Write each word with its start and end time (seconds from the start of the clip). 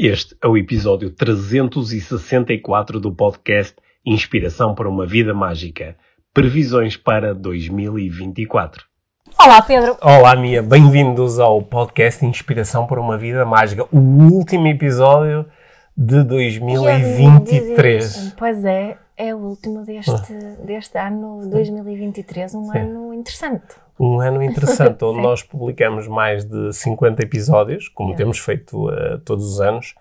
Este 0.00 0.36
é 0.40 0.46
o 0.46 0.56
episódio 0.56 1.10
364 1.10 3.00
do 3.00 3.12
podcast 3.12 3.74
Inspiração 4.06 4.72
para 4.72 4.88
uma 4.88 5.04
Vida 5.04 5.34
Mágica. 5.34 5.96
Previsões 6.32 6.96
para 6.96 7.34
2024. 7.34 8.84
Olá, 9.36 9.60
Pedro. 9.60 9.96
Olá, 10.00 10.36
Mia. 10.36 10.62
Bem-vindos 10.62 11.40
ao 11.40 11.60
podcast 11.60 12.24
Inspiração 12.24 12.86
para 12.86 13.00
uma 13.00 13.18
Vida 13.18 13.44
Mágica. 13.44 13.88
O 13.90 13.98
último 13.98 14.68
episódio 14.68 15.44
de 15.96 16.22
2023. 16.22 18.36
Pois 18.38 18.64
é, 18.64 18.96
é 19.16 19.34
o 19.34 19.38
último 19.38 19.84
deste, 19.84 20.32
deste 20.64 20.96
ano 20.96 21.40
2023, 21.50 22.54
um 22.54 22.66
Sim. 22.66 22.78
ano 22.78 23.07
interessante. 23.18 23.76
Um 23.98 24.20
ano 24.20 24.42
interessante, 24.42 25.02
onde 25.04 25.20
nós 25.20 25.42
publicamos 25.42 26.06
mais 26.08 26.44
de 26.44 26.72
50 26.72 27.22
episódios, 27.22 27.88
como 27.88 28.10
Yeah. 28.10 28.24
temos 28.24 28.38
feito 28.38 28.90
eh, 28.90 29.18
todos 29.24 29.44
os 29.44 29.60
anos, 29.60 29.94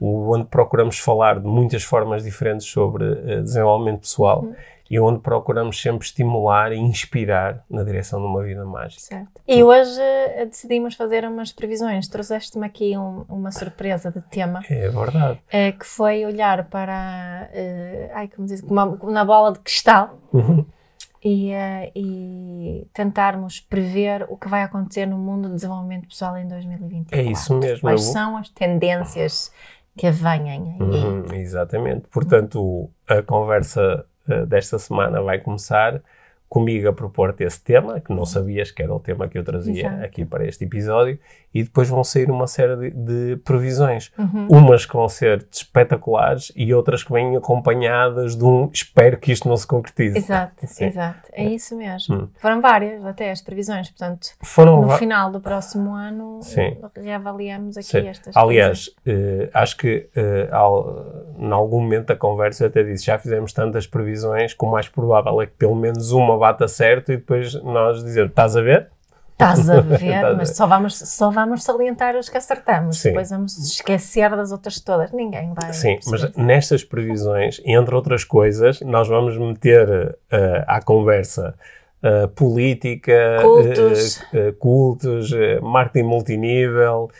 onde 0.00 0.46
procuramos 0.46 0.98
falar 0.98 1.38
de 1.40 1.46
muitas 1.46 1.82
formas 1.84 2.24
diferentes 2.24 2.66
sobre 2.66 3.04
eh, 3.04 3.40
desenvolvimento 3.42 4.00
pessoal 4.00 4.42
Uhum. 4.42 4.54
e 4.90 4.98
onde 5.00 5.20
procuramos 5.20 5.80
sempre 5.80 6.04
estimular 6.04 6.72
e 6.72 6.76
inspirar 6.76 7.64
na 7.70 7.82
direção 7.84 8.20
de 8.20 8.26
uma 8.26 8.42
vida 8.42 8.64
mágica. 8.66 9.00
Certo. 9.00 9.40
E 9.46 9.62
hoje 9.62 10.00
eh, 10.00 10.44
decidimos 10.46 10.94
fazer 10.96 11.24
umas 11.24 11.52
previsões. 11.52 12.08
Trouxeste-me 12.08 12.66
aqui 12.66 12.98
um- 12.98 13.24
uma 13.28 13.52
surpresa 13.52 14.10
de 14.10 14.20
tema, 14.22 14.60
É 14.68 14.88
verdade. 14.88 15.38
eh, 15.50 15.72
que 15.72 15.86
foi 15.86 16.26
olhar 16.26 16.64
para, 16.68 17.48
ai, 18.14 18.28
como 18.28 18.46
diz, 18.48 18.60
uma- 18.62 18.98
na 19.04 19.24
bola 19.24 19.52
de 19.52 19.60
cristal 19.60 20.18
Uhum. 20.32 20.66
E, 21.24 21.50
eh, 21.50 21.90
e 21.96 22.86
tentarmos 22.92 23.58
prever 23.60 24.26
o 24.28 24.36
que 24.36 24.46
vai 24.48 24.62
acontecer 24.62 25.06
no 25.06 25.16
mundo 25.16 25.48
do 25.48 25.54
desenvolvimento 25.54 26.06
pessoal 26.08 26.36
em 26.36 26.46
2024. 26.46 27.18
É 27.18 27.22
isso 27.32 27.54
mesmo. 27.58 27.80
Quais 27.80 28.00
Eu 28.00 28.04
vou- 28.04 28.12
são 28.12 28.36
as 28.36 28.48
tendências 28.50 29.50
que 29.96 30.10
vêm 30.10 30.50
aí? 30.50 30.76
Uhum, 30.80 31.24
exatamente. 31.34 32.06
Portanto, 32.08 32.90
a 33.08 33.22
conversa 33.22 34.04
eh, 34.28 34.46
desta 34.46 34.78
semana 34.78 35.22
vai 35.22 35.38
começar 35.38 36.00
comigo 36.48 36.88
a 36.88 36.92
propor-te 36.92 37.42
esse 37.42 37.60
tema, 37.60 38.00
que 38.00 38.12
não 38.12 38.24
sabias 38.24 38.70
que 38.70 38.82
era 38.82 38.94
o 38.94 39.00
tema 39.00 39.28
que 39.28 39.36
eu 39.36 39.42
trazia 39.42 39.88
Exato. 39.88 40.04
aqui 40.04 40.24
para 40.24 40.46
este 40.46 40.64
episódio, 40.64 41.18
e 41.54 41.62
depois 41.62 41.88
vão 41.88 42.02
sair 42.02 42.30
uma 42.30 42.48
série 42.48 42.76
de, 42.76 42.90
de 42.90 43.36
previsões. 43.38 44.10
Uhum. 44.18 44.48
Umas 44.50 44.84
que 44.84 44.92
vão 44.92 45.08
ser 45.08 45.46
espetaculares 45.52 46.52
e 46.56 46.74
outras 46.74 47.04
que 47.04 47.12
vêm 47.12 47.36
acompanhadas 47.36 48.36
de 48.36 48.44
um 48.44 48.68
espero 48.72 49.16
que 49.18 49.30
isto 49.30 49.48
não 49.48 49.56
se 49.56 49.66
concretize. 49.66 50.18
Exato, 50.18 50.54
Sim. 50.66 50.86
exato. 50.86 51.30
É 51.32 51.44
isso 51.44 51.76
mesmo. 51.76 52.16
Hum. 52.16 52.28
Foram 52.38 52.60
várias 52.60 53.04
até 53.04 53.30
as 53.30 53.40
previsões, 53.40 53.88
portanto, 53.88 54.28
Foram 54.42 54.82
no 54.82 54.90
final 54.92 55.30
do 55.30 55.40
próximo 55.40 55.94
ano 55.94 56.40
Sim. 56.42 56.76
reavaliamos 56.96 57.76
aqui 57.76 57.86
Sim. 57.86 58.08
estas 58.08 58.36
Aliás, 58.36 58.90
eh, 59.06 59.48
acho 59.54 59.76
que 59.76 60.08
eh, 60.16 60.48
ao, 60.50 61.04
em 61.38 61.52
algum 61.52 61.80
momento 61.80 62.06
da 62.06 62.16
conversa 62.16 62.64
eu 62.64 62.68
até 62.68 62.82
disse, 62.82 63.04
já 63.04 63.16
fizemos 63.16 63.52
tantas 63.52 63.86
previsões, 63.86 64.54
que 64.54 64.64
o 64.64 64.70
mais 64.70 64.88
provável 64.88 65.40
é 65.40 65.46
que 65.46 65.52
pelo 65.52 65.76
menos 65.76 66.10
uma 66.10 66.33
bata 66.38 66.66
certo 66.68 67.12
e 67.12 67.16
depois 67.16 67.54
nós 67.62 68.02
dizer, 68.04 68.26
estás 68.26 68.56
a 68.56 68.60
ver? 68.62 68.90
Estás 69.32 69.68
a 69.68 69.80
ver, 69.82 69.94
Estás 70.02 70.24
a 70.24 70.36
mas 70.36 70.48
ver. 70.50 70.54
só 70.54 70.66
vamos, 70.66 70.96
só 70.98 71.30
vamos 71.30 71.64
salientar 71.64 72.14
os 72.16 72.28
que 72.28 72.38
acertamos. 72.38 72.98
Sim. 72.98 73.08
Depois 73.08 73.30
vamos 73.30 73.58
esquecer 73.58 74.30
das 74.30 74.52
outras 74.52 74.80
todas. 74.80 75.10
Ninguém 75.12 75.52
vai. 75.54 75.72
Sim, 75.72 75.98
mas 76.06 76.32
nestas 76.36 76.84
previsões, 76.84 77.60
entre 77.64 77.94
outras 77.94 78.22
coisas, 78.24 78.80
nós 78.82 79.08
vamos 79.08 79.36
meter 79.36 80.16
eh, 80.30 80.64
à 80.68 80.80
conversa 80.80 81.54
eh, 82.02 82.28
política, 82.28 83.38
Cultos. 83.42 84.22
eh, 84.32 84.52
cultos 84.58 85.32
eh, 85.32 85.58
marketing 85.60 86.06
multinível, 86.06 87.10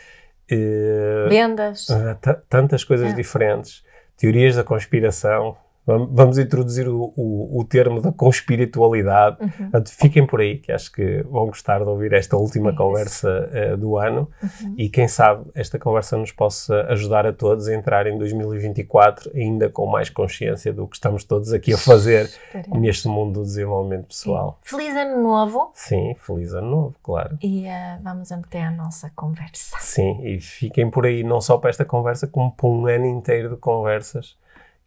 Vendas. 1.27 1.89
Uh, 1.89 2.15
ta- 2.21 2.39
tantas 2.47 2.83
coisas 2.83 3.11
É. 3.11 3.13
diferentes, 3.13 3.83
teorias 4.17 4.55
da 4.55 4.63
conspiração. 4.63 5.57
Vam- 5.85 6.07
Vamos 6.11 6.37
introduzir 6.37 6.87
o, 6.87 7.13
o, 7.15 7.59
o 7.59 7.63
termo 7.63 8.01
da 8.01 8.11
conspiritualidade. 8.11 9.37
Uhum. 9.41 9.83
Fiquem 9.85 10.25
por 10.25 10.41
aí, 10.41 10.57
que 10.57 10.71
acho 10.71 10.91
que 10.91 11.23
vão 11.23 11.45
gostar 11.47 11.79
de 11.79 11.85
ouvir 11.89 12.13
esta 12.13 12.35
última 12.37 12.69
Isso. 12.69 12.77
conversa 12.77 13.49
uh, 13.73 13.77
do 13.77 13.97
ano. 13.97 14.29
Uhum. 14.41 14.75
E 14.77 14.89
quem 14.89 15.07
sabe 15.07 15.45
esta 15.53 15.77
conversa 15.77 16.17
nos 16.17 16.31
possa 16.31 16.81
ajudar 16.89 17.25
a 17.25 17.33
todos 17.33 17.67
a 17.67 17.73
entrar 17.75 18.07
em 18.07 18.17
2024 18.17 19.31
ainda 19.35 19.69
com 19.69 19.85
mais 19.85 20.09
consciência 20.09 20.73
do 20.73 20.87
que 20.87 20.95
estamos 20.95 21.23
todos 21.23 21.53
aqui 21.53 21.73
a 21.73 21.77
fazer 21.77 22.25
Esperemos. 22.25 22.79
neste 22.79 23.07
mundo 23.07 23.39
do 23.39 23.43
desenvolvimento 23.43 24.07
pessoal. 24.07 24.59
Feliz 24.63 24.95
ano 24.95 25.21
novo 25.21 25.71
Sim, 25.73 26.15
feliz 26.17 26.53
ano 26.53 26.69
novo, 26.69 26.95
claro. 27.03 27.37
e 27.41 27.65
eh, 27.67 27.99
vamos 28.01 28.31
até 28.31 28.63
à 28.63 28.71
nossa 28.71 29.11
conversa. 29.15 29.77
Sim, 29.79 30.21
e 30.23 30.39
fiquem 30.39 30.89
por 30.89 31.05
aí 31.05 31.23
não 31.23 31.41
só 31.41 31.57
para 31.57 31.69
esta 31.69 31.85
conversa, 31.85 32.27
como 32.27 32.51
para 32.51 32.67
um 32.67 32.87
ano 32.87 33.05
inteiro 33.05 33.49
de 33.49 33.57
conversas 33.57 34.35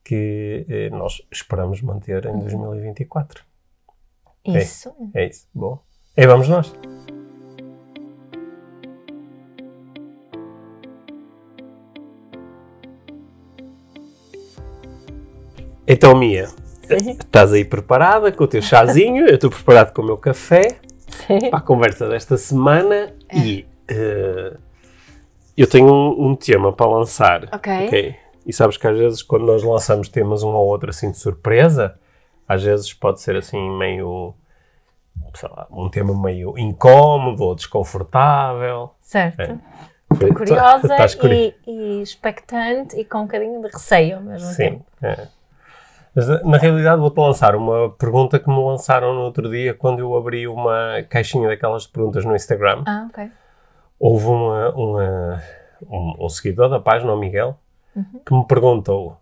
que 0.05 0.67
eh, 0.69 0.91
nós 0.91 1.23
esperamos 1.31 1.83
manter 1.83 2.25
em 2.27 2.39
2024. 2.39 3.45
Isso. 4.45 4.95
É 5.15 5.27
isso. 5.27 5.47
Bom. 5.55 5.79
E 6.17 6.27
vamos 6.27 6.49
nós. 6.49 6.73
Então, 15.87 16.15
Mia, 16.15 16.49
estás 16.91 17.53
aí 17.53 17.65
preparada 17.65 18.31
com 18.31 18.45
o 18.45 18.49
teu 18.49 18.61
chazinho? 18.61 19.27
Eu 19.27 19.37
estou 19.37 19.49
preparado 19.49 19.93
com 19.95 20.03
o 20.03 20.05
meu 20.05 20.19
café 20.19 20.79
Sim. 21.09 21.51
para 21.51 21.59
a 21.59 21.63
conversa 21.63 22.09
desta 22.09 22.37
semana 22.37 23.15
e 23.35 23.67
eh, 23.89 24.57
eu 25.57 25.67
tenho 25.67 25.91
um, 25.91 26.29
um 26.29 26.37
tema 26.37 26.73
para 26.73 26.87
lançar. 26.87 27.49
Ok. 27.53 28.17
E 28.49 28.53
sabes 28.53 28.77
que 28.79 28.87
às 28.89 28.99
vezes 28.99 29.23
quando 29.23 29.45
nós 29.45 29.63
lançamos 29.63 30.09
temas 30.09 30.43
um 30.43 30.49
ou 30.55 30.67
outro 30.67 30.89
assim 30.91 31.11
de 31.11 31.19
surpresa, 31.19 31.99
às 32.49 32.63
vezes 32.65 32.93
pode 32.95 33.21
ser 33.21 33.37
assim 33.37 33.71
meio, 33.79 34.35
sei 35.35 35.49
lá, 35.51 35.67
um 35.71 35.89
tema 35.91 36.19
meio 36.21 36.57
incómodo 36.59 37.45
ou 37.45 37.55
desconfortável. 37.55 38.91
Certo. 39.03 39.41
É. 39.41 39.59
Estou 40.13 40.33
curiosa 40.35 40.97
curi- 41.21 41.55
e, 41.67 41.71
e 41.99 42.03
expectante 42.03 42.97
e 42.99 43.05
com 43.05 43.19
um 43.19 43.23
bocadinho 43.27 43.61
de 43.61 43.69
receio 43.69 44.17
ao 44.17 44.23
mesmo 44.23 44.49
Sim. 44.49 44.71
tempo. 44.71 44.85
é. 45.03 45.29
Mas 46.15 46.27
na 46.43 46.57
realidade 46.57 47.01
vou-te 47.01 47.19
lançar 47.21 47.55
uma 47.55 47.91
pergunta 47.91 48.39
que 48.41 48.49
me 48.49 48.57
lançaram 48.65 49.15
no 49.15 49.21
outro 49.21 49.49
dia 49.51 49.73
quando 49.75 50.01
eu 50.01 50.17
abri 50.17 50.49
uma 50.49 51.03
caixinha 51.09 51.47
daquelas 51.49 51.87
perguntas 51.87 52.25
no 52.25 52.35
Instagram. 52.35 52.83
Ah, 52.87 53.07
ok. 53.11 53.31
houve 54.01 54.27
uma, 54.27 54.71
uma- 54.75 55.43
um, 55.89 56.25
um 56.25 56.29
seguidor 56.29 56.71
da 56.71 56.81
página, 56.81 57.13
o 57.13 57.17
Miguel, 57.19 57.57
Uhum. 57.99 58.21
que 58.25 58.35
me 58.35 58.47
perguntou 58.47 59.19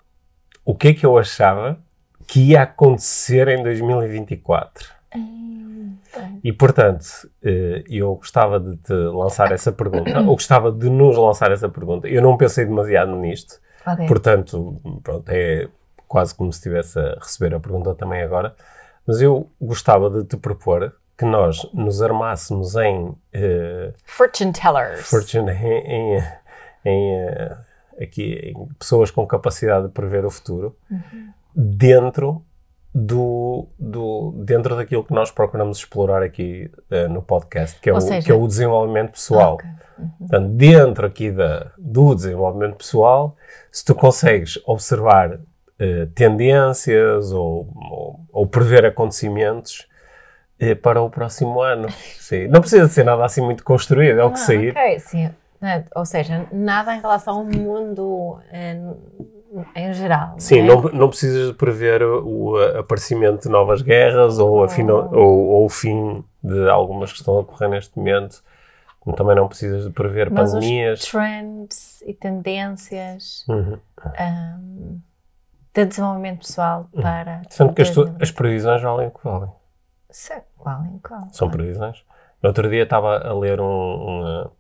o 0.65 0.75
que 0.75 0.89
é 0.89 0.95
que 0.95 1.07
eu 1.07 1.17
achava 1.19 1.79
que 2.27 2.41
ia 2.51 2.63
acontecer 2.63 3.49
em 3.49 3.63
2024. 3.63 4.89
Hum, 5.15 5.97
ok. 6.15 6.25
E, 6.43 6.53
portanto, 6.53 7.07
eh, 7.43 7.85
eu 7.89 8.15
gostava 8.17 8.59
de 8.61 8.77
te 8.77 8.93
lançar 8.93 9.53
essa 9.53 9.71
pergunta, 9.73 10.19
ou 10.21 10.35
gostava 10.35 10.71
de 10.73 10.91
nos 10.91 11.17
lançar 11.17 11.53
essa 11.53 11.69
pergunta. 11.69 12.09
Eu 12.09 12.21
não 12.21 12.37
pensei 12.37 12.65
demasiado 12.65 13.15
nisto, 13.17 13.61
Ok. 13.87 14.07
portanto, 14.07 14.81
pronto, 15.03 15.29
é 15.29 15.69
quase 16.09 16.35
como 16.35 16.53
se 16.53 16.59
estivesse 16.59 16.99
a 16.99 17.15
receber 17.21 17.55
a 17.55 17.61
pergunta 17.61 17.95
também 17.95 18.23
agora. 18.23 18.55
Mas 19.07 19.21
eu 19.23 19.49
gostava 19.61 20.11
de 20.11 20.25
te 20.25 20.37
propor 20.37 20.93
que 21.17 21.25
nós 21.25 21.65
nos 21.73 22.03
armássemos 22.03 22.75
em 22.77 23.15
eh, 23.33 23.93
Fortune 24.05 24.53
tellers. 24.53 25.09
Fortune 25.09 25.51
em, 25.53 26.17
em, 26.17 26.23
em, 26.85 27.15
eh, 27.21 27.57
aqui 28.01 28.53
pessoas 28.79 29.11
com 29.11 29.27
capacidade 29.27 29.87
de 29.87 29.93
prever 29.93 30.25
o 30.25 30.31
futuro 30.31 30.77
Uhum. 30.91 31.01
dentro 31.55 32.43
do, 32.95 33.69
do 33.79 34.33
dentro 34.45 34.75
daquilo 34.77 35.05
que 35.05 35.13
nós 35.13 35.31
procuramos 35.31 35.79
explorar 35.79 36.23
aqui 36.23 36.71
eh, 36.91 37.09
no 37.09 37.21
podcast 37.23 37.79
que 37.81 37.91
é, 37.91 37.93
Ou 37.93 37.99
o, 37.99 38.01
seja- 38.01 38.25
que 38.27 38.33
é 38.33 38.35
o 38.35 38.47
desenvolvimento 38.47 39.13
pessoal 39.13 39.55
Ok. 39.55 39.69
Uhum. 39.99 40.09
portanto 40.19 40.49
dentro 40.51 41.07
aqui 41.07 41.31
da, 41.31 41.73
do 41.79 42.15
desenvolvimento 42.15 42.77
pessoal 42.77 43.37
se 43.71 43.85
tu 43.85 43.95
consegues 43.95 44.59
observar 44.67 45.39
eh, 45.79 46.07
tendências 46.15 47.33
ou, 47.33 47.69
ou, 47.77 48.21
ou 48.33 48.47
prever 48.47 48.87
acontecimentos 48.87 49.87
eh, 50.59 50.75
para 50.75 51.01
o 51.03 51.11
próximo 51.11 51.61
ano 51.61 51.89
Sim. 52.19 52.49
não 52.49 52.61
precisa 52.61 52.89
ser 52.89 53.05
nada 53.05 53.25
assim 53.27 53.43
muito 53.43 53.63
construído 53.63 54.19
é 54.21 54.25
o 54.25 54.31
que 54.31 54.39
Ah, 54.41 54.43
sair 54.47 54.71
Ok, 54.71 54.99
sim. 55.01 55.31
Né, 55.61 55.85
Ou 55.95 56.05
seja, 56.05 56.47
nada 56.53 56.95
em 56.95 57.01
relação 57.01 57.39
ao 57.39 57.45
mundo 57.45 58.39
em, 58.53 58.95
em 59.75 59.93
geral. 59.95 60.35
Sim, 60.39 60.63
né? 60.63 60.69
não, 60.69 60.83
não 60.83 61.09
precisas 61.09 61.49
de 61.49 61.55
prever 61.55 62.03
o, 62.03 62.51
o 62.53 62.79
aparecimento 62.79 63.43
de 63.43 63.49
novas 63.49 63.81
guerras 63.83 64.39
ou, 64.39 64.63
a 64.65 64.69
ou, 65.13 65.47
ou 65.47 65.65
o 65.65 65.69
fim 65.69 66.23
de 66.43 66.69
algumas 66.69 67.11
que 67.13 67.19
estão 67.19 67.37
a 67.37 67.41
ocorrer 67.41 67.69
neste 67.71 67.97
momento. 67.99 68.43
Também 69.17 69.37
não 69.37 69.47
precisas 69.47 69.85
de 69.85 69.91
prever 69.91 70.31
Mas 70.33 70.53
pandemias. 70.53 71.01
os 71.05 71.11
trends 71.13 72.03
e 72.03 72.13
tendências 72.13 73.45
Uhum. 73.49 73.79
ahm, 74.19 74.99
de 75.73 75.85
desenvolvimento 75.85 76.39
pessoal 76.41 76.89
para. 76.93 77.43
Sendo 77.49 77.73
que 77.73 77.83
as, 77.83 77.91
tu- 77.91 77.97
2020. 78.03 78.23
as 78.23 78.31
previsões 78.33 78.83
valem 78.83 79.07
o 79.07 79.11
que 79.13 79.23
valem. 79.23 79.51
Sim, 80.11 80.41
Qual 80.59 80.85
em 80.87 80.99
qual? 80.99 81.29
São 81.33 81.49
previsões. 81.49 82.05
No 82.43 82.49
outro 82.49 82.69
dia 82.69 82.83
estava 82.83 83.17
a 83.19 83.33
ler 83.33 83.61
um- 83.61 83.65
uma, 83.67 84.53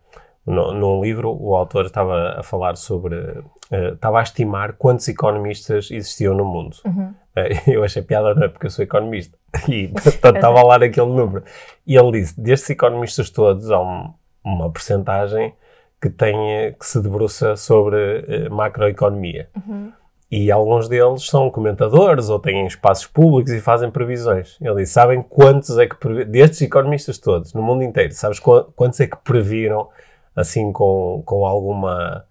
No, 0.47 0.73
num 0.73 1.03
livro, 1.03 1.37
o 1.41 1.57
autor 1.57 1.87
estava 1.87 2.37
a 2.39 2.43
falar 2.43 2.77
sobre. 2.77 3.17
Uh, 3.17 3.95
estava 3.95 4.21
a 4.21 4.23
estimar 4.23 4.75
quantos 4.75 5.09
economistas 5.09 5.91
existiam 5.91 6.35
no 6.35 6.45
mundo. 6.45 6.77
Uhum. 6.85 7.13
Uh, 7.37 7.67
eu 7.67 7.83
achei 7.83 8.01
piada, 8.01 8.33
não 8.33 8.45
é? 8.45 8.49
Porque 8.49 8.67
eu 8.67 8.71
sou 8.71 8.85
economista. 8.85 9.37
E 9.69 9.89
portanto 10.03 10.37
estava 10.37 10.63
lá 10.63 10.79
naquele 10.79 11.09
número. 11.09 11.43
E 11.85 11.97
ele 11.97 12.13
disse: 12.13 12.41
destes 12.41 12.71
economistas 12.71 13.29
todos, 13.29 13.71
há 13.71 13.81
um, 13.81 14.13
uma 14.45 14.71
percentagem 14.71 15.53
que, 16.01 16.11
tem, 16.11 16.37
que 16.79 16.87
se 16.87 17.01
debruça 17.01 17.57
sobre 17.57 17.97
uh, 17.97 18.55
macroeconomia. 18.55 19.49
Uhum. 19.57 19.91
E 20.31 20.53
alguns 20.53 20.89
deles 20.89 21.27
são 21.27 21.51
comentadores 21.51 22.29
ou 22.29 22.39
têm 22.39 22.67
espaços 22.67 23.07
públicos 23.07 23.53
e 23.53 23.61
fazem 23.61 23.91
previsões. 23.91 24.57
Ele 24.61 24.77
disse: 24.77 24.93
sabem 24.93 25.23
quantos 25.23 25.77
é 25.77 25.89
que. 25.89 26.25
Destes 26.25 26.63
economistas 26.63 27.19
todos, 27.19 27.53
no 27.53 27.63
mundo 27.63 27.83
inteiro, 27.83 28.13
sabes 28.13 28.39
quantos 28.39 29.01
é 29.01 29.09
que 29.09 29.17
previram 29.25 29.89
assim 30.37 30.71
com, 30.73 31.23
com 31.25 31.44
alguma 31.47 32.25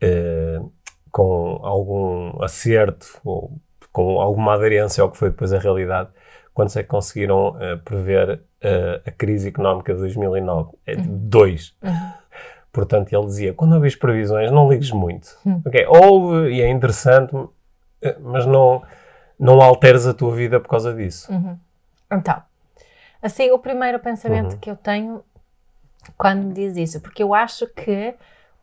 eh, 0.00 0.60
com 1.10 1.58
algum 1.62 2.42
acerto 2.42 3.20
ou 3.24 3.52
com 3.92 4.20
alguma 4.20 4.54
aderência 4.54 5.02
ao 5.02 5.10
que 5.10 5.18
foi 5.18 5.28
depois 5.30 5.52
a 5.52 5.58
realidade, 5.58 6.08
quantos 6.54 6.74
é 6.76 6.82
que 6.82 6.88
conseguiram 6.88 7.56
eh, 7.60 7.76
prever 7.76 8.40
eh, 8.62 9.02
a 9.04 9.10
crise 9.10 9.48
económica 9.48 9.92
de 9.92 10.00
2009? 10.00 10.70
É 10.86 10.94
Uhum. 10.96 11.02
dois. 11.08 11.74
Portanto, 12.72 13.12
ele 13.12 13.26
dizia, 13.26 13.52
quando 13.52 13.74
ouvis 13.74 13.94
previsões, 13.94 14.50
não 14.50 14.70
ligues 14.70 14.90
muito. 14.92 15.36
Ok, 15.66 15.84
ouve 15.88 16.52
e 16.54 16.62
é 16.62 16.70
interessante, 16.70 17.34
mas 18.20 18.46
não, 18.46 18.82
não 19.38 19.60
alteres 19.60 20.06
a 20.06 20.14
tua 20.14 20.34
vida 20.34 20.58
por 20.58 20.70
causa 20.70 20.94
disso. 20.94 21.30
Então, 22.10 22.42
assim, 23.20 23.50
o 23.50 23.58
primeiro 23.58 23.98
pensamento 23.98 24.54
Uhum. 24.54 24.58
que 24.58 24.70
eu 24.70 24.76
tenho 24.76 25.22
quando 26.16 26.44
me 26.44 26.52
diz 26.54 26.76
isso, 26.76 27.00
porque 27.00 27.22
eu 27.22 27.34
acho 27.34 27.66
que 27.68 28.14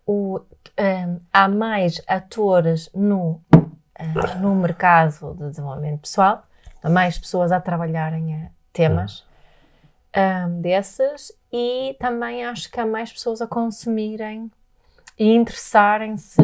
o, 0.05 0.39
hum, 0.79 1.19
há 1.31 1.47
mais 1.47 2.01
atores 2.07 2.89
no, 2.93 3.41
hum, 3.53 4.39
no 4.41 4.55
mercado 4.55 5.33
de 5.35 5.49
desenvolvimento 5.49 6.01
pessoal, 6.01 6.43
há 6.83 6.89
mais 6.89 7.17
pessoas 7.17 7.51
a 7.51 7.59
trabalharem 7.59 8.35
a 8.35 8.49
temas 8.73 9.25
hum, 10.15 10.61
desses 10.61 11.31
e 11.51 11.95
também 11.99 12.45
acho 12.45 12.71
que 12.71 12.79
há 12.79 12.85
mais 12.85 13.11
pessoas 13.11 13.41
a 13.41 13.47
consumirem 13.47 14.51
e 15.17 15.33
interessarem-se 15.33 16.41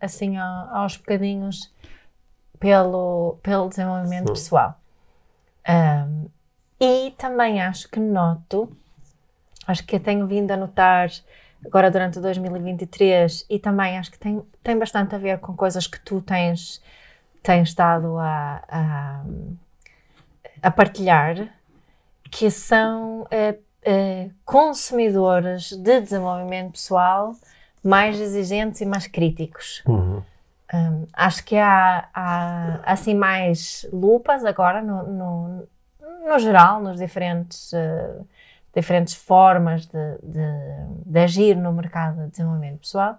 assim 0.00 0.38
a- 0.38 0.68
aos 0.72 0.96
bocadinhos 0.96 1.72
pelo, 2.58 3.38
pelo 3.42 3.68
desenvolvimento 3.68 4.32
pessoal. 4.32 4.80
Um, 5.68 6.28
e 6.80 7.10
também 7.18 7.60
acho 7.60 7.88
que 7.90 8.00
noto, 8.00 8.74
acho 9.68 9.84
que 9.84 10.00
tenho 10.00 10.26
vindo 10.26 10.50
a 10.50 10.56
notar 10.56 11.10
agora 11.64 11.90
durante 11.90 12.18
2023 12.18 13.46
e 13.50 13.58
também 13.58 13.98
acho 13.98 14.10
que 14.10 14.18
tem, 14.18 14.42
tem 14.62 14.78
bastante 14.78 15.14
a 15.14 15.18
ver 15.18 15.38
com 15.38 15.54
coisas 15.54 15.86
que 15.86 16.00
tu 16.00 16.22
tens, 16.22 16.82
tens 17.42 17.68
estado 17.68 18.16
a, 18.18 18.62
a, 18.68 19.24
a 20.62 20.70
partilhar, 20.70 21.48
que 22.30 22.50
são 22.50 23.26
eh, 23.30 23.58
eh, 23.82 24.30
consumidores 24.44 25.72
de 25.72 26.00
desenvolvimento 26.00 26.72
pessoal 26.72 27.34
mais 27.84 28.18
exigentes 28.18 28.80
e 28.80 28.86
mais 28.86 29.06
críticos. 29.06 29.82
Uhum. 29.86 30.22
Um, 30.72 31.06
acho 31.14 31.44
que 31.44 31.56
há, 31.56 32.08
há, 32.12 32.80
assim 32.84 33.14
mais 33.14 33.86
lupas 33.90 34.44
agora 34.44 34.82
no, 34.82 35.02
no, 35.04 35.68
no 36.26 36.38
geral, 36.38 36.82
nos 36.82 36.98
diferentes, 36.98 37.72
uh, 37.72 38.26
diferentes 38.80 39.14
formas 39.14 39.86
de, 39.86 40.18
de, 40.22 41.06
de 41.06 41.18
agir 41.18 41.56
no 41.56 41.72
mercado 41.72 42.24
de 42.24 42.30
desenvolvimento 42.30 42.80
pessoal. 42.80 43.18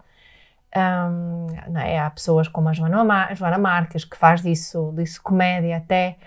Um, 0.75 1.47
é? 1.79 1.99
Há 1.99 2.09
pessoas 2.09 2.47
como 2.47 2.69
a 2.69 2.73
Joana, 2.73 3.03
Mar 3.03 3.35
Joana 3.35 3.57
Marques 3.57 4.05
que 4.05 4.15
faz 4.15 4.41
disso, 4.41 4.93
disso 4.95 5.21
comédia 5.21 5.77
até. 5.77 6.17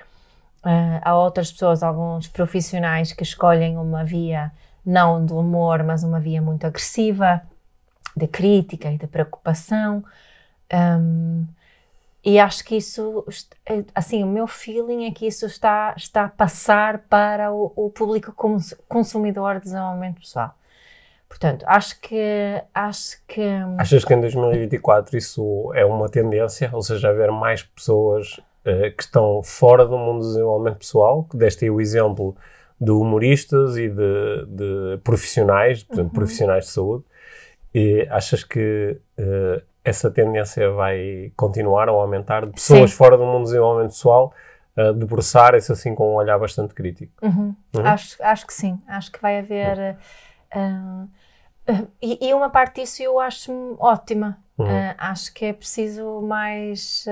Uh, 0.65 1.01
há 1.03 1.17
outras 1.17 1.51
pessoas, 1.51 1.83
alguns 1.83 2.29
profissionais 2.29 3.13
que 3.13 3.23
escolhem 3.23 3.77
uma 3.77 4.05
via 4.05 4.53
não 4.85 5.25
do 5.25 5.39
humor, 5.39 5.83
mas 5.83 6.03
uma 6.03 6.21
via 6.21 6.43
muito 6.43 6.67
agressiva, 6.67 7.43
de 8.17 8.27
crítica 8.27 8.91
e 8.91 8.99
de 8.99 9.07
preocupação. 9.07 10.05
Um, 10.73 11.47
e 12.25 12.39
acho 12.39 12.65
que 12.65 12.77
isso, 12.77 13.25
assim, 13.95 14.23
o 14.23 14.27
meu 14.29 14.47
feeling 14.47 15.07
é 15.07 15.11
que 15.11 15.27
isso 15.27 15.45
está, 15.47 15.93
está 15.97 16.25
a 16.25 16.29
passar 16.29 16.99
para 17.09 17.53
o, 17.53 17.73
o 17.75 17.91
público 17.91 18.33
cons 18.33 18.75
consumidor 18.89 19.57
de 19.57 19.65
desenvolvimento 19.65 20.21
pessoal. 20.21 20.55
Portanto, 21.29 21.65
acho 21.67 21.99
que, 22.01 22.63
acho 22.75 23.23
que... 23.27 23.43
Achas 23.79 24.05
que 24.05 24.15
em 24.15 24.21
2024 24.21 25.17
isso 25.17 25.73
é 25.75 25.85
uma 25.85 26.09
tendência? 26.09 26.71
Ou 26.73 26.83
seja, 26.83 27.09
haver 27.09 27.33
mais 27.33 27.63
pessoas 27.63 28.39
uh, 28.67 28.95
que 28.97 29.03
estão 29.03 29.43
fora 29.43 29.87
do 29.87 29.97
mundo 29.97 30.21
do 30.21 30.27
desenvolvimento 30.29 30.79
pessoal? 30.79 31.25
Que 31.25 31.37
deste 31.37 31.65
aí 31.65 31.71
o 31.71 31.81
exemplo 31.81 32.37
de 32.79 32.91
humoristas 32.91 33.77
e 33.79 33.89
de, 33.89 34.47
de 34.47 34.99
profissionais, 35.03 35.83
por 35.83 35.95
exemplo, 35.95 36.11
Uhum. 36.11 36.15
profissionais 36.15 36.67
de 36.67 36.71
saúde. 36.71 37.05
E 37.75 38.07
achas 38.11 38.45
que 38.45 39.01
uh, 39.19 39.63
essa 39.85 40.11
tendência 40.11 40.71
vai 40.71 41.33
continuar 41.37 41.89
ou 41.89 42.01
aumentar 42.01 42.47
de 42.47 42.53
pessoas 42.53 42.91
Sim. 42.91 42.97
fora 42.97 43.17
do 43.17 43.25
mundo 43.25 43.41
do 43.41 43.45
desenvolvimento 43.45 43.91
pessoal 43.91 44.33
uh, 44.77 44.93
debruçarem-se 44.93 45.73
assim 45.73 45.95
com 45.95 46.13
um 46.13 46.15
olhar 46.15 46.39
bastante 46.39 46.73
crítico? 46.73 47.13
Uhum. 47.23 47.55
Uhum. 47.75 47.87
Acho, 47.87 48.17
acho 48.23 48.47
que 48.47 48.55
sim. 48.55 48.81
Acho 48.87 49.11
que 49.11 49.21
vai 49.21 49.39
haver... 49.39 49.97
Uh, 50.55 51.09
uh, 51.73 51.89
e, 52.01 52.29
e 52.29 52.35
uma 52.35 52.49
parte 52.51 52.81
disso 52.81 53.03
eu 53.03 53.19
acho 53.19 53.77
ótima. 53.81 54.39
Uhum. 54.57 54.67
Uh, 54.67 54.95
acho 54.99 55.33
que 55.35 55.47
é 55.47 55.53
preciso 55.53 56.21
mais... 56.23 57.07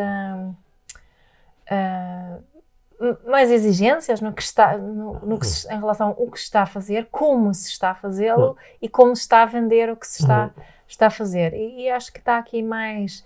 Mais 3.27 3.51
exigências 3.51 4.21
no 4.21 4.31
que 4.31 4.43
está, 4.43 4.77
no, 4.77 5.15
no 5.21 5.39
que 5.39 5.47
se, 5.47 5.67
em 5.73 5.79
relação 5.79 6.09
ao 6.09 6.31
que 6.31 6.39
se 6.39 6.45
está 6.45 6.63
a 6.63 6.67
fazer, 6.67 7.09
como 7.11 7.55
se 7.55 7.71
está 7.71 7.93
a 7.93 7.95
fazê-lo 7.95 8.49
Uhum. 8.49 8.57
e 8.83 8.89
como 8.91 9.17
se 9.17 9.23
está 9.23 9.43
a 9.43 9.47
vender 9.47 9.89
o 9.89 9.97
que 9.97 10.07
se 10.07 10.21
está, 10.21 10.51
Uhum. 10.55 10.63
Está 10.93 11.07
a 11.07 11.11
fazer. 11.11 11.53
E, 11.55 11.83
e 11.83 11.91
acho 11.91 12.13
que 12.13 12.19
está 12.19 12.39
aqui 12.39 12.63
mais. 12.63 13.25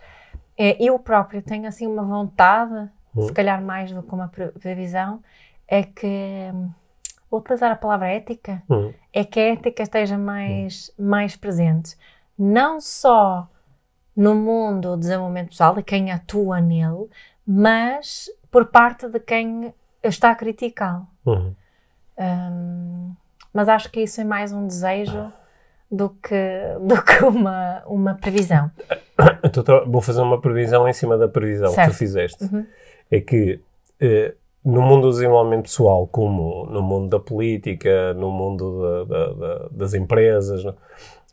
é, 0.56 0.76
eu 0.82 0.98
próprio 0.98 1.42
tenho 1.42 1.66
assim 1.66 1.86
uma 1.86 2.02
vontade, 2.04 2.88
Uhum. 3.14 3.28
se 3.28 3.32
calhar 3.32 3.62
mais 3.62 3.92
do 3.92 4.02
que 4.02 4.12
uma 4.12 4.28
pre- 4.28 4.48
previsão, 4.52 5.22
é 5.68 5.82
que. 5.82 6.50
hum, 6.52 6.70
Vou 7.30 7.40
utilizar 7.40 7.72
a 7.72 7.76
palavra 7.76 8.06
ética 8.08 8.62
Uhum. 8.68 8.94
é 9.12 9.24
que 9.24 9.40
a 9.40 9.52
ética 9.54 9.82
esteja 9.82 10.16
mais, 10.16 10.92
mais 10.96 11.34
presente, 11.36 11.96
não 12.38 12.80
só 12.80 13.48
no 14.16 14.36
mundo 14.36 14.90
do 14.92 14.96
desenvolvimento 14.98 15.48
pessoal, 15.48 15.74
de 15.74 15.82
quem 15.82 16.12
atua 16.12 16.60
nele, 16.60 17.08
mas 17.44 18.30
por 18.52 18.66
parte 18.66 19.08
de 19.08 19.18
quem 19.18 19.74
está 20.02 20.30
a 20.30 20.34
criticá-lo. 20.36 21.08
Uhum. 21.26 21.54
Hum, 22.16 23.14
mas 23.52 23.68
acho 23.68 23.90
que 23.90 24.00
isso 24.02 24.20
é 24.20 24.24
mais 24.24 24.52
um 24.52 24.66
desejo 24.66 25.32
do 25.90 26.10
que, 26.10 26.34
do 26.80 27.02
que 27.02 27.24
uma, 27.24 27.82
uma 27.86 28.14
previsão. 28.14 28.70
Então, 29.44 29.62
tô- 29.62 29.84
vou 29.86 30.00
fazer 30.00 30.22
uma 30.22 30.40
previsão 30.40 30.88
em 30.88 30.92
cima 30.92 31.16
da 31.16 31.28
previsão 31.28 31.68
que 31.68 31.74
Certo. 31.74 31.90
tu 31.92 31.96
fizeste. 31.96 32.44
Uhum. 32.44 32.66
É 33.10 33.20
que 33.20 33.60
eh, 34.00 34.34
no 34.64 34.80
mundo 34.82 35.02
do 35.08 35.10
desenvolvimento 35.12 35.64
pessoal, 35.64 36.06
como 36.06 36.66
no 36.66 36.82
mundo 36.82 37.08
da 37.10 37.20
política, 37.20 38.12
no 38.14 38.30
mundo 38.30 38.80
da- 38.82 39.04
da- 39.04 39.32
da- 39.34 39.68
das 39.70 39.94
empresas, 39.94 40.64
no- 40.64 40.74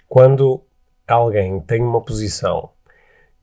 quando 0.08 0.62
alguém 1.08 1.60
tem 1.62 1.82
uma 1.82 2.02
posição 2.02 2.70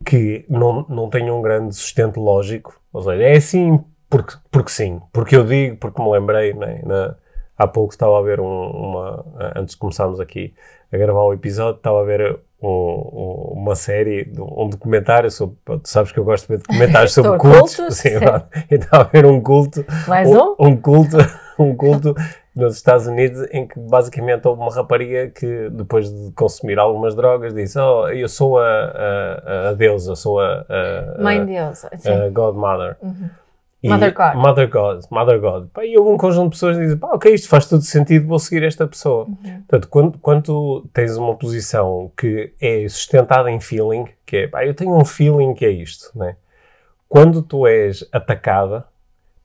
que 0.05 0.45
não, 0.49 0.87
não 0.88 1.09
tem 1.11 1.31
um 1.31 1.43
grande 1.43 1.75
sustento 1.75 2.21
lógico, 2.21 2.81
ou 2.93 3.03
seja, 3.03 3.23
é 3.23 3.37
assim 3.37 3.83
porque, 4.09 4.35
porque 4.50 4.71
sim, 4.71 5.00
porque 5.12 5.35
eu 5.37 5.45
digo, 5.45 5.77
porque 5.77 6.00
me 6.03 6.11
lembrei, 6.11 6.55
né? 6.55 6.81
Na- 6.85 7.17
há 7.57 7.67
pouco 7.67 7.93
estava 7.93 8.19
a 8.19 8.23
ver 8.23 8.41
um- 8.41 8.71
uma, 8.71 9.25
antes 9.57 9.75
de 9.75 9.81
começarmos 9.81 10.21
aqui 10.21 10.55
a 10.92 10.97
gravar 10.97 11.23
o 11.23 11.33
episódio, 11.33 11.76
estava 11.78 12.00
a 12.00 12.04
ver 12.04 12.38
um- 12.62 12.68
um- 12.68 13.52
uma 13.62 13.75
série, 13.76 14.30
um 14.38 14.68
documentário 14.68 15.30
sobre, 15.30 15.57
tu 15.64 15.80
sabes 15.85 16.11
que 16.12 16.18
eu 16.18 16.25
gosto 16.25 16.47
de 16.49 16.57
ver 16.57 16.62
documentários 16.62 17.12
sobre 17.14 17.38
cultos, 17.38 17.76
cultos, 17.76 17.97
sim, 17.97 18.09
e 18.71 18.75
estava 18.75 19.04
a 19.04 19.07
ver 19.09 19.26
um 19.26 19.40
culto, 19.40 19.85
Mais 20.07 20.28
um? 20.28 20.54
um 20.59 20.76
culto, 20.76 21.16
um 21.59 21.76
culto 21.76 22.14
nos 22.57 22.75
Estados 22.75 23.07
Unidos 23.07 23.47
em 23.52 23.68
que 23.68 23.78
basicamente 23.78 24.47
houve 24.49 24.61
uma 24.61 24.75
rapariga 24.75 25.28
que 25.28 25.68
depois 25.71 26.11
de 26.12 26.33
consumir 26.33 26.78
algumas 26.78 27.14
drogas 27.14 27.54
disse, 27.54 27.78
oh, 27.78 28.09
eu 28.09 28.28
sou 28.28 28.59
a, 28.59 28.64
a, 28.66 29.68
a 29.68 29.73
deusa, 29.75 30.16
sou 30.16 30.40
a, 30.40 30.64
a, 30.68 31.23
Mãe 31.23 31.38
a, 31.40 31.45
de 31.45 31.52
Deus. 31.52 31.87
Sim. 31.99 32.11
a 32.11 32.28
Godmother. 32.30 32.97
Uhum. 33.00 33.30
E- 33.83 33.89
Mother 33.89 34.13
God. 34.13 34.35
Mother 34.35 34.69
God. 34.69 35.05
Mother 35.11 35.41
God. 35.41 35.69
E 35.83 35.97
houve 35.97 36.11
um 36.11 36.17
conjunto 36.17 36.45
de 36.45 36.51
pessoas 36.51 36.77
dizem, 36.77 36.97
pá, 36.97 37.09
ok, 37.13 37.33
isto 37.33 37.49
faz 37.49 37.67
todo 37.67 37.83
sentido, 37.83 38.27
vou 38.27 38.39
seguir 38.39 38.65
esta 38.65 38.87
pessoa. 38.87 39.25
Uhum. 39.25 39.63
Portanto, 39.69 39.89
quando, 39.89 40.19
quando 40.19 40.89
tens 40.93 41.17
uma 41.17 41.37
posição 41.37 42.11
que 42.17 42.53
é 42.61 42.89
sustentada 42.89 43.51
em 43.51 43.61
feeling, 43.61 44.07
que 44.27 44.37
é, 44.37 44.49
pá, 44.49 44.67
eu 44.67 44.75
tenho 44.75 44.97
um 44.97 45.05
feeling 45.05 45.55
que 45.55 45.65
é 45.65 45.71
isto, 45.71 46.11
né? 46.19 46.37
Quando 47.09 47.41
tu 47.41 47.67
és 47.67 48.07
atacada, 48.13 48.85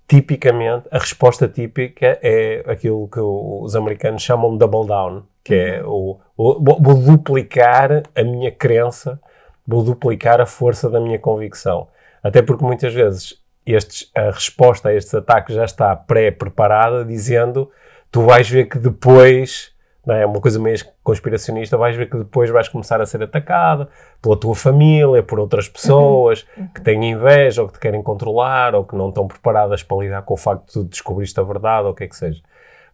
tipicamente, 0.08 0.88
a 0.92 0.98
resposta 0.98 1.48
típica 1.48 2.20
é 2.22 2.64
aquilo 2.68 3.08
que 3.08 3.20
os 3.20 3.76
americanos 3.76 4.22
chamam 4.22 4.52
de 4.52 4.58
double 4.58 4.86
down, 4.86 5.24
que 5.44 5.54
é 5.54 5.84
o, 5.86 6.20
o 6.36 6.60
vou 6.62 6.96
duplicar 6.96 8.04
a 8.16 8.24
minha 8.24 8.52
crença, 8.52 9.20
vou 9.66 9.82
duplicar 9.82 10.42
a 10.42 10.46
força 10.46 10.90
da 10.90 11.00
minha 11.00 11.20
convicção. 11.20 11.88
Até 12.22 12.42
porque 12.42 12.66
muitas 12.66 12.94
vezes 12.94 13.42
estes, 13.66 14.10
a 14.16 14.32
resposta 14.32 14.90
a 14.90 14.94
estes 14.94 15.14
ataques 15.14 15.56
já 15.56 15.66
está 15.66 15.96
pré-preparada, 15.96 17.06
dizendo 17.06 17.70
tu 18.12 18.22
vais 18.24 18.50
ver 18.50 18.66
que 18.66 18.78
depois 18.78 19.74
não 20.06 20.16
é 20.16 20.26
uma 20.26 20.42
coisa 20.42 20.60
meio 20.60 20.78
conspiracionista, 21.02 21.78
vais 21.78 21.96
ver 21.96 22.10
que 22.10 22.18
depois 22.18 22.50
vais 22.50 22.68
começar 22.68 23.00
a 23.00 23.06
ser 23.06 23.24
atacada 23.24 23.88
pela 24.22 24.38
tua 24.38 24.54
família, 24.54 25.24
por 25.24 25.40
outras 25.40 25.70
pessoas 25.70 26.46
uhum. 26.58 26.68
que 26.68 26.82
têm 26.82 27.12
inveja 27.12 27.62
ou 27.62 27.68
que 27.68 27.76
te 27.76 27.80
querem 27.80 28.04
controlar 28.04 28.76
ou 28.76 28.84
que 28.84 28.96
não 28.96 29.10
estão 29.10 29.28
preparadas 29.28 29.82
para 29.82 29.98
lidar 29.98 30.22
com 30.24 30.34
o 30.34 30.38
facto 30.38 30.66
de 30.66 30.74
tu 30.74 30.84
descobriste 30.84 31.40
a 31.40 31.44
verdade 31.44 31.86
ou 31.86 31.94
o 31.94 31.96
que 31.96 32.04
é 32.04 32.08
que 32.08 32.16
seja. 32.18 32.42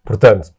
Portanto, 0.05 0.51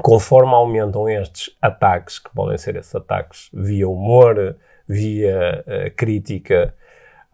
conforme 0.00 0.52
aumentam 0.52 1.08
estes 1.08 1.56
ataques, 1.60 2.20
que 2.20 2.30
podem 2.30 2.56
ser 2.56 2.76
esses 2.76 2.94
ataques 2.94 3.50
via 3.52 3.88
humor, 3.88 4.56
via 4.88 5.64
uh, 5.66 5.90
crítica 5.96 6.72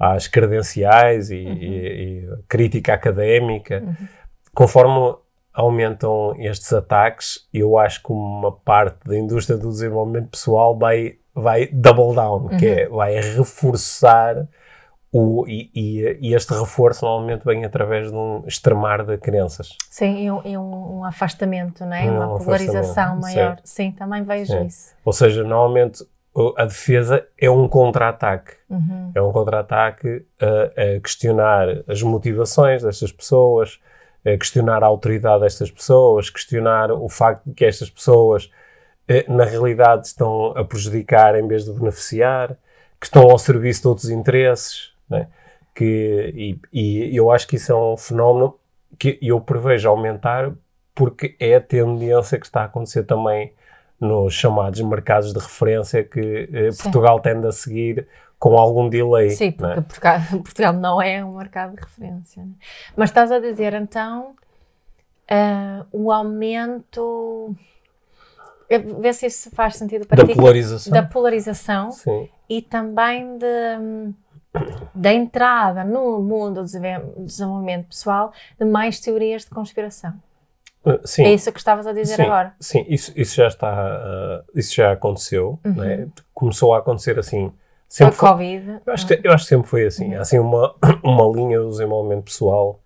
às 0.00 0.26
credenciais 0.26 1.30
e, 1.30 1.45
uhum. 1.45 1.52
e, 1.52 1.66
e 1.66 2.28
crítica 2.49 2.95
académica, 2.95 3.83
uhum. 3.85 4.09
conforme 4.54 5.14
aumentam 5.52 6.35
estes 6.38 6.73
ataques, 6.73 7.47
eu 7.52 7.76
acho 7.76 8.02
que 8.02 8.11
uma 8.11 8.50
parte 8.50 9.07
da 9.07 9.19
indústria 9.19 9.59
do 9.59 9.69
desenvolvimento 9.69 10.30
pessoal 10.30 10.78
vai, 10.78 11.16
vai 11.35 11.66
double 11.66 12.14
down, 12.14 12.45
uhum. 12.45 12.57
que 12.57 12.66
é, 12.66 12.88
vai 12.88 13.14
reforçar 13.21 14.49
o, 15.12 15.45
e, 15.49 15.71
e, 16.21 16.35
este 16.35 16.54
reforço 16.54 17.04
normalmente 17.04 17.45
vem 17.45 17.64
através 17.64 18.11
de 18.11 18.16
um 18.16 18.45
extremar 18.47 19.04
de 19.04 19.19
crenças. 19.19 19.76
Sim, 19.90 20.23
e 20.25 20.30
um, 20.30 20.40
e 20.45 20.57
um 20.57 21.04
afastamento, 21.04 21.85
não 21.85 21.95
é? 21.95 22.04
Um 22.04 22.16
uma 22.16 22.38
polarização 22.38 23.16
maior. 23.16 23.57
Sim. 23.64 23.90
Sim, 23.90 23.92
também 23.92 24.23
vejo 24.23 24.52
Sim. 24.52 24.66
isso. 24.66 24.95
Ou 25.04 25.12
seja, 25.12 25.42
normalmente 25.42 26.04
a 26.56 26.64
defesa 26.64 27.26
é 27.38 27.50
um 27.50 27.68
contra-ataque. 27.68 28.54
Uhum. 28.68 29.12
É 29.14 29.20
um 29.20 29.32
contra-ataque 29.32 30.25
a, 30.40 30.96
a 30.96 31.00
questionar 31.00 31.82
as 31.88 32.02
motivações 32.02 32.82
destas 32.82 33.10
pessoas, 33.10 33.80
eh, 34.25 34.37
questionar 34.37 34.82
a 34.82 34.87
autoridade 34.87 35.42
destas 35.42 35.70
pessoas, 35.70 36.30
questionar 36.30 36.92
o 36.92 37.08
facto 37.08 37.44
de 37.46 37.54
que 37.54 37.64
estas 37.64 37.90
pessoas, 37.90 38.50
eh, 39.08 39.25
na 39.28 39.44
realidade, 39.44 40.06
estão 40.06 40.56
a 40.56 40.64
prejudicar 40.64 41.34
em 41.34 41.46
vez 41.49 41.64
de 41.64 41.72
beneficiar, 41.72 42.56
que 43.00 43.06
estão 43.06 43.22
ao 43.28 43.38
serviço 43.38 43.82
de 43.82 43.88
outros 43.88 44.10
interesses. 44.10 44.92
Né? 45.08 45.26
Que, 45.75 46.58
e, 46.72 47.10
e 47.10 47.16
eu 47.16 47.30
acho 47.30 47.49
que 47.49 47.56
isso 47.56 47.72
é 47.72 47.75
um 47.75 47.96
fenómeno 47.96 48.56
que 48.99 49.18
eu 49.22 49.40
prevejo 49.40 49.88
aumentar 49.88 50.52
porque 50.94 51.34
é 51.40 51.54
a 51.54 51.60
tendência 51.60 52.38
que 52.38 52.44
está 52.44 52.62
a 52.62 52.64
acontecer 52.64 53.04
também 53.04 53.52
nos 54.00 54.33
chamados 54.33 54.80
mercados 54.80 55.33
de 55.33 55.38
referência 55.38 56.02
que 56.02 56.49
eh, 56.52 56.71
Portugal 56.83 57.21
tende 57.21 57.47
a 57.47 57.52
seguir 57.52 58.09
com 58.38 58.57
algum 58.57 58.88
delay. 58.88 59.30
Sim, 59.30 59.52
porque 59.52 59.78
é? 59.78 59.83
Portugal, 59.83 60.21
Portugal, 60.42 60.73
não 60.73 61.02
é 61.02 61.23
um 61.23 61.37
mercado 61.37 61.76
de 61.76 61.83
referência. 61.83 62.42
Né? 62.42 62.52
Mas 62.97 63.11
estás 63.11 63.30
a 63.30 63.38
dizer 63.38 63.75
então 63.75 64.35
uh, 65.30 65.87
o 65.92 66.11
aumento. 66.11 67.54
Vê 69.00 69.12
se 69.12 69.26
isso 69.26 69.50
faz 69.50 69.76
sentido 69.76 70.07
para 70.07 70.23
da 70.23 70.28
ti. 70.28 70.35
Polarização. 70.35 70.92
Da 70.92 71.02
polarização. 71.02 71.90
Sim. 71.90 72.28
E 72.49 72.62
também 72.62 73.37
de, 73.37 74.14
da 74.95 75.12
entrada 75.12 75.85
no 75.85 76.21
mundo 76.21 76.62
do 76.62 77.25
desenvolvimento 77.25 77.88
pessoal 77.88 78.33
de 78.59 78.64
mais 78.64 79.00
teorias 79.00 79.45
de 79.45 79.50
conspiração. 79.50 80.14
Uh, 80.84 80.99
sim. 81.04 81.25
É 81.25 81.32
isso 81.32 81.52
que 81.52 81.58
estavas 81.58 81.87
a 81.87 81.92
dizer 81.92 82.16
sim, 82.16 82.22
agora. 82.22 82.54
Sim, 82.58 82.87
isso, 82.88 83.12
isso 83.14 83.37
já 83.37 83.49
está, 83.49 84.44
uh, 84.46 84.58
isso 84.58 84.75
já 84.75 84.92
aconteceu, 84.92 85.58
uhum. 85.64 85.75
né? 85.75 86.08
começou 86.32 86.75
a 86.75 86.78
acontecer 86.78 87.18
assim 87.18 87.52
Sempre 87.90 88.14
a 88.14 88.18
foi, 88.18 88.28
Covid. 88.28 88.80
Eu 88.87 88.92
acho, 88.92 89.06
que, 89.06 89.20
eu 89.22 89.32
acho 89.32 89.44
que 89.44 89.49
sempre 89.49 89.68
foi 89.68 89.84
assim. 89.84 90.14
Há 90.14 90.20
assim 90.20 90.38
uma, 90.38 90.75
uma 91.02 91.25
linha 91.37 91.58
do 91.58 91.68
desenvolvimento 91.68 92.25
pessoal 92.25 92.80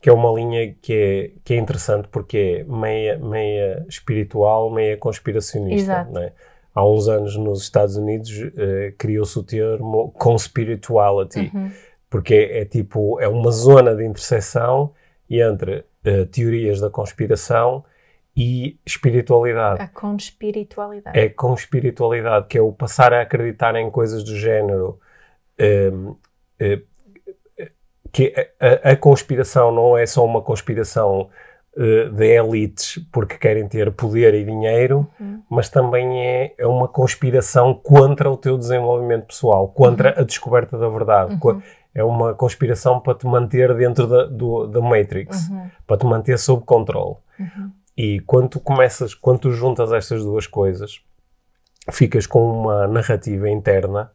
que 0.00 0.08
é 0.08 0.12
uma 0.12 0.30
linha 0.30 0.74
que 0.80 0.92
é, 0.94 1.30
que 1.44 1.54
é 1.54 1.56
interessante 1.56 2.06
porque 2.06 2.60
é 2.60 2.72
meia, 2.72 3.18
meia 3.18 3.84
espiritual, 3.88 4.70
meia 4.70 4.96
conspiracionista. 4.96 6.04
Né? 6.04 6.30
Há 6.72 6.86
uns 6.86 7.08
anos 7.08 7.36
nos 7.36 7.62
Estados 7.62 7.96
Unidos 7.96 8.30
uh, 8.30 8.94
criou-se 8.96 9.36
o 9.36 9.42
termo 9.42 10.12
conspirituality, 10.12 11.50
uhum. 11.52 11.72
porque 12.08 12.34
é, 12.34 12.60
é, 12.60 12.64
tipo, 12.64 13.20
é 13.20 13.26
uma 13.26 13.50
zona 13.50 13.94
de 13.96 14.04
interseção 14.04 14.92
entre 15.28 15.84
uh, 16.08 16.26
teorias 16.26 16.80
da 16.80 16.88
conspiração 16.88 17.84
e 18.36 18.78
espiritualidade. 18.86 19.82
A 19.82 19.88
conspiritualidade. 19.88 21.18
É 21.18 21.28
com 21.28 21.54
espiritualidade, 21.54 22.46
que 22.46 22.56
é 22.56 22.62
o 22.62 22.72
passar 22.72 23.12
a 23.12 23.22
acreditar 23.22 23.74
em 23.74 23.90
coisas 23.90 24.22
do 24.22 24.36
género. 24.36 25.00
Um, 25.60 26.16
um, 26.60 26.82
que 28.12 28.32
a, 28.60 28.92
a, 28.92 28.96
conspiração 28.96 29.72
não 29.72 29.96
é 29.96 30.06
só 30.06 30.24
uma 30.24 30.40
conspiração 30.40 31.28
uh, 31.76 32.10
de 32.10 32.26
elites 32.26 32.98
porque 33.12 33.36
querem 33.36 33.68
ter 33.68 33.92
poder 33.92 34.34
e 34.34 34.44
dinheiro, 34.44 35.06
uhum. 35.20 35.42
mas 35.50 35.68
também 35.68 36.26
é, 36.26 36.54
é, 36.58 36.66
uma 36.66 36.88
conspiração 36.88 37.74
contra 37.74 38.30
o 38.30 38.36
teu 38.36 38.56
desenvolvimento 38.56 39.26
pessoal, 39.26 39.68
contra 39.68 40.14
uhum. 40.14 40.22
a 40.22 40.24
descoberta 40.24 40.78
da 40.78 40.88
verdade. 40.88 41.38
Uhum. 41.42 41.62
É 41.94 42.04
uma 42.04 42.34
conspiração 42.34 43.00
para 43.00 43.14
te 43.14 43.26
manter 43.26 43.74
dentro 43.74 44.06
da, 44.06 44.24
do, 44.24 44.66
da 44.66 44.80
Matrix, 44.80 45.48
uhum. 45.48 45.70
para 45.86 45.96
te 45.96 46.06
manter 46.06 46.38
sob 46.38 46.64
controle. 46.64 47.16
Uhum. 47.38 47.70
E 47.96 48.20
quando 48.20 48.50
tu 48.50 48.60
começas, 48.60 49.14
quando 49.14 49.40
tu 49.40 49.50
juntas 49.50 49.90
estas 49.92 50.22
duas 50.22 50.46
coisas, 50.46 51.00
ficas 51.90 52.26
com 52.26 52.60
uma 52.60 52.86
narrativa 52.86 53.48
interna 53.48 54.10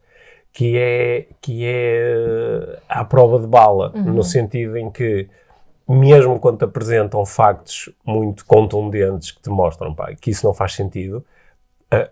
que 0.53 0.77
é, 0.77 1.27
que 1.41 1.65
é 1.65 2.79
à 2.87 3.03
prova 3.03 3.39
de 3.39 3.47
bala, 3.47 3.91
uhum. 3.95 4.13
no 4.13 4.23
sentido 4.23 4.77
em 4.77 4.91
que, 4.91 5.27
mesmo 5.89 6.39
quando 6.39 6.59
te 6.59 6.65
apresentam 6.65 7.25
factos 7.25 7.89
muito 8.05 8.45
contundentes 8.45 9.31
que 9.31 9.41
te 9.41 9.49
mostram 9.49 9.93
pá, 9.93 10.13
que 10.13 10.29
isso 10.29 10.45
não 10.45 10.53
faz 10.53 10.73
sentido, 10.73 11.25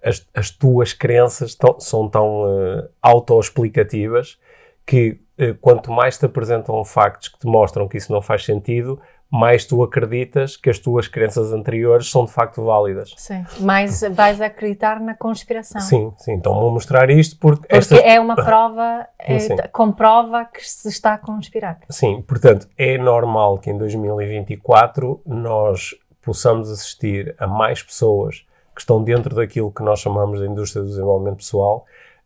as, 0.03 0.27
as 0.33 0.49
tuas 0.49 0.93
crenças 0.93 1.55
tão, 1.55 1.79
são 1.79 2.07
tão 2.09 2.43
uh, 2.43 2.89
autoexplicativas 3.01 4.37
que 4.85 5.19
uh, 5.39 5.55
quanto 5.59 5.91
mais 5.91 6.17
te 6.17 6.25
apresentam 6.25 6.83
factos 6.83 7.27
que 7.27 7.39
te 7.39 7.47
mostram 7.47 7.87
que 7.87 7.97
isso 7.97 8.11
não 8.11 8.21
faz 8.21 8.45
sentido, 8.45 8.99
mais 9.31 9.63
tu 9.63 9.81
acreditas 9.81 10.57
que 10.57 10.69
as 10.69 10.77
tuas 10.77 11.07
crenças 11.07 11.53
anteriores 11.53 12.11
são 12.11 12.25
de 12.25 12.31
facto 12.33 12.61
válidas. 12.65 13.13
Sim, 13.15 13.45
mais 13.61 14.01
vais 14.01 14.41
acreditar 14.41 14.99
na 14.99 15.15
conspiração. 15.15 15.79
Sim, 15.79 16.11
sim, 16.17 16.33
então 16.33 16.53
vou 16.53 16.69
mostrar 16.69 17.09
isto 17.09 17.37
porque... 17.39 17.61
Porque 17.61 17.75
esta... 17.77 17.95
é 17.95 18.19
uma 18.19 18.35
prova, 18.35 19.07
é, 19.17 19.67
comprova 19.69 20.43
que 20.43 20.69
se 20.69 20.89
está 20.89 21.13
a 21.13 21.17
conspirar. 21.17 21.79
Sim, 21.89 22.21
portanto, 22.21 22.67
é 22.77 22.97
normal 22.97 23.57
que 23.57 23.71
em 23.71 23.77
2024 23.77 25.21
nós 25.25 25.95
possamos 26.21 26.69
assistir 26.69 27.33
a 27.39 27.47
mais 27.47 27.81
pessoas 27.81 28.45
que 28.75 28.81
estão 28.81 29.01
dentro 29.01 29.33
daquilo 29.33 29.71
que 29.71 29.81
nós 29.81 29.99
chamamos 29.99 30.41
de 30.41 30.47
indústria 30.47 30.83
do 30.83 30.89
desenvolvimento 30.89 31.37
pessoal 31.37 31.85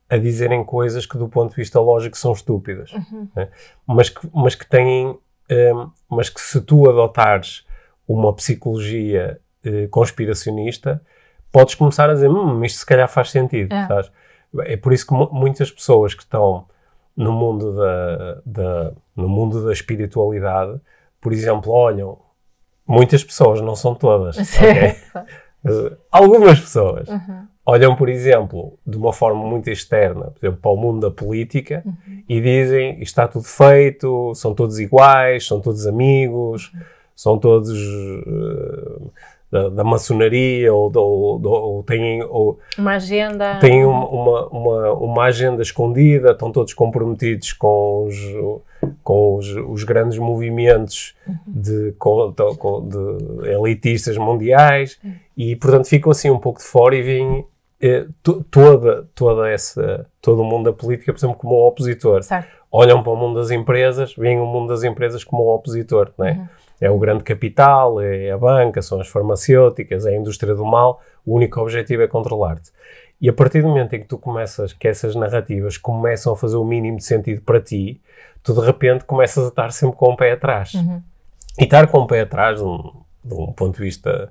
a 0.10 0.18
dizerem 0.18 0.64
coisas 0.64 1.06
que 1.06 1.18
do 1.18 1.28
ponto 1.28 1.52
de 1.52 1.56
vista 1.56 1.80
lógico 1.80 2.18
são 2.18 2.32
estúpidas, 2.32 2.92
uhum. 2.94 3.28
né? 3.36 3.50
mas, 3.88 4.10
que, 4.10 4.30
mas 4.34 4.56
que 4.56 4.68
têm 4.68 5.18
um, 5.50 5.90
mas 6.10 6.30
que 6.30 6.42
se 6.42 6.62
tu 6.62 6.90
adotares 6.90 7.66
uma 8.08 8.34
psicologia 8.34 9.40
uh, 9.66 9.88
conspiracionista, 9.90 11.02
podes 11.52 11.76
começar 11.76 12.10
a 12.10 12.14
dizer, 12.14 12.30
hum, 12.30 12.64
isto 12.64 12.80
se 12.80 12.86
calhar 12.86 13.08
faz 13.08 13.32
sentido, 13.32 13.74
é. 13.74 13.88
Sabes? 13.88 14.12
É 14.60 14.78
por 14.78 14.94
isso 14.94 15.08
que 15.08 15.14
muitas 15.14 15.72
pessoas 15.72 16.14
que 16.14 16.24
estão 16.24 16.66
no 17.16 17.32
mundo 17.32 17.76
da, 17.76 18.42
da, 18.46 18.94
no 19.16 19.28
mundo 19.28 19.66
da 19.66 19.72
espiritualidade, 19.72 20.80
por 21.20 21.34
exemplo, 21.34 21.72
olham, 21.72 22.20
muitas 22.88 23.24
pessoas, 23.24 23.62
não 23.62 23.76
são 23.76 23.96
todas, 23.96 24.38
okay? 24.56 24.96
Uh, 25.66 25.98
algumas 26.12 26.60
pessoas 26.60 27.08
uhum 27.10 27.48
olham, 27.66 27.96
por 27.96 28.08
exemplo, 28.10 28.78
de 28.86 28.96
uma 28.96 29.12
forma 29.12 29.44
muito 29.44 29.70
externa, 29.70 30.26
por 30.26 30.46
exemplo, 30.46 30.62
para 30.62 30.72
o 30.72 30.78
mundo 30.78 31.02
da 31.02 31.12
política 31.12 31.82
uhum. 31.86 32.24
e 32.30 32.40
dizem 32.40 33.02
está 33.02 33.28
tudo 33.28 33.46
feito, 33.46 34.34
são 34.36 34.54
todos 34.54 34.80
iguais, 34.80 35.48
são 35.48 35.60
todos 35.60 35.88
amigos, 35.88 36.72
uhum. 36.74 36.82
são 37.16 37.40
todos 37.40 37.72
uh, 37.72 39.12
da, 39.52 39.70
da, 39.70 39.84
maçonaria 39.84 40.74
ou, 40.74 40.92
ou, 40.96 41.42
ou, 41.46 41.84
têm 41.84 42.24
ou, 42.24 42.60
uma 42.78 42.96
agenda 42.96 43.60
têm 43.60 43.86
uma, 43.86 44.08
uma, 44.08 44.48
uma, 44.48 44.94
uma, 44.94 45.24
agenda 45.24 45.62
escondida, 45.62 46.32
estão 46.32 46.52
todos 46.52 46.74
comprometidos 46.74 47.54
com 47.54 48.06
os, 48.06 48.16
com 49.04 49.38
os, 49.38 49.48
os 49.48 49.84
grandes 49.84 50.18
movimentos 50.18 51.16
uhum. 51.28 51.36
de, 51.48 51.94
com, 51.98 52.34
de, 52.88 53.50
elitistas 53.50 54.18
mundiais 54.18 54.98
uhum. 55.04 55.14
e, 55.38 55.56
portanto, 55.56 55.88
ficam 55.88 56.12
assim 56.12 56.30
um 56.30 56.40
pouco 56.40 56.60
de 56.60 56.66
fora 56.66 56.96
e 56.96 57.02
veem 57.02 57.46
eh, 57.82 58.08
toda, 58.50 59.08
toda 59.14 59.50
essa, 59.50 60.08
todo 60.22 60.42
o 60.42 60.46
mundo 60.46 60.66
da 60.66 60.74
política, 60.74 61.14
por 61.14 61.20
exemplo, 61.20 61.36
como 61.36 61.56
um 61.56 61.68
opositor. 61.68 62.24
Certo. 62.24 62.48
Olham 62.72 63.04
para 63.04 63.12
o 63.12 63.16
mundo 63.16 63.40
das 63.40 63.52
empresas, 63.52 64.16
veem 64.16 64.40
o 64.40 64.46
mundo 64.46 64.70
das 64.70 64.84
empresas 64.84 65.24
como 65.24 65.46
um 65.46 65.54
opositor, 65.54 66.12
não 66.18 66.26
é? 66.26 66.32
Uhum. 66.32 66.48
É 66.80 66.90
o 66.90 66.98
grande 67.00 67.24
capital, 67.24 68.02
é 68.02 68.32
a 68.32 68.38
banca, 68.38 68.82
são 68.82 69.00
as 69.00 69.08
farmacêuticas, 69.08 70.06
é 70.06 70.10
a 70.12 70.18
indústria 70.18 70.54
do 70.54 70.66
mal. 70.66 71.02
O 71.26 71.36
único 71.36 71.60
objetivo 71.62 72.02
é 72.04 72.08
controlar-te. 72.08 72.72
E 73.22 73.30
a 73.30 73.34
partir 73.34 73.62
do 73.62 73.70
momento 73.70 73.94
em 73.96 74.02
que 74.02 74.08
tu 74.08 74.18
começas, 74.18 74.74
que 74.74 74.88
essas 74.88 75.16
narrativas 75.16 75.78
começam 75.78 76.34
a 76.34 76.36
fazer 76.36 76.58
o 76.58 76.66
mínimo 76.66 76.98
de 76.98 77.04
sentido 77.06 77.42
para 77.42 77.62
ti, 77.62 78.02
tu 78.44 78.54
de 78.54 78.60
repente 78.66 79.06
começas 79.06 79.46
a 79.46 79.48
estar 79.48 79.72
sempre 79.72 79.96
com 79.96 80.12
o 80.12 80.18
pé 80.18 80.34
atrás. 80.34 80.74
Uhum. 80.74 81.02
E 81.58 81.64
estar 81.64 81.88
com 81.88 82.00
o 82.00 82.08
pé 82.08 82.22
atrás, 82.22 82.60
de 82.60 82.66
um, 82.66 82.92
de 83.24 83.34
um 83.34 83.54
ponto 83.54 83.78
de 83.78 83.82
vista 83.84 84.30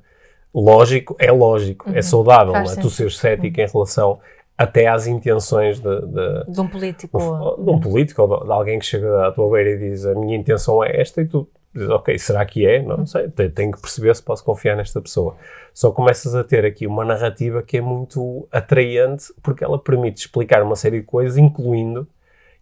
lógico, 0.54 1.16
é 1.18 1.32
lógico, 1.32 1.88
é 1.90 1.96
Uhum. 1.96 2.02
saudável, 2.02 2.52
Faz 2.52 2.72
não 2.72 2.78
é? 2.78 2.82
tu 2.82 2.90
seres 2.90 3.16
cético 3.18 3.60
em 3.60 3.66
relação 3.66 4.20
até 4.56 4.86
às 4.86 5.06
intenções 5.06 5.80
de, 5.80 6.00
de, 6.02 6.44
De 6.52 6.60
um 6.60 6.68
político. 6.68 7.18
de 7.58 7.70
um 7.70 7.80
político 7.80 8.22
ou 8.22 8.38
de, 8.38 8.44
de 8.46 8.52
alguém 8.52 8.78
que 8.78 8.84
chega 8.86 9.26
à 9.26 9.32
tua 9.32 9.50
beira 9.50 9.70
e 9.70 9.78
diz 9.90 10.06
a 10.06 10.14
minha 10.14 10.36
intenção 10.36 10.84
é 10.84 11.00
esta 11.00 11.22
e 11.22 11.26
tu 11.26 11.48
dizes, 11.74 11.88
ok, 11.90 12.18
será 12.18 12.44
que 12.46 12.66
é? 12.66 12.82
Não 12.82 13.06
sei, 13.06 13.28
te- 13.28 13.48
tenho 13.50 13.72
que 13.72 13.80
perceber 13.80 14.14
se 14.14 14.22
posso 14.22 14.44
confiar 14.44 14.76
nesta 14.76 15.00
pessoa. 15.00 15.36
Só 15.72 15.90
começas 15.90 16.34
a 16.34 16.44
ter 16.44 16.64
aqui 16.64 16.86
uma 16.86 17.04
narrativa 17.04 17.62
que 17.62 17.76
é 17.76 17.80
muito 17.80 18.46
atraente 18.50 19.32
porque 19.42 19.64
ela 19.64 19.78
permite 19.78 20.18
explicar 20.18 20.62
uma 20.62 20.76
série 20.76 21.00
de 21.00 21.06
coisas, 21.06 21.36
incluindo, 21.36 22.06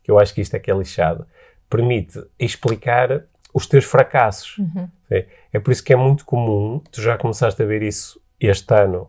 que 0.03 0.11
eu 0.11 0.19
acho 0.19 0.35
que 0.35 0.41
isto 0.41 0.55
é 0.55 0.59
que 0.59 0.71
é 0.71 0.75
lixado, 0.75 1.27
permite 1.69 2.23
explicar 2.39 3.25
os 3.55 3.67
teus 3.67 3.85
fracassos. 3.85 4.59
Uhum. 4.59 4.89
É, 5.11 5.27
é 5.53 5.61
por 5.61 5.71
isso 5.73 5.85
que 5.85 5.93
é 5.93 5.97
muito 5.97 6.25
comum, 6.25 6.81
tu 6.91 7.01
já 7.03 7.17
começaste 7.19 7.63
a 7.63 7.67
ver 7.67 7.83
isso 7.83 8.21
este 8.41 8.75
ano, 8.75 9.09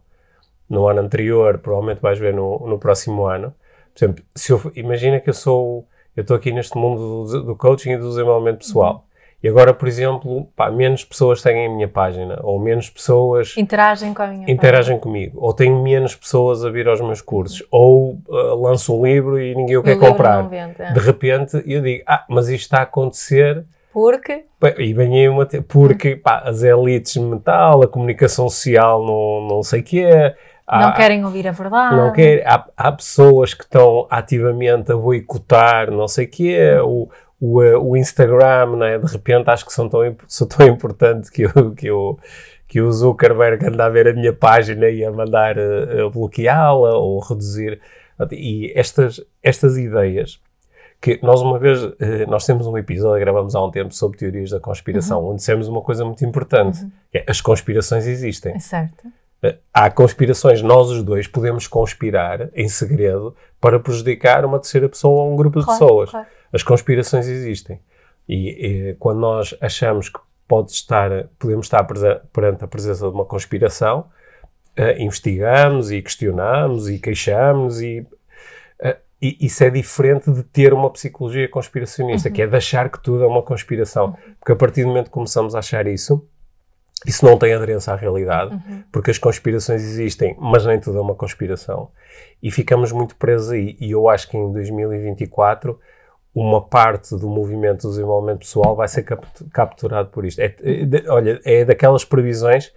no 0.69 0.87
ano 0.87 1.01
anterior, 1.01 1.59
provavelmente 1.59 2.01
vais 2.01 2.19
ver 2.19 2.33
no, 2.33 2.67
no 2.67 2.77
próximo 2.77 3.25
ano. 3.25 3.53
Por 3.93 4.03
exemplo, 4.05 4.23
se 4.35 4.51
eu, 4.51 4.71
imagina 4.75 5.19
que 5.19 5.29
eu 5.29 5.33
sou, 5.33 5.87
eu 6.15 6.21
estou 6.21 6.35
aqui 6.35 6.51
neste 6.51 6.77
mundo 6.77 7.25
do, 7.25 7.43
do 7.43 7.55
coaching 7.55 7.91
e 7.91 7.97
do 7.97 8.09
desenvolvimento 8.09 8.59
pessoal. 8.59 9.07
E 9.43 9.49
agora, 9.49 9.73
por 9.73 9.89
exemplo, 9.89 10.47
pá, 10.55 10.71
menos 10.71 11.03
pessoas 11.03 11.41
seguem 11.41 11.67
a 11.67 11.69
minha 11.69 11.87
página, 11.87 12.39
ou 12.41 12.57
menos 12.57 12.89
pessoas 12.89 13.53
Interagem 13.57 14.13
com 14.13 14.23
a 14.23 14.27
minha 14.27 14.49
interagem 14.49 14.97
comigo, 14.97 15.37
ou 15.41 15.53
tenho 15.53 15.83
menos 15.83 16.15
pessoas 16.15 16.63
a 16.63 16.69
vir 16.69 16.87
aos 16.87 17.01
meus 17.01 17.21
cursos, 17.21 17.61
ou 17.69 18.17
uh, 18.29 18.55
lanço 18.55 18.97
um 18.97 19.05
livro 19.05 19.37
e 19.37 19.53
ninguém 19.53 19.75
o 19.75 19.83
página. 19.83 19.99
quer 20.01 20.09
comprar. 20.09 20.41
vende, 20.43 20.81
é. 20.81 20.93
De 20.93 20.99
repente, 20.99 21.61
eu 21.65 21.81
digo, 21.81 22.03
ah, 22.07 22.23
mas 22.29 22.47
isto 22.47 22.61
está 22.61 22.77
a 22.79 22.83
acontecer 22.83 23.65
Porque 23.91 24.45
Bem, 24.61 24.73
E 24.77 24.97
aí 24.97 25.27
uma. 25.27 25.45
Porque 25.67 26.15
pá, 26.15 26.41
as 26.45 26.63
elites 26.63 27.13
de 27.13 27.19
metal, 27.19 27.83
a 27.83 27.87
comunicação 27.87 28.47
social, 28.47 29.05
não, 29.05 29.47
não 29.49 29.61
sei 29.61 29.81
o 29.81 29.83
quê. 29.83 30.33
há- 30.65 30.79
não 30.87 30.93
querem 30.93 31.25
ouvir 31.25 31.49
a 31.49 31.51
verdade. 31.51 31.97
não 31.97 32.13
quer, 32.13 32.47
há, 32.47 32.65
há 32.77 32.91
pessoas 32.93 33.53
que 33.53 33.65
estão 33.65 34.07
ativamente 34.09 34.89
a 34.89 34.95
boicotar, 34.95 35.91
não 35.91 36.07
sei 36.07 36.25
o 36.25 36.29
quê, 36.29 36.77
o, 36.81 37.09
o, 37.43 37.61
eh, 37.61 37.75
o 37.75 37.97
Instagram, 37.97 38.77
né? 38.77 38.97
de 38.97 39.11
repente 39.11 39.49
acho 39.49 39.65
que 39.65 39.73
são 39.73 39.89
tão, 39.89 39.99
sou 40.29 40.47
tão 40.47 40.65
importante 40.65 41.29
que, 41.29 41.41
eu, 41.41 41.71
que, 41.75 41.87
eu, 41.87 42.17
que 42.65 42.79
o 42.79 42.89
Zuckerberg 42.89 43.65
anda 43.65 43.83
a 43.83 43.89
ver 43.89 44.07
a 44.07 44.13
minha 44.13 44.31
página 44.31 44.87
e 44.87 45.03
a 45.03 45.11
mandar 45.11 45.57
eh, 45.57 46.09
bloqueá-la 46.09 46.97
ou 46.97 47.19
reduzir. 47.19 47.81
E 48.31 48.71
estas, 48.73 49.19
estas 49.41 49.77
ideias 49.77 50.39
que 51.01 51.19
nós 51.21 51.41
uma 51.41 51.59
vez, 51.59 51.83
eh, 51.99 52.25
nós 52.27 52.45
temos 52.45 52.65
um 52.65 52.77
episódio, 52.77 53.19
gravamos 53.19 53.53
há 53.55 53.61
um 53.61 53.69
tempo 53.69 53.93
sobre 53.93 54.17
teorias 54.17 54.51
da 54.51 54.61
conspiração, 54.61 55.25
onde 55.25 55.39
dissemos 55.39 55.67
uma 55.67 55.81
coisa 55.81 56.05
muito 56.05 56.23
importante, 56.23 56.87
que 57.11 57.17
é, 57.17 57.25
as 57.27 57.41
conspirações 57.41 58.07
existem. 58.07 58.53
É 58.55 58.59
certo. 58.59 59.03
Há 59.73 59.91
conspirações, 59.91 60.61
nós 60.61 60.89
os 60.89 61.03
dois 61.03 61.27
podemos 61.27 61.67
conspirar 61.67 62.49
em 62.55 62.69
segredo 62.69 63.35
para 63.59 63.77
prejudicar 63.77 64.45
uma 64.45 64.57
terceira 64.59 64.87
pessoa 64.87 65.23
ou 65.23 65.33
um 65.33 65.35
grupo 65.35 65.59
de 65.59 65.65
Claro, 65.65 65.79
pessoas. 65.79 66.09
claro. 66.09 66.27
As 66.53 66.61
conspirações 66.61 67.27
existem. 67.27 67.79
E, 68.29 68.91
eh, 68.91 68.95
quando 68.99 69.19
nós 69.19 69.55
achamos 69.59 70.07
que 70.07 70.19
pode 70.47 70.71
estar, 70.71 71.09
podemos 71.39 71.65
estar 71.65 71.83
perante 72.31 72.63
a 72.63 72.67
presença 72.67 73.07
de 73.09 73.13
uma 73.13 73.25
conspiração, 73.25 74.05
eh, 74.75 75.01
investigamos 75.01 75.91
e 75.91 76.01
questionamos 76.01 76.89
e 76.89 76.99
queixamos 76.99 77.81
e, 77.81 78.05
eh, 78.79 78.97
e 79.21 79.45
isso 79.45 79.63
é 79.63 79.69
diferente 79.69 80.31
de 80.31 80.43
ter 80.43 80.73
uma 80.73 80.91
psicologia 80.91 81.49
conspiracionista, 81.49 82.29
que 82.29 82.41
é 82.41 82.47
de 82.47 82.55
achar 82.55 82.89
que 82.89 83.01
tudo 83.01 83.23
é 83.23 83.27
uma 83.27 83.41
conspiração. 83.41 84.15
Porque 84.39 84.51
a 84.51 84.55
partir 84.55 84.83
do 84.83 84.89
momento 84.89 85.05
que 85.05 85.11
começamos 85.11 85.55
a 85.55 85.59
achar 85.59 85.87
isso, 85.87 86.27
isso 87.05 87.25
não 87.25 87.37
tem 87.37 87.53
aderência 87.53 87.91
à 87.91 87.95
realidade, 87.95 88.57
porque 88.91 89.11
as 89.11 89.17
conspirações 89.17 89.81
existem, 89.81 90.37
mas 90.39 90.65
nem 90.65 90.79
tudo 90.79 90.99
é 90.99 91.01
uma 91.01 91.15
conspiração. 91.15 91.89
E 92.41 92.49
ficamos 92.49 92.91
muito 92.91 93.15
presos 93.15 93.51
aí. 93.51 93.75
E 93.79 93.91
eu 93.91 94.07
acho 94.07 94.29
que 94.29 94.37
em 94.37 94.51
2024 94.53 95.77
uma 96.35 96.61
parte 96.61 97.15
do 97.15 97.27
movimento 97.29 97.83
do 97.83 97.89
desenvolvimento 97.89 98.39
pessoal 98.39 98.75
vai 98.75 98.87
ser 98.87 99.03
capt- 99.03 99.43
capturado 99.51 100.09
por 100.09 100.25
isto. 100.25 100.39
É, 100.39 100.45
é 100.45 101.09
olha, 101.09 101.39
é 101.45 101.63
daquelas 101.63 102.03
previsões, 102.03 102.71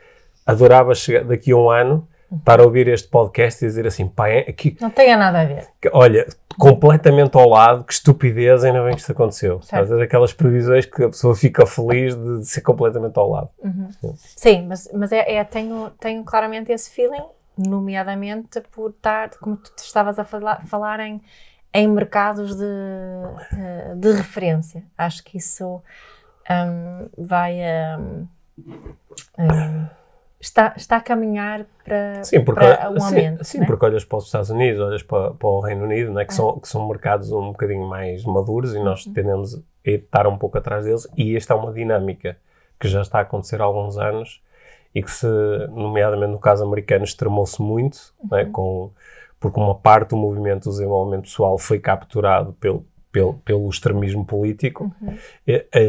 adorava 0.44 0.94
chegar 0.94 1.24
daqui 1.24 1.52
a 1.52 1.56
um 1.56 1.70
ano 1.70 2.06
para 2.44 2.62
ouvir 2.62 2.88
este 2.88 3.08
podcast 3.08 3.64
e 3.64 3.68
dizer 3.68 3.86
assim, 3.86 4.10
é 4.26 4.50
aqui, 4.50 4.76
Não 4.80 4.90
tenha 4.90 5.16
nada 5.16 5.40
a 5.40 5.44
ver. 5.44 5.68
que, 5.80 5.88
olha, 5.92 6.26
completamente 6.58 7.36
ao 7.36 7.48
lado, 7.48 7.84
que 7.84 7.92
estupidez, 7.92 8.64
ainda 8.64 8.82
bem 8.82 8.94
que 8.94 9.00
isto 9.00 9.12
aconteceu. 9.12 9.62
Sabes? 9.62 9.90
É 9.92 9.96
daquelas 9.96 10.32
previsões 10.32 10.84
que 10.86 11.04
a 11.04 11.08
pessoa 11.08 11.34
fica 11.36 11.64
feliz 11.66 12.16
de, 12.16 12.40
de 12.40 12.46
ser 12.46 12.62
completamente 12.62 13.16
ao 13.16 13.30
lado. 13.30 13.48
Sim, 14.16 14.66
mas, 14.66 14.90
mas 14.92 15.12
é, 15.12 15.34
é- 15.36 15.44
tenho, 15.44 15.90
tenho 16.00 16.24
claramente 16.24 16.72
esse 16.72 16.90
feeling, 16.90 17.22
nomeadamente 17.56 18.60
por 18.72 18.90
estar, 18.90 19.30
como 19.40 19.56
tu 19.56 19.72
estavas 19.78 20.18
a 20.18 20.24
falar, 20.24 20.66
falar 20.66 21.00
em, 21.00 21.22
em 21.78 21.86
mercados 21.88 22.56
de, 22.56 22.64
de 23.96 24.12
referência. 24.12 24.82
Acho 24.96 25.22
que 25.24 25.36
isso 25.38 25.82
hum, 26.50 27.08
vai 27.18 27.58
hum, 27.98 28.26
hum, 29.38 29.86
está, 30.40 30.74
está 30.76 30.96
a 30.96 31.00
caminhar 31.00 31.66
para, 31.84 32.24
Sim, 32.24 32.44
porque, 32.44 32.60
para 32.60 32.90
um 32.90 33.00
sim, 33.00 33.06
aumento. 33.06 33.44
sim, 33.44 33.58
né? 33.60 33.66
porque 33.66 33.84
olhas 33.84 34.04
para 34.04 34.18
os 34.18 34.24
Estados 34.26 34.50
Unidos, 34.50 34.80
olhas 34.80 35.02
para, 35.02 35.32
para 35.32 35.48
o 35.48 35.60
Reino 35.60 35.84
Unido, 35.84 36.12
né, 36.12 36.24
que, 36.24 36.34
são, 36.34 36.58
que 36.58 36.68
são 36.68 36.86
mercados 36.88 37.30
um 37.32 37.48
bocadinho 37.52 37.86
mais 37.88 38.24
maduros 38.24 38.74
e 38.74 38.78
Uhum. 38.78 38.84
nós 38.84 39.04
tendemos 39.04 39.54
a 39.56 39.60
estar 39.90 40.26
um 40.26 40.36
pouco 40.38 40.58
atrás 40.58 40.84
deles. 40.84 41.06
E 41.16 41.36
esta 41.36 41.54
é 41.54 41.56
uma 41.56 41.72
dinâmica 41.72 42.36
que 42.78 42.88
já 42.88 43.00
está 43.02 43.18
a 43.18 43.22
acontecer 43.22 43.60
há 43.60 43.64
alguns 43.64 43.96
anos 43.98 44.42
e 44.94 45.02
que, 45.02 45.10
se, 45.10 45.26
nomeadamente 45.70 46.32
no 46.32 46.38
caso 46.38 46.64
americano, 46.64 47.04
extremou-se 47.04 47.60
muito, 47.60 47.98
né, 48.30 48.44
Uhum. 48.44 48.52
com, 48.52 48.90
porque 49.40 49.60
uma 49.60 49.74
parte 49.74 50.10
do 50.10 50.16
movimento 50.16 50.64
do 50.64 50.70
desenvolvimento 50.70 51.22
pessoal 51.24 51.58
foi 51.58 51.78
capturado 51.78 52.52
pelo, 52.54 52.86
pelo, 53.12 53.34
pelo 53.34 53.68
extremismo 53.68 54.24
político. 54.24 54.92
Uhum. 55.00 55.16
É, 55.46 55.66
é, 55.72 55.80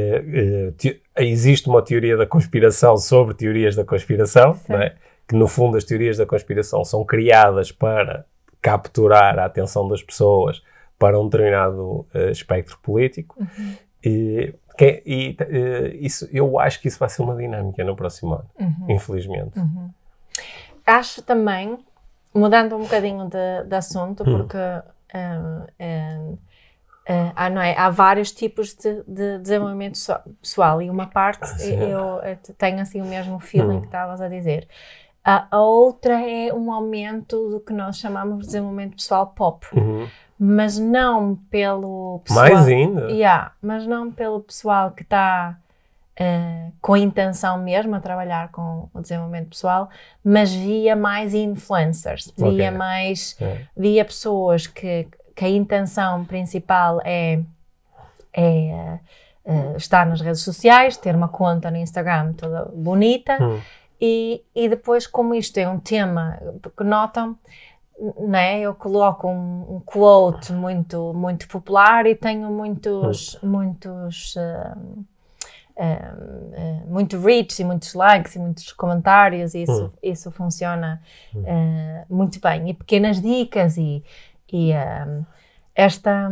é, 0.66 0.72
te- 0.72 1.02
existe 1.18 1.68
uma 1.70 1.82
teoria 1.82 2.16
da 2.18 2.26
conspiração 2.26 2.98
sobre 2.98 3.34
teorias 3.34 3.76
da 3.76 3.84
conspiração, 3.86 4.58
é? 4.70 4.96
que 5.28 5.36
no 5.36 5.48
fundo 5.48 5.78
as 5.78 5.84
teorias 5.84 6.18
da 6.18 6.26
conspiração 6.26 6.84
são 6.86 7.04
criadas 7.06 7.72
para 7.72 8.26
capturar 8.62 9.38
a 9.40 9.46
atenção 9.46 9.88
das 9.88 10.02
pessoas 10.04 10.62
para 11.00 11.20
um 11.20 11.26
determinado 11.30 12.06
eh, 12.14 12.32
espectro 12.32 12.78
político. 12.82 13.36
Uhum. 13.40 13.76
E, 14.04 14.54
que- 14.78 15.04
e, 15.06 15.36
eh, 15.40 15.96
isso, 16.00 16.28
eu 16.32 16.60
acho 16.60 16.82
que 16.82 16.88
isso 16.88 16.98
vai 17.00 17.08
ser 17.10 17.22
uma 17.22 17.36
dinâmica 17.36 17.84
no 17.84 17.96
próximo 17.96 18.34
ano, 18.34 18.50
Uhum. 18.60 18.86
infelizmente. 18.90 19.60
Acho 20.86 21.22
também, 21.22 21.78
mudando 22.34 22.76
um 22.76 22.82
bocadinho 22.84 23.26
de, 23.30 23.64
de 23.68 23.76
assunto, 23.76 24.24
Hum. 24.28 24.38
porque 24.38 24.58
ah, 24.58 24.84
ah, 25.80 26.34
ah, 27.10 27.34
há, 27.36 27.50
não 27.50 27.62
é? 27.62 27.76
há 27.78 27.90
vários 27.90 28.32
tipos 28.32 28.74
de, 28.76 29.04
de 29.08 29.40
desenvolvimento 29.40 29.98
so- 29.98 30.20
pessoal 30.42 30.82
e 30.82 30.90
uma 30.90 31.08
parte 31.08 31.48
Sim. 31.60 31.76
eu, 31.82 32.20
eh, 32.22 32.38
tenho 32.58 32.80
assim 32.82 33.02
o 33.02 33.06
mesmo 33.06 33.40
feeling 33.40 33.78
Hum. 33.78 33.80
que 33.82 33.88
estavas 33.88 34.22
a 34.22 34.28
dizer. 34.28 34.68
A, 35.24 35.48
a 35.52 35.60
outra 35.62 36.22
é 36.22 36.54
um 36.54 36.72
aumento 36.72 37.50
do 37.50 37.60
que 37.60 37.74
nós 37.74 37.98
chamamos 37.98 38.40
de 38.40 38.46
desenvolvimento 38.48 38.96
pessoal 38.96 39.28
pop, 39.28 39.66
Uhum. 39.76 40.08
mas 40.40 40.78
não 40.80 41.36
pelo 41.50 42.22
pessoal. 42.24 42.46
Mais 42.46 42.68
ainda. 42.68 43.10
Yeah, 43.12 43.52
mas 43.62 43.86
não 43.88 44.12
pelo 44.12 44.40
pessoal 44.42 44.92
que 44.92 45.04
está 45.04 45.58
eh, 46.20 46.72
com 46.82 46.94
a 46.94 47.00
intenção 47.00 47.58
mesmo 47.62 47.96
a 47.96 48.00
trabalhar 48.00 48.50
com 48.52 48.90
o 48.94 49.00
desenvolvimento 49.02 49.50
pessoal, 49.50 49.90
mas 50.24 50.54
via 50.54 50.96
mais 50.96 51.34
influencers, 51.34 52.32
via 52.38 52.70
Ok. 52.70 52.72
mais, 52.72 53.36
É. 53.42 53.62
via 53.76 54.04
pessoas 54.06 54.66
que, 54.68 55.08
que 55.36 55.46
a 55.46 55.50
intenção 55.50 56.26
principal 56.26 57.00
é, 57.04 57.40
é 58.34 59.00
eh, 59.46 59.74
estar 59.78 60.06
nas 60.06 60.20
redes 60.22 60.42
sociais, 60.42 60.98
ter 60.98 61.16
uma 61.16 61.28
conta 61.28 61.70
no 61.72 61.78
Instagram 61.78 62.34
toda 62.34 62.66
bonita, 62.74 63.38
Hum. 63.42 63.60
e, 64.02 64.44
e 64.56 64.68
depois, 64.68 65.08
como 65.08 65.34
isto 65.36 65.58
é 65.60 65.68
um 65.70 65.80
tema, 65.80 66.38
porque 66.62 66.84
notam, 66.84 67.38
né, 68.28 68.60
eu 68.60 68.76
coloco 68.76 69.28
um, 69.28 69.76
um 69.78 69.80
quote 69.80 70.52
muito, 70.54 71.14
muito 71.16 71.48
popular 71.48 72.06
e 72.06 72.14
tenho 72.16 72.50
muitos, 72.52 73.40
muitos, 73.42 74.36
ah, 74.38 74.78
uh, 75.78 76.92
muito 76.92 77.20
reach 77.20 77.62
e 77.62 77.66
muitos 77.66 77.94
likes 77.94 78.36
e 78.36 78.40
muitos 78.40 78.72
comentários 78.74 79.54
e 79.54 79.64
isso, 79.64 79.86
hum. 79.86 79.92
isso 80.02 80.32
funciona 80.32 81.02
uh, 81.36 82.14
muito 82.14 82.40
bem. 82.42 82.70
E 82.70 82.74
pequenas 82.74 83.22
dicas 83.22 83.78
e, 83.78 84.04
e 84.52 84.72
uh, 84.72 85.26
esta 85.76 86.30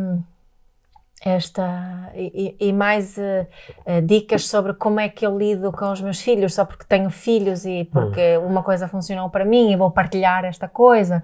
esta 1.25 2.11
e, 2.13 2.55
e 2.59 2.73
mais 2.73 3.17
uh, 3.17 3.47
uh, 3.85 4.01
dicas 4.01 4.45
sobre 4.45 4.73
como 4.73 4.99
é 4.99 5.09
que 5.09 5.25
eu 5.25 5.35
lido 5.35 5.71
com 5.71 5.91
os 5.91 5.99
meus 5.99 6.21
filhos 6.21 6.53
só 6.53 6.63
porque 6.65 6.85
tenho 6.87 7.09
filhos 7.09 7.65
e 7.65 7.85
porque 7.85 8.37
hum. 8.37 8.45
uma 8.45 8.61
coisa 8.61 8.87
funcionou 8.87 9.29
para 9.29 9.43
mim 9.43 9.71
e 9.71 9.75
vou 9.75 9.89
partilhar 9.89 10.45
esta 10.45 10.67
coisa. 10.67 11.23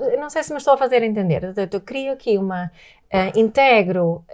Eu 0.00 0.18
não 0.18 0.28
sei 0.28 0.42
se 0.42 0.50
me 0.50 0.58
estou 0.58 0.74
a 0.74 0.76
fazer 0.76 1.02
entender. 1.02 1.44
Eu, 1.44 1.68
eu 1.70 1.80
crio 1.80 2.12
aqui 2.12 2.36
uma 2.36 2.66
uh, 3.12 3.38
integro 3.38 4.24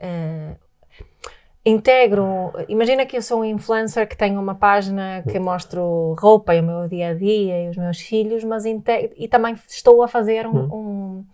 integro. 1.68 2.52
Imagina 2.68 3.07
que 3.07 3.16
eu 3.16 3.22
sou 3.22 3.40
um 3.40 3.44
influencer 3.44 4.09
que 4.09 4.16
tenho 4.16 4.40
uma 4.40 4.54
página 4.54 5.22
que 5.31 5.38
mostro 5.38 6.14
roupa 6.18 6.54
e 6.54 6.61
o 6.61 6.62
meu 6.62 6.88
dia 6.88 7.11
a 7.11 7.14
dia 7.14 7.64
e 7.64 7.68
os 7.68 7.76
meus 7.76 8.00
filhos, 8.00 8.44
mas 8.44 8.64
integro, 8.64 9.12
e 9.16 9.28
também 9.28 9.54
estou 9.68 10.02
a 10.02 10.09
fazer 10.09 10.46
um, 10.46 10.57
hum. 10.57 10.68
um 10.72 11.24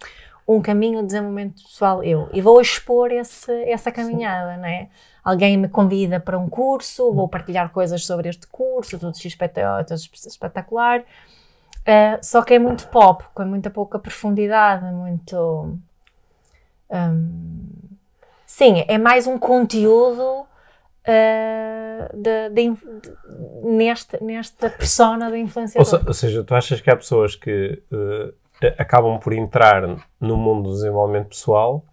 um 0.46 0.60
caminho 0.60 1.00
de 1.00 1.06
desenvolvimento 1.06 1.62
pessoal 1.62 2.02
eu 2.02 2.28
e 2.32 2.40
vou 2.40 2.60
expor 2.60 3.10
esse, 3.10 3.50
essa 3.64 3.90
caminhada, 3.90 4.56
não 4.58 4.66
é? 4.66 4.88
Alguém 5.22 5.56
me 5.56 5.68
convida 5.68 6.20
para 6.20 6.38
um 6.38 6.50
curso, 6.50 7.12
vou 7.12 7.26
partilhar 7.26 7.70
coisas 7.70 8.04
sobre 8.04 8.28
este 8.28 8.46
curso, 8.46 8.98
tudo 8.98 9.16
espetacular, 10.26 11.00
uh, 11.00 12.18
só 12.20 12.42
que 12.42 12.52
é 12.52 12.58
muito 12.58 12.86
pop, 12.88 13.24
com 13.32 13.44
muita 13.46 13.70
pouca 13.70 13.98
profundidade, 13.98 14.84
muito... 14.92 15.78
Um, 16.90 17.93
sim, 18.56 18.84
é 18.86 18.98
mais 18.98 19.26
um 19.26 19.38
conteúdo 19.38 20.40
uh, 20.42 22.16
de, 22.16 22.50
de, 22.50 22.70
de, 22.70 23.12
neste, 23.62 24.22
nesta 24.22 24.70
persona 24.70 25.28
do 25.30 25.36
influenciador. 25.36 26.00
Ou, 26.00 26.08
ou, 26.08 26.14
seja, 26.14 26.44
tu 26.44 26.54
achas 26.54 26.80
que 26.80 26.90
há 26.90 26.96
pessoas 26.96 27.34
que... 27.36 27.82
Uh 27.90 28.32
acabam 28.78 29.18
por 29.18 29.32
entrar 29.32 29.82
no 30.20 30.36
mundo 30.36 30.68
do 30.68 30.74
desenvolvimento 30.74 31.28
pessoal 31.28 31.84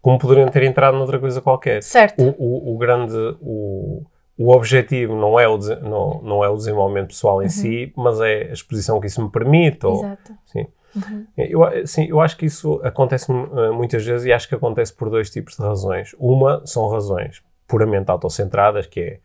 como 0.00 0.18
poderiam 0.18 0.48
ter 0.48 0.62
entrado 0.64 0.98
noutra 0.98 1.18
coisa 1.18 1.40
qualquer. 1.40 1.82
Certo. 1.82 2.22
O, 2.22 2.34
o, 2.38 2.74
o 2.74 2.78
grande, 2.78 3.16
o, 3.40 4.02
o 4.36 4.50
objetivo 4.50 5.16
não 5.16 5.40
é 5.40 5.48
o, 5.48 5.56
não, 5.56 6.20
não 6.22 6.44
é 6.44 6.48
o 6.48 6.56
desenvolvimento 6.56 7.08
pessoal 7.08 7.40
em 7.40 7.46
uhum. 7.46 7.50
si, 7.50 7.92
mas 7.96 8.20
é 8.20 8.50
a 8.50 8.52
exposição 8.52 9.00
que 9.00 9.06
isso 9.06 9.22
me 9.22 9.30
permite. 9.30 9.86
Ou, 9.86 10.04
Exato. 10.04 10.32
Sim. 10.44 10.66
Uhum. 10.94 11.26
Eu, 11.36 11.86
sim, 11.86 12.06
eu 12.08 12.20
acho 12.20 12.36
que 12.36 12.46
isso 12.46 12.80
acontece 12.84 13.30
uh, 13.30 13.74
muitas 13.74 14.04
vezes 14.04 14.26
e 14.26 14.32
acho 14.32 14.48
que 14.48 14.54
acontece 14.54 14.92
por 14.92 15.10
dois 15.10 15.30
tipos 15.30 15.56
de 15.56 15.62
razões. 15.62 16.14
Uma 16.18 16.64
são 16.66 16.88
razões 16.88 17.42
puramente 17.66 18.10
autocentradas, 18.10 18.86
que 18.86 19.00
é 19.00 19.18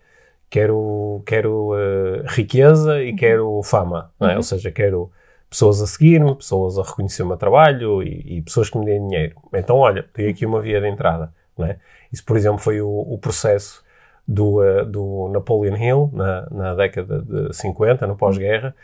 quero, 0.49 1.21
quero 1.25 1.73
uh, 1.73 2.23
riqueza 2.27 3.01
e 3.01 3.11
uhum. 3.11 3.15
quero 3.15 3.61
fama, 3.63 4.11
é? 4.19 4.25
Uhum. 4.25 4.35
ou 4.37 4.43
seja, 4.43 4.71
quero 4.71 5.11
pessoas 5.49 5.81
a 5.81 5.87
seguir-me, 5.87 6.35
pessoas 6.35 6.77
a 6.77 6.83
reconhecer 6.83 7.23
o 7.23 7.27
meu 7.27 7.37
trabalho 7.37 8.03
e, 8.03 8.37
e, 8.37 8.41
pessoas 8.41 8.69
que 8.69 8.77
me 8.77 8.85
deem 8.85 9.07
dinheiro. 9.07 9.35
Então, 9.53 9.77
olha, 9.77 10.05
tem 10.13 10.27
aqui 10.27 10.45
uma 10.45 10.61
via 10.61 10.79
de 10.79 10.87
entrada. 10.87 11.33
É? 11.59 11.75
Isso, 12.11 12.23
por 12.23 12.37
exemplo, 12.37 12.59
foi 12.59 12.79
o, 12.81 12.87
o 12.87 13.17
processo 13.17 13.83
do, 14.27 14.61
uh, 14.61 14.85
do 14.85 15.29
Napoleon 15.33 15.75
Hill, 15.75 16.09
na, 16.13 16.47
na 16.49 16.75
década 16.75 17.21
de 17.21 17.53
50, 17.53 18.05
no 18.07 18.15
pós-guerra, 18.15 18.75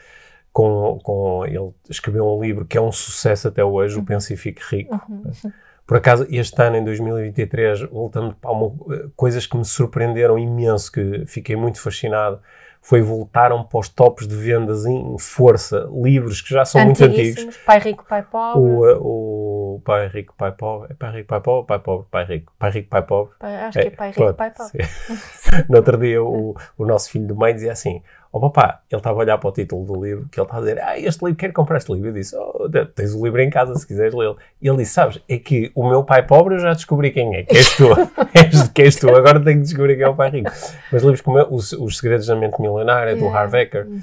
com, 0.55 0.97
com, 1.03 1.45
ele 1.45 1.69
escreveu 1.89 2.25
um 2.25 2.41
livro 2.41 2.63
que 2.63 2.77
é 2.77 2.81
um 2.81 2.89
sucesso 2.89 3.49
até 3.49 3.61
hoje, 3.61 3.99
o 3.99 4.05
Pense 4.05 4.33
e 4.33 4.37
Fique 4.37 4.61
Rico. 4.65 4.95
Uhum. 5.09 5.51
Por 5.85 5.97
acaso, 5.97 6.25
este 6.29 6.61
ano, 6.61 6.77
em 6.77 6.83
2023, 6.85 7.81
voltando 7.91 8.33
para 8.35 8.51
uma, 8.51 8.73
eh, 8.95 9.07
coisas 9.17 9.45
que 9.45 9.57
me 9.57 9.65
surpreenderam 9.65 10.39
imenso, 10.39 10.89
que 10.89 11.25
fiquei 11.27 11.57
muito 11.57 11.81
fascinado, 11.81 12.39
foi 12.81 13.01
voltaram 13.01 13.65
para 13.65 13.79
os 13.79 13.89
tops 13.89 14.25
de 14.25 14.35
vendas 14.35 14.85
em 14.85 15.17
força, 15.19 15.89
livros 15.91 16.39
que 16.41 16.53
já 16.53 16.63
são 16.63 16.85
muito 16.85 17.03
antigos. 17.03 17.57
Pai 17.65 17.79
Rico, 17.79 18.05
Pai 18.07 18.23
Pobre. 18.23 18.61
O, 18.61 18.87
eh, 18.87 18.97
o 18.97 19.81
Pai 19.83 20.07
Rico, 20.07 20.33
Pai 20.37 20.53
Pobre. 20.53 20.93
Pai 20.93 21.11
Rico, 21.11 21.27
Pai 21.27 21.41
Pobre, 21.41 21.67
Pai 21.67 21.79
Pobre, 21.79 22.07
Pai 22.09 22.25
Rico. 22.25 22.53
Pai 22.57 22.71
Rico, 22.71 22.89
Pai 22.89 23.01
Pobre. 23.01 23.33
Pai, 23.39 23.55
acho 23.57 23.79
é, 23.79 23.81
que 23.81 23.87
é 23.89 23.91
Pai 23.91 24.07
Rico, 24.07 24.21
pronto, 24.21 24.37
Pai 24.37 24.51
Pobre. 24.51 24.87
no 25.67 25.75
outro 25.75 25.97
dia, 25.97 26.23
o, 26.23 26.55
o 26.77 26.85
nosso 26.85 27.09
filho 27.09 27.27
do 27.27 27.35
meio 27.35 27.53
dizia 27.53 27.73
assim: 27.73 28.01
oh, 28.35 28.39
papá, 28.41 28.81
ele 28.91 28.99
estava 28.99 29.17
a 29.17 29.21
olhar 29.21 29.37
para 29.37 29.49
o 29.49 29.53
título 29.53 29.85
do 29.85 30.03
livro, 30.03 30.27
que 30.29 30.37
ele 30.37 30.45
estava 30.45 30.59
a 30.59 30.65
dizer, 30.65 30.81
ah, 30.83 30.99
este 30.99 31.23
livro, 31.23 31.37
quero 31.37 31.53
comprar 31.53 31.77
este 31.77 31.93
livro. 31.93 32.09
Eu 32.09 32.13
disse, 32.13 32.35
oh, 32.35 32.69
tens 32.93 33.13
o 33.13 33.23
livro 33.23 33.41
em 33.41 33.49
casa 33.49 33.73
se 33.75 33.87
quiseres 33.87 34.13
lê-lo. 34.13 34.37
E 34.61 34.67
ele 34.67 34.79
disse, 34.79 34.91
sabes, 34.91 35.21
é 35.29 35.37
que 35.37 35.71
o 35.73 35.87
meu 35.87 36.03
pai 36.03 36.21
pobre 36.27 36.55
eu 36.55 36.59
já 36.59 36.73
descobri 36.73 37.11
quem 37.11 37.33
é, 37.33 37.43
que 37.43 37.55
és 37.55 37.77
tu. 37.77 37.87
és, 38.35 38.67
que 38.67 38.81
és 38.81 38.95
tu, 38.97 39.09
agora 39.09 39.39
tenho 39.41 39.59
que 39.59 39.63
descobrir 39.63 39.95
quem 39.95 40.03
é 40.03 40.09
o 40.09 40.15
pai 40.15 40.29
rico. 40.31 40.51
Mas 40.91 41.01
livros 41.01 41.21
como 41.21 41.39
os, 41.49 41.71
os 41.71 41.97
Segredos 41.97 42.27
da 42.27 42.35
Mente 42.35 42.59
Milionária, 42.59 43.11
yeah. 43.11 43.25
do 43.25 43.33
Harv 43.33 43.55
Eker, 43.55 43.87
uhum. 43.87 44.01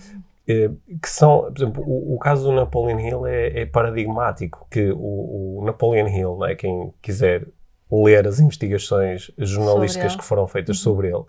eh, 0.48 0.70
que 1.02 1.10
são, 1.10 1.52
por 1.52 1.58
exemplo, 1.58 1.84
o, 1.86 2.14
o, 2.14 2.18
caso 2.18 2.44
do 2.44 2.52
Napoleon 2.52 3.00
Hill 3.00 3.26
é, 3.26 3.60
é 3.60 3.66
paradigmático, 3.66 4.66
que 4.70 4.92
o, 4.92 5.58
o, 5.58 5.62
Napoleon 5.66 6.08
Hill, 6.08 6.38
né, 6.38 6.54
quem 6.54 6.90
quiser 7.02 7.46
ler 7.90 8.26
as 8.26 8.40
investigações 8.40 9.30
jornalísticas 9.36 10.16
que 10.16 10.24
foram 10.24 10.46
feitas 10.46 10.78
uhum. 10.78 10.82
sobre 10.82 11.08
ele, 11.08 11.24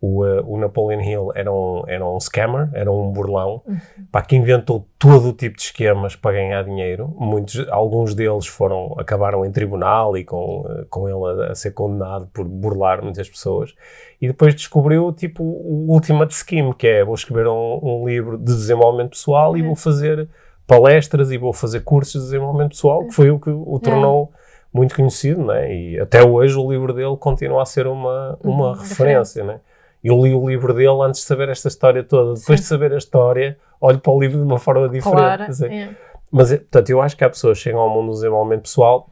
o, 0.00 0.24
uh, 0.24 0.42
o 0.46 0.58
Napoleon 0.58 1.00
Hill 1.00 1.32
era 1.34 1.52
um, 1.52 1.82
era 1.86 2.06
um 2.06 2.18
scammer, 2.18 2.70
era 2.72 2.90
um 2.90 3.10
burlão, 3.10 3.62
uhum. 3.66 3.78
para 4.10 4.22
que 4.22 4.34
inventou 4.34 4.88
todo 4.98 5.28
o 5.28 5.32
tipo 5.32 5.56
de 5.56 5.62
esquemas 5.62 6.16
para 6.16 6.32
ganhar 6.32 6.64
dinheiro. 6.64 7.14
Muitos, 7.18 7.68
alguns 7.68 8.14
deles 8.14 8.46
foram, 8.46 8.94
acabaram 8.98 9.44
em 9.44 9.52
tribunal 9.52 10.16
e 10.16 10.24
com, 10.24 10.60
uh, 10.60 10.86
com 10.88 11.06
ele 11.06 11.42
a, 11.42 11.52
a, 11.52 11.54
ser 11.54 11.72
condenado 11.72 12.26
por 12.32 12.46
burlar 12.46 13.02
muitas 13.02 13.28
pessoas. 13.28 13.74
E 14.20 14.26
depois 14.26 14.54
descobriu, 14.54 15.12
tipo, 15.12 15.44
o 15.44 15.92
ultimate 15.92 16.34
scheme, 16.34 16.74
que 16.74 16.86
é, 16.86 17.04
vou 17.04 17.14
escrever 17.14 17.46
um, 17.46 17.80
um 17.82 18.08
livro 18.08 18.38
de 18.38 18.44
desenvolvimento 18.44 19.10
pessoal 19.10 19.50
uhum. 19.50 19.56
e 19.58 19.62
vou 19.62 19.76
fazer 19.76 20.28
palestras 20.66 21.30
e 21.30 21.36
vou 21.36 21.52
fazer 21.52 21.80
cursos 21.80 22.22
de 22.22 22.28
desenvolvimento 22.28 22.70
pessoal, 22.70 23.04
que 23.04 23.12
foi 23.12 23.30
o 23.30 23.38
que 23.38 23.50
o 23.50 23.78
tornou 23.78 24.32
muito 24.72 24.94
conhecido, 24.94 25.44
né? 25.44 25.74
E 25.74 25.98
até 25.98 26.24
hoje 26.24 26.56
o 26.56 26.70
livro 26.70 26.94
dele 26.94 27.16
continua 27.18 27.62
a 27.62 27.66
ser 27.66 27.86
uma, 27.86 28.38
uma 28.42 28.68
uhum, 28.68 28.74
referência, 28.74 29.44
né? 29.44 29.60
Eu 30.02 30.24
li 30.24 30.34
o 30.34 30.48
livro 30.48 30.72
dele 30.72 31.02
antes 31.02 31.20
de 31.20 31.26
saber 31.26 31.48
esta 31.48 31.68
história 31.68 32.02
toda. 32.02 32.38
Depois 32.38 32.60
Sim. 32.60 32.64
de 32.64 32.68
saber 32.68 32.92
a 32.92 32.98
história, 32.98 33.58
olho 33.80 33.98
para 33.98 34.12
o 34.12 34.20
livro 34.20 34.38
de 34.38 34.44
uma 34.44 34.58
forma 34.58 34.88
diferente. 34.88 35.16
Claro, 35.16 35.72
é. 35.72 35.96
Mas, 36.30 36.50
portanto, 36.50 36.90
eu 36.90 37.02
acho 37.02 37.16
que 37.16 37.24
há 37.24 37.30
pessoas 37.30 37.58
que 37.58 37.64
chegam 37.64 37.80
ao 37.80 37.90
mundo 37.90 38.08
do 38.08 38.14
desenvolvimento 38.14 38.62
pessoal 38.62 39.10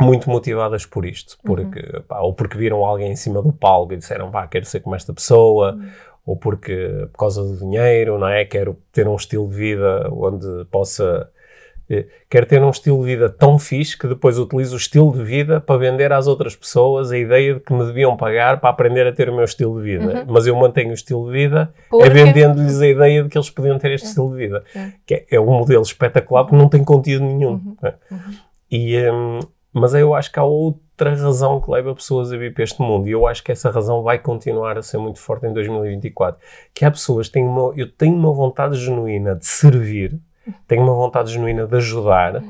muito 0.00 0.28
motivadas 0.28 0.86
por 0.86 1.04
isto. 1.04 1.38
Porque, 1.44 1.80
uhum. 1.80 2.02
pá, 2.02 2.20
ou 2.20 2.34
porque 2.34 2.58
viram 2.58 2.84
alguém 2.84 3.12
em 3.12 3.16
cima 3.16 3.42
do 3.42 3.52
palco 3.52 3.92
e 3.92 3.96
disseram, 3.96 4.30
pá, 4.30 4.46
quero 4.46 4.64
ser 4.64 4.80
como 4.80 4.96
esta 4.96 5.12
pessoa. 5.12 5.72
Uhum. 5.72 5.88
Ou 6.24 6.36
porque, 6.36 7.08
por 7.12 7.18
causa 7.18 7.42
do 7.42 7.56
dinheiro, 7.56 8.18
não 8.18 8.28
é? 8.28 8.44
Quero 8.44 8.78
ter 8.92 9.08
um 9.08 9.16
estilo 9.16 9.48
de 9.48 9.56
vida 9.56 10.08
onde 10.12 10.64
possa 10.66 11.28
eh, 11.92 12.06
quero 12.30 12.46
ter 12.46 12.62
um 12.62 12.70
estilo 12.70 13.00
de 13.00 13.04
vida 13.04 13.28
tão 13.28 13.58
fixe 13.58 13.98
que 13.98 14.06
depois 14.06 14.38
utilizo 14.38 14.74
o 14.74 14.78
estilo 14.78 15.12
de 15.12 15.22
vida 15.22 15.60
para 15.60 15.76
vender 15.76 16.12
às 16.12 16.26
outras 16.26 16.56
pessoas 16.56 17.12
a 17.12 17.18
ideia 17.18 17.54
de 17.54 17.60
que 17.60 17.72
me 17.72 17.84
deviam 17.84 18.16
pagar 18.16 18.60
para 18.60 18.70
aprender 18.70 19.06
a 19.06 19.12
ter 19.12 19.28
o 19.28 19.34
meu 19.34 19.44
estilo 19.44 19.76
de 19.78 19.82
vida. 19.84 20.20
Uhum. 20.20 20.24
Mas 20.28 20.46
eu 20.46 20.56
mantenho 20.56 20.90
o 20.90 20.94
estilo 20.94 21.26
de 21.26 21.32
vida 21.32 21.72
é 21.74 21.88
porque... 21.90 22.06
é 22.06 22.10
vendendo-lhes 22.10 22.80
a 22.80 22.86
ideia 22.86 23.22
de 23.22 23.28
que 23.28 23.36
eles 23.36 23.50
podiam 23.50 23.78
ter 23.78 23.90
este 23.92 24.04
uhum. 24.04 24.10
estilo 24.10 24.30
de 24.30 24.36
vida. 24.36 24.64
Uhum. 24.74 24.92
Que 25.06 25.14
é, 25.14 25.26
é, 25.32 25.40
um 25.40 25.46
modelo 25.46 25.82
espetacular 25.82 26.44
porque 26.44 26.56
não 26.56 26.68
tem 26.68 26.82
conteúdo 26.82 27.24
nenhum. 27.24 27.52
Uhum. 27.52 27.76
Uhum. 28.10 28.18
E, 28.70 28.96
um, 29.10 29.40
mas 29.72 29.94
eu 29.94 30.14
acho 30.14 30.32
que 30.32 30.38
há 30.38 30.44
outra 30.44 31.14
razão 31.14 31.60
que 31.60 31.70
leva 31.70 31.94
pessoas 31.94 32.32
a 32.32 32.36
vir 32.36 32.54
para 32.54 32.64
este 32.64 32.80
mundo 32.80 33.08
e 33.08 33.10
eu 33.10 33.26
acho 33.26 33.42
que 33.44 33.52
essa 33.52 33.70
razão 33.70 34.02
vai 34.02 34.18
continuar 34.18 34.78
a 34.78 34.82
ser 34.82 34.98
muito 34.98 35.18
forte 35.18 35.46
em 35.46 35.52
2024. 35.52 36.40
Que 36.72 36.84
há 36.84 36.90
pessoas 36.90 37.26
que 37.26 37.34
têm 37.34 37.44
uma, 37.44 37.72
eu 37.76 37.90
tenho 37.90 38.14
uma 38.14 38.32
vontade 38.32 38.76
genuína 38.76 39.34
de 39.34 39.46
servir 39.46 40.18
tenho 40.66 40.82
uma 40.82 40.94
vontade 40.94 41.32
genuína 41.32 41.66
de 41.66 41.76
ajudar 41.76 42.42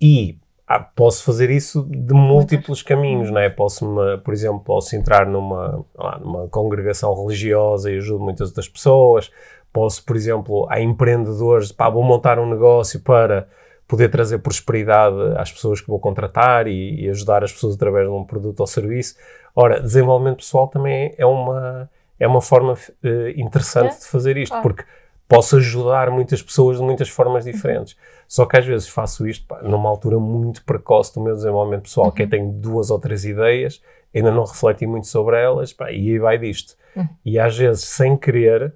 e 0.00 0.38
ah, 0.66 0.80
posso 0.80 1.22
fazer 1.24 1.50
isso 1.50 1.86
de 1.88 2.14
múltiplos 2.14 2.82
caminhos, 2.82 3.30
não 3.30 3.40
é? 3.40 3.50
Posso, 3.50 3.94
por 4.24 4.32
exemplo, 4.32 4.60
posso 4.60 4.96
entrar 4.96 5.26
numa, 5.26 5.84
lá, 5.94 6.18
numa 6.18 6.48
congregação 6.48 7.14
religiosa 7.14 7.90
e 7.90 7.98
ajudo 7.98 8.24
muitas 8.24 8.48
outras 8.48 8.68
pessoas. 8.68 9.30
Posso, 9.72 10.04
por 10.04 10.16
exemplo, 10.16 10.66
há 10.70 10.80
empreendedores, 10.80 11.72
pá, 11.72 11.90
vou 11.90 12.02
montar 12.02 12.38
um 12.38 12.48
negócio 12.48 13.00
para 13.00 13.48
poder 13.86 14.08
trazer 14.08 14.38
prosperidade 14.38 15.16
às 15.36 15.52
pessoas 15.52 15.80
que 15.80 15.88
vou 15.88 16.00
contratar 16.00 16.66
e, 16.66 17.04
e 17.04 17.10
ajudar 17.10 17.44
as 17.44 17.52
pessoas 17.52 17.74
através 17.74 18.06
de 18.06 18.12
um 18.12 18.24
produto 18.24 18.60
ou 18.60 18.66
serviço. 18.66 19.16
Ora, 19.54 19.78
desenvolvimento 19.78 20.38
pessoal 20.38 20.68
também 20.68 21.14
é 21.18 21.26
uma, 21.26 21.90
é 22.18 22.26
uma 22.26 22.40
forma 22.40 22.72
uh, 22.72 23.28
interessante 23.36 23.96
é? 23.96 23.98
de 23.98 24.06
fazer 24.06 24.38
isto, 24.38 24.52
claro. 24.52 24.62
porque 24.62 24.84
posso 25.28 25.56
ajudar 25.56 26.10
muitas 26.10 26.42
pessoas 26.42 26.76
de 26.78 26.82
muitas 26.82 27.08
formas 27.08 27.44
diferentes. 27.44 27.96
Só 28.28 28.46
que 28.46 28.56
às 28.56 28.64
vezes 28.66 28.88
faço 28.88 29.26
isto 29.26 29.46
pá, 29.46 29.62
numa 29.62 29.88
altura 29.88 30.18
muito 30.18 30.64
precoce 30.64 31.14
do 31.14 31.20
meu 31.20 31.34
desenvolvimento 31.34 31.82
pessoal, 31.82 32.06
uhum. 32.06 32.12
que 32.12 32.22
é 32.22 32.26
tenho 32.26 32.50
duas 32.52 32.90
ou 32.90 32.98
três 32.98 33.24
ideias, 33.24 33.82
ainda 34.14 34.30
não 34.30 34.44
refleti 34.44 34.86
muito 34.86 35.06
sobre 35.06 35.40
elas, 35.40 35.72
pá, 35.72 35.90
e 35.90 36.10
aí 36.10 36.18
vai 36.18 36.38
disto. 36.38 36.74
Uhum. 36.96 37.08
E 37.24 37.38
às 37.38 37.56
vezes, 37.56 37.84
sem 37.84 38.16
querer, 38.16 38.74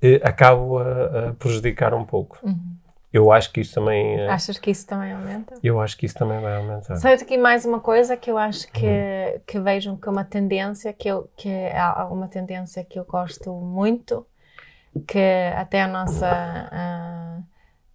eh, 0.00 0.20
acabo 0.22 0.78
a, 0.78 1.28
a, 1.30 1.34
prejudicar 1.34 1.92
um 1.94 2.04
pouco. 2.04 2.38
Uhum. 2.42 2.76
Eu 3.12 3.32
acho 3.32 3.50
que 3.52 3.60
isso 3.60 3.74
também. 3.74 4.20
eh, 4.20 4.28
Achas 4.28 4.58
que 4.58 4.70
isso 4.70 4.86
também 4.86 5.12
aumenta? 5.12 5.54
Eu 5.62 5.80
acho 5.80 5.96
que 5.96 6.06
isso 6.06 6.14
também 6.14 6.40
vai 6.40 6.56
aumentar. 6.56 6.94
Sabe 6.96 7.22
aqui 7.22 7.38
mais 7.38 7.64
uma 7.64 7.80
coisa 7.80 8.16
que 8.16 8.30
eu 8.30 8.36
acho 8.38 8.70
que, 8.70 8.86
Uhum. 8.86 9.40
que 9.46 9.58
vejo 9.58 9.96
que 9.96 10.08
é 10.08 10.12
uma 10.12 10.24
tendência, 10.24 10.92
que, 10.92 11.08
eu, 11.08 11.28
que 11.36 11.48
é 11.48 11.80
uma 12.10 12.28
tendência 12.28 12.84
que 12.84 12.98
eu 12.98 13.04
gosto 13.04 13.50
muito, 13.52 14.26
que 15.06 15.18
até 15.56 15.82
a 15.82 15.88
nossa, 15.88 16.28
a, 16.72 17.38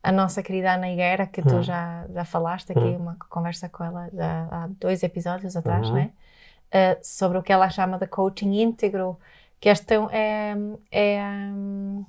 a 0.04 0.12
nossa 0.12 0.42
querida 0.44 0.74
Ana 0.74 0.90
Higuera, 0.90 1.28
que 1.28 1.42
tu 1.42 1.56
Uhum. 1.56 1.64
já, 1.64 2.06
já 2.14 2.26
falaste 2.26 2.72
aqui, 2.72 2.80
Uhum. 2.80 2.98
uma 2.98 3.18
conversa 3.30 3.68
com 3.70 3.84
ela 3.84 4.10
já 4.14 4.48
há 4.52 4.68
dois 4.80 5.04
episódios 5.04 5.56
atrás, 5.56 5.88
Uhum. 5.90 5.96
né? 5.96 6.12
Uh, 6.74 6.98
sobre 7.04 7.38
o 7.38 7.44
que 7.44 7.54
ela 7.54 7.70
chama 7.70 7.98
de 8.00 8.08
coaching 8.08 8.52
íntegro, 8.62 9.20
que 9.60 9.70
este 9.70 9.94
é, 10.12 10.56
é 10.92 11.22
hum, 11.54 12.04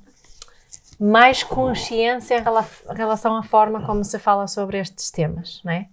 mais 0.98 1.42
consciência 1.42 2.38
em 2.38 2.94
relação 2.96 3.36
à 3.36 3.42
forma 3.42 3.84
como 3.84 4.02
se 4.04 4.18
fala 4.18 4.46
sobre 4.46 4.78
estes 4.78 5.10
temas, 5.10 5.60
né? 5.64 5.88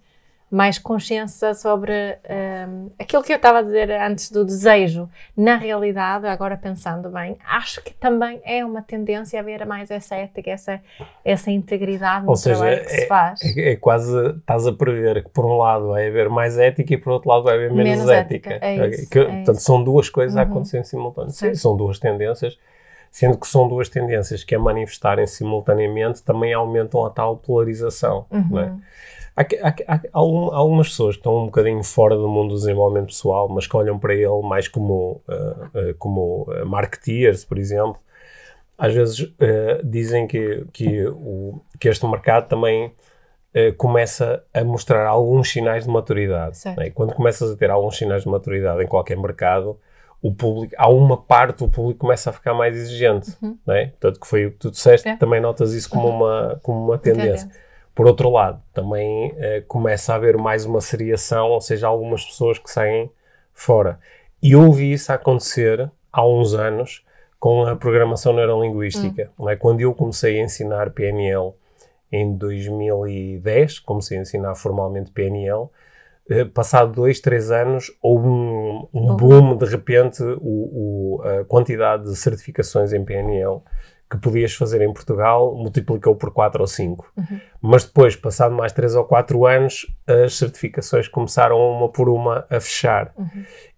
Mais 0.54 0.78
consciência 0.78 1.54
sobre 1.54 1.92
hum, 2.68 2.90
aquilo 2.98 3.22
que 3.22 3.32
eu 3.32 3.36
estava 3.36 3.60
a 3.60 3.62
dizer 3.62 3.90
antes 3.90 4.30
do 4.30 4.44
desejo. 4.44 5.08
Na 5.34 5.56
realidade, 5.56 6.26
agora 6.26 6.58
pensando 6.58 7.08
bem, 7.08 7.38
acho 7.48 7.82
que 7.82 7.94
também 7.94 8.38
é 8.44 8.62
uma 8.62 8.82
tendência 8.82 9.38
a 9.40 9.42
haver 9.42 9.64
mais 9.64 9.90
essa 9.90 10.14
ética, 10.14 10.50
essa, 10.50 10.78
essa 11.24 11.50
integridade 11.50 12.26
no 12.26 12.30
Ou 12.32 12.36
seja, 12.36 12.58
trabalho 12.58 12.84
que 12.84 12.90
se 12.90 13.06
faz. 13.06 13.40
É, 13.56 13.70
é 13.72 13.76
quase, 13.76 14.14
estás 14.36 14.66
a 14.66 14.72
prever 14.74 15.24
que 15.24 15.30
por 15.30 15.46
um 15.46 15.56
lado 15.56 15.88
vai 15.88 16.06
haver 16.08 16.28
mais 16.28 16.58
ética 16.58 16.92
e 16.92 16.98
por 16.98 17.14
outro 17.14 17.30
lado 17.30 17.44
vai 17.44 17.54
haver 17.54 17.72
menos, 17.72 17.90
Menos 17.92 18.08
ética. 18.10 18.50
ética, 18.50 18.66
é 18.66 18.88
isso, 18.90 19.08
Que, 19.10 19.18
é 19.20 19.24
portanto, 19.24 19.56
isso. 19.56 19.64
são 19.64 19.82
duas 19.82 20.10
coisas 20.10 20.36
a 20.36 20.42
Uhum. 20.42 20.50
acontecer 20.50 20.78
em 20.80 20.84
simultâneo. 20.84 21.30
Sim, 21.30 21.54
são 21.54 21.74
duas 21.74 21.98
tendências, 21.98 22.58
sendo 23.10 23.38
que 23.38 23.48
são 23.48 23.66
duas 23.66 23.88
tendências 23.88 24.44
que 24.44 24.54
a 24.54 24.58
manifestarem 24.58 25.26
simultaneamente 25.26 26.22
também 26.22 26.52
aumentam 26.52 27.06
a 27.06 27.08
tal 27.10 27.38
polarização. 27.38 28.26
não 28.30 28.60
é? 28.60 28.72
Uhum. 29.36 29.44
Há, 29.62 29.68
há 29.68 29.94
há 29.96 30.00
algum- 30.12 30.52
algumas 30.54 30.88
pessoas 30.88 31.14
que 31.16 31.20
estão 31.20 31.36
um 31.38 31.46
bocadinho 31.46 31.82
fora 31.82 32.16
do 32.16 32.28
mundo 32.28 32.50
do 32.50 32.56
desenvolvimento 32.56 33.06
pessoal, 33.06 33.48
mas 33.48 33.66
que 33.66 33.76
olham 33.76 33.98
para 33.98 34.14
ele 34.14 34.42
mais 34.42 34.68
como, 34.68 35.20
ah, 35.28 35.68
como 35.98 36.46
ah, 36.50 36.64
marketeers, 36.64 37.44
por 37.44 37.58
exemplo, 37.58 37.96
às 38.76 38.94
vezes 38.94 39.32
ah, 39.40 39.80
dizem 39.84 40.26
que, 40.26 40.66
que, 40.72 41.06
o, 41.06 41.60
que 41.78 41.88
este 41.88 42.06
mercado 42.06 42.48
também 42.48 42.92
ah, 43.54 43.72
começa 43.76 44.42
a 44.52 44.62
mostrar 44.64 45.06
alguns 45.06 45.50
sinais 45.50 45.84
de 45.84 45.90
maturidade. 45.90 46.58
Né? 46.76 46.90
Quando 46.90 47.14
começas 47.14 47.50
a 47.50 47.56
ter 47.56 47.70
alguns 47.70 47.96
sinais 47.96 48.22
de 48.24 48.28
maturidade 48.28 48.82
em 48.82 48.86
qualquer 48.86 49.16
mercado, 49.16 49.78
o 50.20 50.32
público, 50.32 50.72
há 50.78 50.88
uma 50.88 51.16
parte 51.16 51.58
do 51.58 51.68
público 51.68 51.94
que 51.94 52.00
começa 52.00 52.30
a 52.30 52.32
ficar 52.32 52.54
mais 52.54 52.76
exigente. 52.76 53.36
Uhum. 53.42 53.56
Né? 53.66 53.92
Tanto 53.98 54.20
que 54.20 54.26
foi 54.26 54.46
o 54.46 54.52
que 54.52 54.58
tu 54.58 54.70
disseste, 54.70 55.08
É. 55.08 55.16
também 55.16 55.40
notas 55.40 55.72
isso 55.72 55.90
como 55.90 56.06
uma, 56.08 56.60
como 56.62 56.84
uma 56.84 56.98
tendência. 56.98 57.48
Tendência. 57.48 57.71
Por 57.94 58.06
outro 58.06 58.30
lado, 58.30 58.62
também 58.72 59.34
eh, 59.36 59.62
começa 59.68 60.12
a 60.12 60.16
haver 60.16 60.36
mais 60.38 60.64
uma 60.64 60.80
seriação, 60.80 61.50
ou 61.50 61.60
seja, 61.60 61.86
algumas 61.86 62.24
pessoas 62.24 62.58
que 62.58 62.70
saem 62.70 63.10
fora. 63.52 63.98
E 64.42 64.52
eu 64.52 64.70
vi 64.72 64.92
isso 64.92 65.12
acontecer 65.12 65.90
há 66.10 66.26
uns 66.26 66.54
anos 66.54 67.04
com 67.38 67.66
a 67.66 67.76
programação 67.76 68.32
neurolinguística. 68.32 69.30
não 69.38 69.50
é? 69.50 69.56
Quando 69.56 69.80
eu 69.80 69.92
comecei 69.94 70.40
a 70.40 70.44
ensinar 70.44 70.90
PNL 70.90 71.52
em 72.10 72.34
2010, 72.36 73.78
comecei 73.80 74.18
a 74.18 74.22
ensinar 74.22 74.54
formalmente 74.54 75.10
PNL, 75.10 75.68
eh, 76.30 76.44
passado 76.44 76.92
dois, 76.92 77.20
três 77.20 77.50
anos, 77.50 77.90
houve 78.00 78.26
um, 78.26 78.86
um 78.92 79.16
boom, 79.16 79.56
de 79.56 79.66
repente, 79.66 80.22
o, 80.22 81.18
o- 81.18 81.22
a 81.22 81.44
quantidade 81.44 82.04
de 82.04 82.16
certificações 82.16 82.92
em 82.92 83.04
PNL 83.04 83.60
que 84.12 84.18
podias 84.18 84.52
fazer 84.52 84.82
em 84.82 84.92
Portugal 84.92 85.54
multiplicou 85.54 86.14
por 86.14 86.30
4 86.30 86.60
ou 86.60 86.66
5. 86.66 87.12
Mas 87.62 87.84
depois, 87.84 88.14
passado 88.14 88.54
mais 88.54 88.70
3 88.70 88.94
ou 88.94 89.04
4 89.04 89.46
anos, 89.46 89.86
as 90.06 90.36
certificações 90.36 91.08
começaram 91.08 91.56
uma 91.58 91.88
por 91.88 92.10
uma 92.10 92.44
a 92.50 92.60
fechar. 92.60 93.14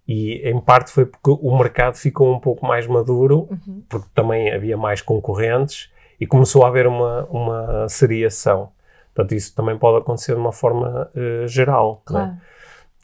E 0.08 0.42
em 0.48 0.60
parte 0.60 0.90
foi 0.90 1.06
porque 1.06 1.30
o 1.30 1.56
mercado 1.56 1.94
ficou 1.94 2.34
um 2.34 2.40
pouco 2.40 2.66
mais 2.66 2.86
maduro, 2.88 3.48
porque 3.88 4.08
também 4.12 4.52
havia 4.52 4.76
mais 4.76 5.00
concorrentes 5.00 5.88
e 6.20 6.26
começou 6.26 6.64
a 6.64 6.68
haver 6.68 6.88
uma, 6.88 7.24
uma 7.26 7.88
seriação. 7.88 8.72
Portanto, 9.14 9.36
isso 9.36 9.54
também 9.54 9.78
pode 9.78 9.98
acontecer 9.98 10.34
de 10.34 10.40
uma 10.40 10.52
forma 10.52 11.08
eh, 11.14 11.46
geral. 11.46 12.02
é? 12.06 12.08
Claro. 12.08 12.36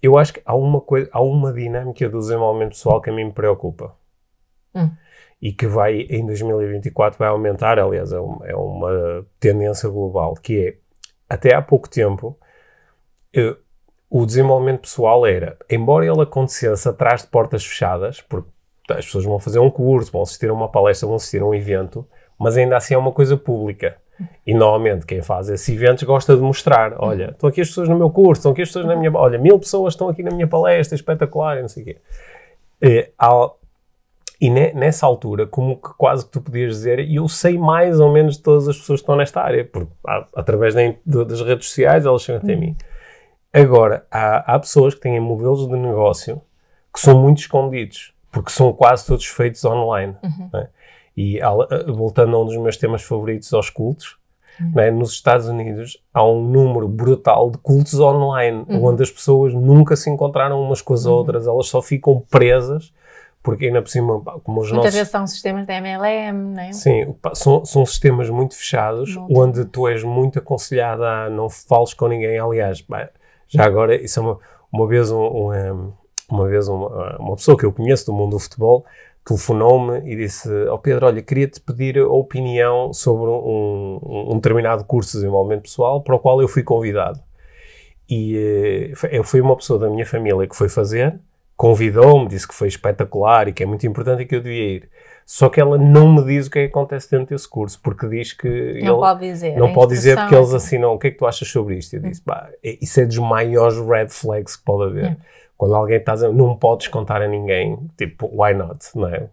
Eu 0.02 0.18
acho 0.18 0.32
que 0.32 0.42
há 0.44 0.56
uma, 0.56 0.80
coisa, 0.80 1.08
há 1.12 1.22
uma 1.22 1.52
dinâmica 1.52 2.08
do 2.08 2.18
desenvolvimento 2.18 2.70
pessoal 2.70 3.00
que 3.00 3.08
a 3.08 3.12
mim 3.12 3.26
me 3.26 3.32
preocupa. 3.32 3.94
Hum. 4.74 4.90
E 5.42 5.52
que 5.52 5.66
vai, 5.66 6.00
em 6.10 6.26
2024, 6.26 7.18
vai 7.18 7.28
aumentar, 7.28 7.78
aliás, 7.78 8.12
é, 8.12 8.20
um- 8.20 8.40
é 8.44 8.54
uma 8.54 9.24
tendência 9.38 9.88
global, 9.88 10.34
que 10.34 10.66
é, 10.68 10.74
até 11.28 11.54
há 11.54 11.62
pouco 11.62 11.88
tempo, 11.88 12.36
eh, 13.34 13.56
o 14.10 14.26
desenvolvimento 14.26 14.80
pessoal 14.82 15.24
era, 15.26 15.56
embora 15.70 16.04
ele 16.06 16.20
acontecesse 16.20 16.88
atrás 16.88 17.22
de 17.22 17.28
portas 17.28 17.64
fechadas, 17.64 18.20
porque 18.20 18.48
as 18.90 19.04
pessoas 19.06 19.24
vão 19.24 19.38
fazer 19.38 19.60
um 19.60 19.70
curso, 19.70 20.10
vão 20.12 20.22
assistir 20.22 20.50
a 20.50 20.52
uma 20.52 20.68
palestra, 20.68 21.06
vão 21.06 21.16
assistir 21.16 21.40
a 21.40 21.46
um 21.46 21.54
evento, 21.54 22.06
mas 22.38 22.56
ainda 22.56 22.76
assim 22.76 22.94
é 22.94 22.98
uma 22.98 23.12
coisa 23.12 23.36
pública. 23.36 23.96
E 24.46 24.52
normalmente 24.52 25.06
quem 25.06 25.22
faz 25.22 25.48
esses 25.48 25.66
eventos 25.74 26.02
gosta 26.02 26.34
de 26.36 26.42
mostrar: 26.42 26.94
olha, 26.98 27.30
estão 27.30 27.48
aqui 27.48 27.62
as 27.62 27.68
pessoas 27.68 27.88
no 27.88 27.96
meu 27.96 28.10
curso, 28.10 28.40
estão 28.40 28.52
aqui 28.52 28.60
as 28.62 28.68
pessoas 28.68 28.84
na 28.84 28.94
minha. 28.96 29.10
Olha, 29.14 29.38
mil 29.38 29.58
pessoas 29.58 29.94
estão 29.94 30.08
aqui 30.10 30.22
na 30.22 30.30
minha 30.30 30.46
palestra, 30.46 30.94
espetacular, 30.94 31.56
e 31.58 31.62
não 31.62 31.68
sei 31.68 31.82
o 31.82 31.86
quê. 31.86 31.96
Eh, 32.82 33.10
há- 33.18 33.50
e 34.40 34.48
ne- 34.48 34.72
nessa 34.72 35.04
altura, 35.06 35.46
como 35.46 35.76
que 35.76 35.90
quase 35.98 36.24
que 36.24 36.30
tu 36.32 36.40
podias 36.40 36.70
dizer, 36.76 36.98
e 37.00 37.16
eu 37.16 37.28
sei 37.28 37.58
mais 37.58 38.00
ou 38.00 38.10
menos 38.10 38.36
de 38.36 38.42
todas 38.42 38.66
as 38.68 38.76
pessoas 38.78 39.00
que 39.00 39.02
estão 39.04 39.16
nesta 39.16 39.40
área, 39.40 39.64
porque 39.64 39.92
há- 40.06 40.26
através 40.34 40.74
da 40.74 40.80
das 41.04 41.40
redes 41.42 41.66
sociais 41.68 42.06
elas 42.06 42.22
chegam 42.22 42.40
até 42.42 42.56
mim. 42.56 42.76
Agora, 43.52 44.06
há, 44.10 44.54
há 44.54 44.58
pessoas 44.58 44.94
que 44.94 45.00
têm 45.00 45.18
modelos 45.20 45.66
de 45.66 45.76
negócio 45.76 46.40
que 46.92 47.00
são 47.00 47.20
muito 47.20 47.38
escondidos, 47.38 48.14
porque 48.30 48.50
são 48.50 48.72
quase 48.72 49.06
todos 49.06 49.26
feitos 49.26 49.64
online. 49.64 50.14
não 50.52 50.60
é? 50.60 50.68
E 51.16 51.40
al- 51.40 51.66
voltando 51.88 52.36
a 52.36 52.40
um 52.42 52.46
dos 52.46 52.56
meus 52.56 52.76
temas 52.76 53.02
favoritos 53.02 53.52
aos 53.52 53.68
cultos, 53.68 54.16
é? 54.76 54.90
nos 54.90 55.12
Estados 55.12 55.46
Unidos 55.48 56.02
há 56.14 56.24
um 56.24 56.42
número 56.44 56.86
brutal 56.86 57.50
de 57.50 57.58
cultos 57.58 57.98
online, 57.98 58.64
onde 58.68 59.02
as 59.02 59.10
pessoas 59.10 59.52
nunca 59.52 59.96
se 59.96 60.08
encontraram 60.10 60.62
umas 60.62 60.80
com 60.80 60.94
as 60.94 61.04
outras, 61.06 61.46
elas 61.46 61.66
só 61.66 61.82
ficam 61.82 62.22
presas, 62.30 62.92
porque 63.42 63.66
ainda 63.66 63.80
por 63.80 63.88
cima, 63.88 64.20
como 64.20 64.60
os 64.60 64.70
Muitas 64.70 64.76
nossos... 64.76 64.94
vezes 64.94 65.10
são 65.10 65.26
sistemas 65.26 65.66
da 65.66 65.74
MLM, 65.74 66.54
não 66.54 66.62
é? 66.62 66.72
Sim, 66.72 67.14
são, 67.34 67.64
são 67.64 67.86
sistemas 67.86 68.28
muito 68.28 68.54
fechados, 68.54 69.14
Não 69.14 69.28
onde 69.30 69.64
tu 69.64 69.88
és 69.88 70.04
muito 70.04 70.38
aconselhada 70.38 71.06
a 71.06 71.30
não 71.30 71.48
fales 71.48 71.94
com 71.94 72.08
ninguém. 72.08 72.38
Aliás, 72.38 72.84
já 73.48 73.64
agora, 73.64 73.94
isso 73.94 74.20
é 74.20 74.22
uma, 74.22 74.38
uma 74.72 74.86
vez, 74.86 75.10
um, 75.10 75.18
um, 75.18 75.52
um, 75.52 75.92
uma, 76.30 76.48
vez 76.48 76.68
uma, 76.68 77.18
uma 77.18 77.36
pessoa 77.36 77.56
que 77.56 77.64
eu 77.64 77.72
conheço 77.72 78.06
do 78.06 78.12
mundo 78.12 78.32
do 78.32 78.38
futebol 78.38 78.84
telefonou-me 79.24 80.00
e 80.10 80.16
disse: 80.16 80.48
Ó 80.68 80.76
Pedro, 80.78 81.06
olha, 81.06 81.22
queria-te 81.22 81.60
pedir 81.60 81.98
a 81.98 82.08
opinião 82.08 82.92
sobre 82.92 83.30
um, 83.30 84.00
um, 84.02 84.32
um 84.32 84.34
determinado 84.36 84.84
curso 84.84 85.12
de 85.12 85.18
desenvolvimento 85.18 85.62
pessoal 85.62 86.02
para 86.02 86.16
o 86.16 86.18
qual 86.18 86.40
eu 86.40 86.48
fui 86.48 86.62
convidado. 86.62 87.20
E 88.08 88.36
eh, 88.36 89.16
eu 89.16 89.22
fui 89.22 89.40
uma 89.40 89.56
pessoa 89.56 89.78
da 89.78 89.88
minha 89.88 90.04
família 90.04 90.46
que 90.48 90.56
foi 90.56 90.68
fazer, 90.68 91.20
convidou-me, 91.60 92.26
disse 92.26 92.48
que 92.48 92.54
foi 92.54 92.68
espetacular 92.68 93.46
e 93.46 93.52
que 93.52 93.62
é 93.62 93.66
muito 93.66 93.86
importante 93.86 94.22
e 94.22 94.24
que 94.26 94.34
eu 94.34 94.40
devia 94.40 94.76
ir. 94.76 94.88
Só 95.26 95.50
que 95.50 95.60
ela 95.60 95.76
não 95.76 96.10
me 96.10 96.24
diz 96.24 96.46
o 96.46 96.50
que 96.50 96.58
é 96.58 96.62
que 96.62 96.70
acontece 96.70 97.10
dentro 97.10 97.36
desse 97.36 97.46
curso, 97.46 97.78
porque 97.82 98.08
diz 98.08 98.32
que 98.32 98.80
Não 98.82 98.98
pode 98.98 99.20
dizer. 99.20 99.58
não 99.58 99.70
pode 99.74 99.92
dizer 99.92 100.16
porque 100.16 100.34
eles 100.34 100.54
assinam 100.54 100.94
o 100.94 100.98
que 100.98 101.08
é 101.08 101.10
que 101.10 101.18
tu 101.18 101.26
achas 101.26 101.46
sobre 101.46 101.76
isto. 101.76 101.92
Eu 101.96 102.00
disse, 102.00 102.22
pá, 102.22 102.48
é- 102.64 102.78
isso 102.80 102.98
é 102.98 103.04
dos 103.04 103.18
maiores 103.18 103.76
red 103.78 104.08
flags 104.08 104.56
que 104.56 104.64
pode 104.64 104.90
haver. 104.90 105.18
Quando 105.54 105.74
alguém 105.74 105.98
está 105.98 106.12
a 106.12 106.14
dizer, 106.14 106.32
não 106.32 106.56
podes 106.56 106.88
contar 106.88 107.20
a 107.20 107.28
ninguém, 107.28 107.78
tipo, 107.98 108.26
why 108.32 108.54
not, 108.54 108.78
não 108.94 109.08
é? 109.08 109.28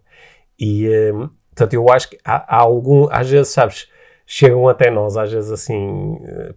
E, 0.60 0.86
hum, 1.14 1.30
portanto, 1.48 1.72
eu 1.72 1.88
acho 1.90 2.10
que 2.10 2.18
há, 2.22 2.56
há 2.56 2.60
algum, 2.60 3.08
às 3.10 3.30
vezes, 3.30 3.48
sabes, 3.54 3.88
chegam 4.26 4.68
até 4.68 4.90
nós, 4.90 5.16
às 5.16 5.32
vezes 5.32 5.50
assim, 5.50 6.18
eh, 6.26 6.52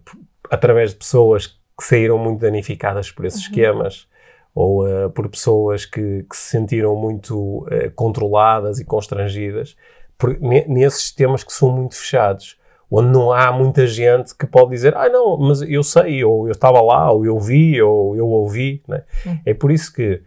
através 0.50 0.90
de 0.90 0.96
pessoas 0.96 1.46
que 1.46 1.82
saíram 1.86 2.18
muito 2.18 2.40
danificadas 2.40 3.10
por 3.10 3.24
esses 3.24 3.40
esquemas, 3.40 4.06
ou 4.54 4.86
eh, 4.86 5.08
por 5.08 5.28
pessoas 5.28 5.84
que, 5.86 6.24
que 6.28 6.36
se 6.36 6.50
sentiram 6.50 6.94
muito 6.94 7.66
eh, 7.70 7.90
controladas 7.90 8.78
e 8.78 8.84
constrangidas, 8.84 9.76
por, 10.18 10.38
ne- 10.40 10.66
nesses 10.68 11.02
sistemas 11.02 11.42
que 11.42 11.52
são 11.52 11.70
muito 11.70 11.96
fechados, 11.96 12.58
onde 12.90 13.08
não 13.08 13.32
há 13.32 13.50
muita 13.50 13.86
gente 13.86 14.36
que 14.36 14.46
pode 14.46 14.70
dizer, 14.70 14.94
ah, 14.96 15.08
não, 15.08 15.38
mas 15.38 15.62
eu 15.62 15.82
sei, 15.82 16.22
ou 16.22 16.46
eu 16.46 16.52
estava 16.52 16.80
lá, 16.82 17.10
ou 17.10 17.24
eu 17.24 17.38
vi, 17.40 17.80
ou 17.80 18.14
eu 18.14 18.28
ouvi. 18.28 18.82
Né? 18.86 19.02
É 19.46 19.54
por 19.54 19.72
isso 19.72 19.90
que, 19.92 20.22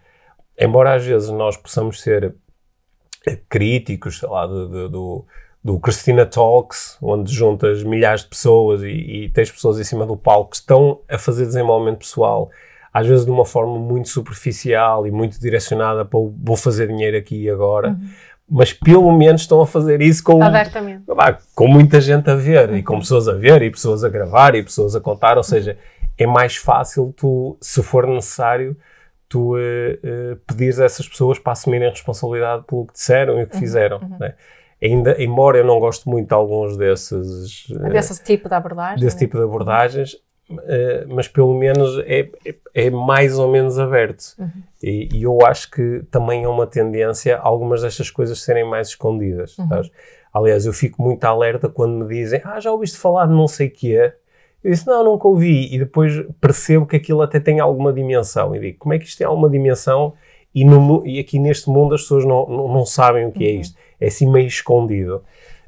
embora 0.59 0.95
às 0.95 1.05
vezes 1.05 1.29
nós 1.29 1.55
possamos 1.55 2.01
ser 2.01 2.33
eh, 3.27 3.37
críticos, 3.47 4.19
sei 4.19 4.27
lá, 4.29 4.47
do, 4.47 4.67
do, 4.67 4.89
do, 4.89 5.25
do 5.63 5.79
Christina 5.79 6.25
Talks, 6.25 6.97
onde 6.99 7.31
juntas 7.31 7.83
milhares 7.83 8.21
de 8.23 8.29
pessoas 8.29 8.81
e, 8.81 8.87
e 8.87 9.29
tens 9.29 9.51
pessoas 9.51 9.79
em 9.79 9.83
cima 9.83 10.05
do 10.05 10.17
palco 10.17 10.49
que 10.49 10.57
estão 10.57 11.01
a 11.07 11.19
fazer 11.19 11.45
desenvolvimento 11.45 11.99
pessoal, 11.99 12.49
às 12.97 13.05
vezes 13.05 13.25
de 13.25 13.31
uma 13.31 13.43
forma 13.43 13.77
muito 13.77 14.07
superficial 14.07 15.05
e 15.05 15.11
muito 15.11 15.37
direcionada 15.37 16.05
para 16.05 16.17
o 16.17 16.33
vou 16.41 16.55
fazer 16.55 16.87
dinheiro 16.87 17.17
aqui 17.17 17.43
e 17.43 17.49
agora. 17.49 17.97
mas 18.49 18.71
pelo 18.71 19.11
menos 19.11 19.41
estão 19.41 19.59
a 19.59 19.67
fazer 19.67 20.01
isso 20.01 20.23
com, 20.23 20.41
Abertamente. 20.41 21.03
com 21.53 21.67
muita 21.67 21.99
gente 21.99 22.29
a 22.29 22.35
ver, 22.35 22.73
e 22.73 22.81
com 22.81 22.99
pessoas 22.99 23.27
a 23.27 23.33
ver, 23.33 23.61
e 23.63 23.69
pessoas 23.69 24.01
a 24.05 24.07
gravar, 24.07 24.55
e 24.55 24.63
pessoas 24.63 24.95
a 24.95 25.01
contar, 25.01 25.35
ou 25.35 25.43
seja, 25.43 25.77
é 26.17 26.25
mais 26.25 26.55
fácil 26.55 27.13
tu, 27.17 27.57
se 27.59 27.83
for 27.83 28.07
necessário, 28.07 28.77
tu 29.27 29.57
eh, 29.57 29.99
eh, 30.01 30.37
pedires 30.47 30.79
a 30.79 30.85
essas 30.85 31.05
pessoas 31.05 31.37
para 31.37 31.51
assumirem 31.51 31.87
a 31.87 31.91
responsabilidade 31.91 32.63
pelo 32.65 32.85
que 32.85 32.93
disseram 32.93 33.39
e 33.39 33.43
o 33.43 33.47
que 33.47 33.57
fizeram. 33.57 33.99
né? 34.19 34.35
Ainda, 34.81 35.21
embora 35.21 35.57
eu 35.57 35.65
não 35.65 35.79
goste 35.79 36.07
muito 36.07 36.27
de 36.29 36.33
alguns 36.33 36.77
desses, 36.77 37.67
eh, 37.71 37.89
Desse 37.89 38.23
tipo 38.23 38.47
de 38.47 38.55
abordagem. 38.55 39.03
desse 39.03 39.15
né? 39.17 39.19
tipo 39.19 39.37
de 39.37 39.43
abordagens, 39.43 40.15
mas 41.07 41.27
pelo 41.27 41.53
menos 41.53 41.99
é, 42.05 42.29
é, 42.45 42.55
é 42.73 42.89
mais 42.89 43.37
ou 43.39 43.51
menos 43.51 43.79
aberto. 43.79 44.35
E, 44.81 45.09
e 45.13 45.23
eu 45.23 45.45
acho 45.45 45.71
que 45.71 46.03
também 46.11 46.43
é 46.43 46.47
uma 46.47 46.67
tendência 46.67 47.37
algumas 47.37 47.81
destas 47.81 48.09
coisas 48.09 48.41
serem 48.41 48.63
mais 48.63 48.89
escondidas. 48.89 49.55
sabes? 49.55 49.91
Aliás, 50.33 50.65
eu 50.65 50.73
fico 50.73 51.01
muito 51.01 51.23
alerta 51.23 51.69
quando 51.69 52.05
me 52.05 52.13
dizem 52.13 52.41
ah, 52.43 52.59
já 52.59 52.71
ouviste 52.71 52.97
falar 52.97 53.25
de 53.25 53.33
não 53.33 53.47
sei 53.47 53.67
o 53.67 53.71
que 53.71 53.95
é. 53.95 54.15
Eu 54.65 54.71
disse, 54.71 54.87
não, 54.87 55.03
nunca 55.03 55.27
ouvi. 55.27 55.71
E 55.71 55.77
depois 55.77 56.25
percebo 56.41 56.87
que 56.87 56.95
aquilo 56.95 57.21
até 57.21 57.39
tem 57.39 57.59
alguma 57.59 57.93
dimensão. 57.93 58.55
E 58.55 58.59
digo, 58.59 58.79
como 58.79 58.95
é 58.95 58.99
que 58.99 59.05
isto 59.05 59.19
tem 59.19 59.27
alguma 59.27 59.47
dimensão? 59.47 60.13
E, 60.55 60.65
no 60.65 61.05
e 61.05 61.19
aqui 61.19 61.37
neste 61.37 61.69
mundo 61.69 61.93
as 61.93 62.01
pessoas 62.01 62.25
não, 62.25 62.47
não, 62.47 62.67
não 62.67 62.83
sabem 62.83 63.27
o 63.27 63.31
que 63.31 63.45
é 63.45 63.51
isto. 63.51 63.77
É 63.99 64.07
assim 64.07 64.27
meio 64.27 64.47
escondido. 64.47 65.21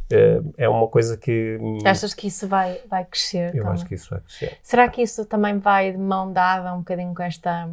Eh, 0.09 0.41
é 0.57 0.69
uma 0.69 0.87
coisa 0.87 1.17
que 1.17 1.57
hum, 1.61 1.79
Achas 1.85 2.13
que 2.13 2.27
isso 2.27 2.47
vai, 2.47 2.79
vai 2.89 3.03
crescer? 3.05 3.47
eu 3.53 3.61
também? 3.63 3.73
acho 3.73 3.85
que 3.85 3.95
isso 3.95 4.09
vai 4.09 4.19
crescer. 4.21 4.57
Será 4.61 4.87
que 4.87 5.01
isso 5.01 5.25
também 5.25 5.59
vai 5.59 5.91
de 5.91 5.97
mão 5.97 6.31
dada 6.31 6.73
um 6.73 6.79
bocadinho 6.79 7.13
com 7.13 7.23
esta, 7.23 7.69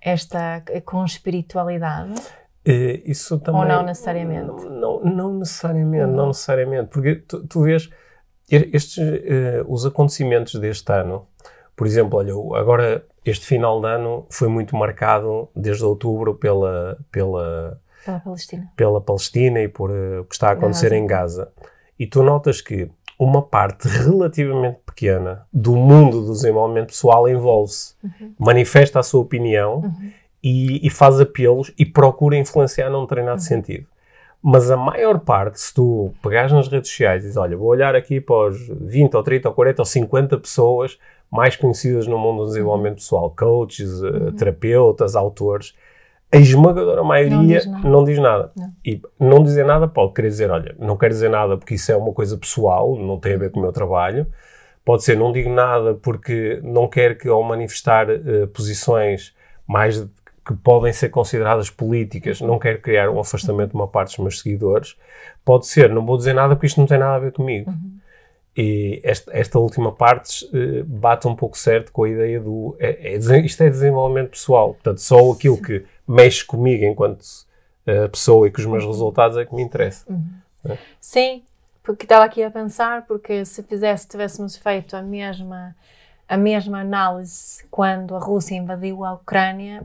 esta 0.00 0.62
com 0.84 1.04
espiritualidade? 1.04 2.14
Eh, 2.64 3.02
isso 3.06 3.38
também, 3.40 3.60
Ou 3.62 3.66
não 3.66 3.82
necessariamente? 3.82 4.46
Não, 4.46 4.70
não, 4.70 5.00
não 5.04 5.38
necessariamente, 5.38 6.12
não 6.12 6.26
necessariamente, 6.28 6.88
porque 6.90 7.16
tu, 7.16 7.46
tu 7.46 7.62
vês 7.62 7.88
estes, 8.48 8.98
eh, 8.98 9.64
os 9.66 9.86
acontecimentos 9.86 10.54
deste 10.60 10.92
ano, 10.92 11.26
por 11.74 11.86
exemplo, 11.86 12.18
olha, 12.18 12.32
agora 12.60 13.04
este 13.24 13.46
final 13.46 13.80
de 13.80 13.86
ano 13.88 14.26
foi 14.30 14.48
muito 14.48 14.76
marcado 14.76 15.48
desde 15.56 15.84
outubro 15.84 16.34
pela, 16.34 16.98
pela, 17.10 17.80
Pela 18.04 18.20
Palestina. 18.20 18.72
pela 18.76 19.00
Palestina 19.00 19.60
e 19.60 19.68
por 19.68 19.90
eh, 19.90 20.20
o 20.20 20.24
que 20.24 20.34
está 20.34 20.48
a 20.48 20.52
acontecer 20.52 20.90
Gaza. 20.90 20.96
em 20.96 21.06
Gaza. 21.06 21.52
E 21.98 22.06
tu 22.06 22.22
notas 22.22 22.60
que 22.60 22.90
uma 23.18 23.42
parte 23.42 23.86
relativamente 23.88 24.78
pequena 24.84 25.46
do 25.52 25.76
mundo 25.76 26.24
do 26.24 26.32
desenvolvimento 26.32 26.88
pessoal 26.88 27.28
envolve-se, 27.28 27.94
manifesta 28.38 28.98
a 28.98 29.02
sua 29.02 29.20
opinião 29.20 29.92
e, 30.42 30.84
e 30.84 30.90
faz 30.90 31.20
apelos 31.20 31.72
e 31.78 31.86
procura 31.86 32.36
influenciar 32.36 32.90
num 32.90 33.02
determinado 33.02 33.40
sentido. 33.40 33.86
Mas 34.42 34.72
a 34.72 34.76
maior 34.76 35.20
parte, 35.20 35.60
se 35.60 35.72
tu 35.72 36.12
pegares 36.20 36.50
nas 36.50 36.66
redes 36.66 36.90
sociais 36.90 37.22
e 37.22 37.26
dizes, 37.26 37.36
olha, 37.36 37.56
vou 37.56 37.68
olhar 37.68 37.94
aqui 37.94 38.20
para 38.20 38.48
os 38.48 38.58
20 38.68 39.14
ou 39.14 39.22
30 39.22 39.48
ou 39.48 39.54
40 39.54 39.82
ou 39.82 39.86
50 39.86 40.38
pessoas 40.38 40.98
mais 41.30 41.54
conhecidas 41.54 42.08
no 42.08 42.18
mundo 42.18 42.42
do 42.42 42.48
desenvolvimento 42.48 42.96
pessoal, 42.96 43.30
coaches, 43.30 44.02
eh, 44.02 44.32
terapeutas, 44.36 45.14
autores, 45.14 45.74
a 46.32 46.38
esmagadora 46.38 47.04
maioria 47.04 47.58
diz 47.58 47.66
nada. 47.66 47.88
não 47.88 48.04
diz 48.04 48.18
nada. 48.18 48.52
Não. 48.56 48.72
E 48.84 49.02
não 49.20 49.42
dizer 49.42 49.66
nada 49.66 49.86
pode 49.86 50.14
querer 50.14 50.28
dizer, 50.28 50.50
olha, 50.50 50.74
não 50.78 50.96
quero 50.96 51.12
dizer 51.12 51.28
nada 51.28 51.58
porque 51.58 51.74
isso 51.74 51.92
é 51.92 51.96
uma 51.96 52.12
coisa 52.12 52.38
pessoal, 52.38 52.96
não 52.96 53.18
tem 53.18 53.34
a 53.34 53.38
ver 53.38 53.50
com 53.50 53.60
o 53.60 53.62
meu 53.62 53.72
trabalho. 53.72 54.26
Pode 54.82 55.04
ser, 55.04 55.16
não 55.16 55.30
digo 55.30 55.50
nada 55.50 55.94
porque 55.94 56.58
não 56.64 56.88
quero 56.88 57.16
que 57.16 57.28
ao 57.28 57.42
manifestar 57.42 58.08
eh, 58.08 58.46
posições 58.52 59.34
mais 59.66 60.00
que 60.44 60.54
podem 60.54 60.92
ser 60.92 61.10
consideradas 61.10 61.70
políticas, 61.70 62.40
não 62.40 62.58
quero 62.58 62.80
criar 62.80 63.08
um 63.10 63.20
afastamento 63.20 63.70
de 63.70 63.76
uma 63.76 63.86
parte 63.86 64.08
dos 64.08 64.18
meus 64.18 64.40
seguidores. 64.40 64.96
Pode 65.44 65.66
ser, 65.66 65.90
não 65.90 66.04
vou 66.04 66.16
dizer 66.16 66.32
nada 66.32 66.56
porque 66.56 66.66
isto 66.66 66.80
não 66.80 66.86
tem 66.86 66.98
nada 66.98 67.14
a 67.14 67.18
ver 67.18 67.32
comigo. 67.32 67.72
E 68.56 69.00
esta, 69.04 69.30
esta 69.36 69.58
última 69.58 69.92
parte 69.92 70.48
eh, 70.52 70.82
bate 70.84 71.28
um 71.28 71.36
pouco 71.36 71.56
certo 71.56 71.92
com 71.92 72.04
a 72.04 72.08
ideia 72.08 72.40
do. 72.40 72.74
É, 72.78 73.14
é 73.14 73.16
isto 73.40 73.62
é 73.62 73.70
desenvolvimento 73.70 74.30
pessoal. 74.30 74.74
Portanto, 74.74 74.98
só 74.98 75.30
aquilo 75.30 75.60
que 75.60 75.84
mexe 76.06 76.44
comigo 76.44 76.84
enquanto 76.84 77.24
eh, 77.86 78.08
pessoa 78.08 78.46
e 78.46 78.50
com 78.50 78.60
os 78.60 78.66
meus 78.66 78.84
resultados 78.84 79.36
é 79.36 79.44
que 79.44 79.54
me 79.54 79.62
interessa. 79.62 80.04
Sim, 81.00 81.42
porque 81.82 82.04
estava 82.04 82.24
aqui 82.24 82.42
a 82.42 82.50
pensar, 82.50 83.06
porque 83.06 83.44
se 83.44 83.62
fizesse, 83.62 84.06
tivéssemos 84.08 84.56
feito 84.56 84.96
a 84.96 85.02
mesma, 85.02 85.74
a 86.28 86.36
mesma 86.36 86.80
análise 86.80 87.64
quando 87.70 88.14
a 88.14 88.18
Rússia 88.20 88.54
invadiu 88.54 89.04
a 89.04 89.14
Ucrânia, 89.14 89.84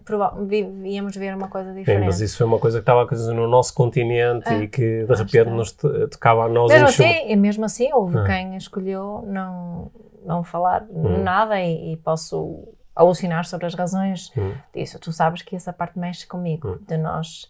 íamos 0.85 1.15
ver 1.15 1.35
uma 1.35 1.47
coisa 1.47 1.71
Sim, 1.71 1.79
diferente. 1.79 2.05
mas 2.05 2.21
isso 2.21 2.37
foi 2.37 2.45
uma 2.45 2.59
coisa 2.59 2.77
que 2.77 2.83
estava 2.83 3.01
a 3.01 3.03
acontecer 3.03 3.33
no 3.33 3.47
nosso 3.47 3.73
continente 3.73 4.53
e 4.53 4.67
que 4.67 5.05
de 5.05 5.15
repente 5.15 5.49
nos 5.49 5.71
to- 5.71 6.07
tocava 6.09 6.45
a 6.45 6.49
nós 6.49 6.71
Mesmo 6.71 6.87
assim, 6.87 7.27
e 7.31 7.35
mesmo 7.35 7.65
assim, 7.65 7.91
houve 7.91 8.19
Ah. 8.19 8.23
quem 8.25 8.55
escolheu 8.55 9.23
não, 9.25 9.91
não 10.23 10.43
falar 10.43 10.85
Hum. 10.91 11.23
nada 11.23 11.59
e, 11.59 11.93
e 11.93 11.97
posso 11.97 12.67
alucinar 12.97 13.45
sobre 13.45 13.65
as 13.67 13.73
razões 13.75 14.31
Hum. 14.37 14.53
disso. 14.73 14.99
Tu 14.99 15.11
sabes 15.11 15.41
que 15.41 15.55
essa 15.55 15.71
parte 15.71 15.97
mexe 15.99 16.25
comigo, 16.27 16.79
de 16.87 16.97
nós, 16.97 17.49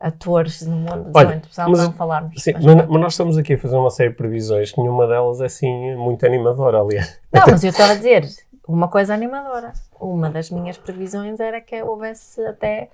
atores 0.00 0.62
no 0.62 0.76
mundo 0.76 0.86
do 0.86 0.92
Olha, 0.92 1.02
desenvolvimento 1.04 1.48
pessoal, 1.48 1.70
mas- 1.70 1.80
não 1.80 1.92
falarmos. 1.92 2.42
Sim, 2.42 2.52
mas 2.54 2.64
mas, 2.64 2.88
nós 2.88 3.12
estamos 3.12 3.38
aqui 3.38 3.54
a 3.54 3.58
fazer 3.58 3.76
uma 3.76 3.90
série 3.90 4.10
de 4.10 4.16
previsões 4.16 4.72
que 4.72 4.80
nenhuma 4.80 5.06
delas 5.06 5.40
é 5.40 5.46
assim 5.46 5.94
muito 5.96 6.24
animadora, 6.26 6.80
aliás. 6.80 7.18
Não, 7.32 7.42
mas 7.46 7.62
eu 7.64 7.70
estava 7.70 7.92
a 7.92 7.96
dizer 7.96 8.26
uma 8.66 8.88
coisa 8.88 9.14
animadora. 9.14 9.72
Uma 10.00 10.28
das 10.28 10.50
minhas 10.50 10.76
previsões 10.76 11.38
era 11.40 11.60
que 11.60 11.80
houvesse 11.82 12.44
até 12.44 12.90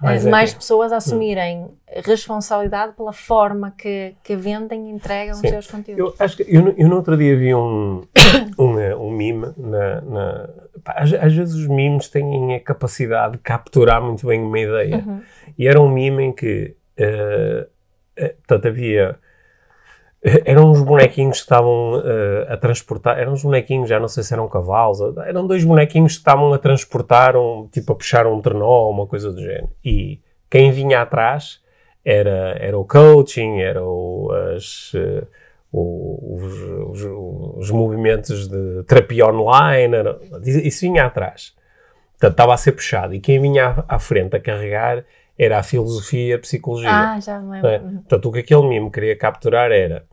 Mais 0.00 0.26
eh, 0.26 0.30
mais 0.30 0.50
ética. 0.50 0.60
pessoas 0.60 0.92
a 0.92 0.96
assumirem 0.98 1.70
responsabilidade 2.04 2.92
pela 2.92 3.12
forma 3.12 3.72
que, 3.76 4.14
que 4.22 4.36
vendem 4.36 4.88
e 4.88 4.92
entregam 4.92 5.34
Sim. 5.34 5.46
os 5.46 5.50
seus 5.50 5.70
conteúdos. 5.70 6.14
Eu 6.18 6.24
acho 6.24 6.36
que 6.36 6.44
eu, 6.46 6.62
no- 6.62 6.74
eu 6.76 6.88
no 6.88 6.96
outro 6.96 7.16
dia 7.16 7.36
vi 7.36 7.54
um, 7.54 8.02
um, 8.58 8.78
eh, 8.78 8.94
um 8.96 9.10
meme 9.10 9.52
na, 9.56 10.00
na- 10.02 10.48
às, 10.84 11.12
às 11.12 11.34
vezes 11.34 11.54
os 11.54 11.66
memes 11.68 12.08
têm 12.08 12.54
a 12.54 12.60
capacidade 12.60 13.32
de 13.32 13.38
capturar 13.38 14.02
muito 14.02 14.26
bem 14.26 14.40
uma 14.40 14.58
ideia. 14.58 14.96
Uhum. 15.06 15.22
E 15.58 15.66
era 15.68 15.80
um 15.80 15.88
meme 15.88 16.24
em 16.24 16.32
que 16.32 16.74
eh, 16.96 17.66
portanto, 18.46 18.68
havia 18.68 19.18
eh, 20.22 20.42
eram 20.44 20.70
uns 20.70 20.82
bonequinhos 20.82 21.38
que 21.38 21.42
estavam 21.44 22.00
eh, 22.04 22.46
a 22.52 22.56
transportar, 22.56 23.18
eram 23.18 23.32
uns 23.32 23.42
bonequinhos, 23.42 23.88
já 23.88 23.98
não 23.98 24.08
sei 24.08 24.22
se 24.22 24.32
eram 24.32 24.48
cavalos, 24.48 25.00
eram 25.26 25.46
dois 25.46 25.64
bonequinhos 25.64 26.12
que 26.12 26.18
estavam 26.18 26.52
a 26.52 26.58
transportar, 26.58 27.36
um, 27.36 27.68
tipo 27.70 27.92
a 27.92 27.96
puxar 27.96 28.26
um 28.26 28.40
trenó, 28.40 28.88
uma 28.90 29.06
coisa 29.06 29.32
do 29.32 29.40
género. 29.40 29.70
E 29.84 30.20
quem 30.50 30.70
vinha 30.70 31.00
atrás 31.02 31.60
era, 32.04 32.56
era 32.58 32.78
o 32.78 32.84
coaching, 32.84 33.60
era 33.60 33.82
o, 33.84 34.30
as, 34.54 34.92
o- 34.94 35.26
os, 35.72 36.52
os- 37.02 37.56
os 37.58 37.70
movimentos 37.70 38.48
de 38.48 38.82
terapia 38.84 39.26
online, 39.26 39.94
isso 40.64 40.80
vinha 40.82 41.06
atrás. 41.06 41.54
Portanto, 42.12 42.32
estava 42.32 42.54
a 42.54 42.56
ser 42.56 42.72
puxado. 42.72 43.14
E 43.14 43.20
quem 43.20 43.40
vinha 43.40 43.84
à, 43.88 43.98
frente 43.98 44.36
a 44.36 44.40
carregar 44.40 45.04
era 45.38 45.58
a 45.58 45.62
filosofia 45.62 46.28
e 46.28 46.32
a 46.34 46.38
psicologia. 46.38 46.90
Ah, 46.90 47.18
já 47.20 47.40
me 47.40 47.50
lembro. 47.52 47.62
não 47.62 47.70
é? 47.74 47.78
Uhum. 47.80 47.94
Portanto, 47.96 48.28
o 48.28 48.32
que 48.32 48.38
aquele 48.40 48.68
mimo 48.68 48.90
queria 48.90 49.16
capturar 49.16 49.72
era. 49.72 50.04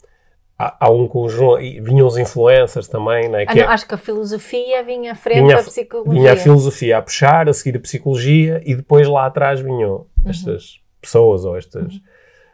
Há, 0.57 0.87
há 0.87 0.89
um 0.89 1.07
conjunto. 1.07 1.59
E 1.61 1.79
vinham 1.79 2.07
os 2.07 2.17
influencers 2.17 2.87
também, 2.87 3.29
não 3.29 3.37
é? 3.37 3.43
Ah, 3.43 3.53
Que 3.53 3.59
é- 3.59 3.63
não, 3.65 3.71
acho 3.71 3.87
que 3.87 3.93
a 3.93 3.97
filosofia 3.97 4.83
vinha 4.83 5.11
à 5.11 5.15
frente 5.15 5.41
Vinha 5.43 5.55
da 5.57 5.63
psicologia. 5.63 6.13
vinha 6.13 6.33
a 6.33 6.35
filosofia 6.35 6.97
a 6.97 7.01
puxar, 7.01 7.47
a 7.47 7.53
seguir 7.53 7.77
a 7.77 7.81
psicologia 7.81 8.61
e 8.65 8.73
depois 8.75 9.07
lá 9.07 9.25
atrás 9.25 9.59
vinham 9.59 9.91
Uhum. 9.97 10.05
estas 10.25 10.81
pessoas 10.99 11.45
ou 11.45 11.55
estas 11.57 12.01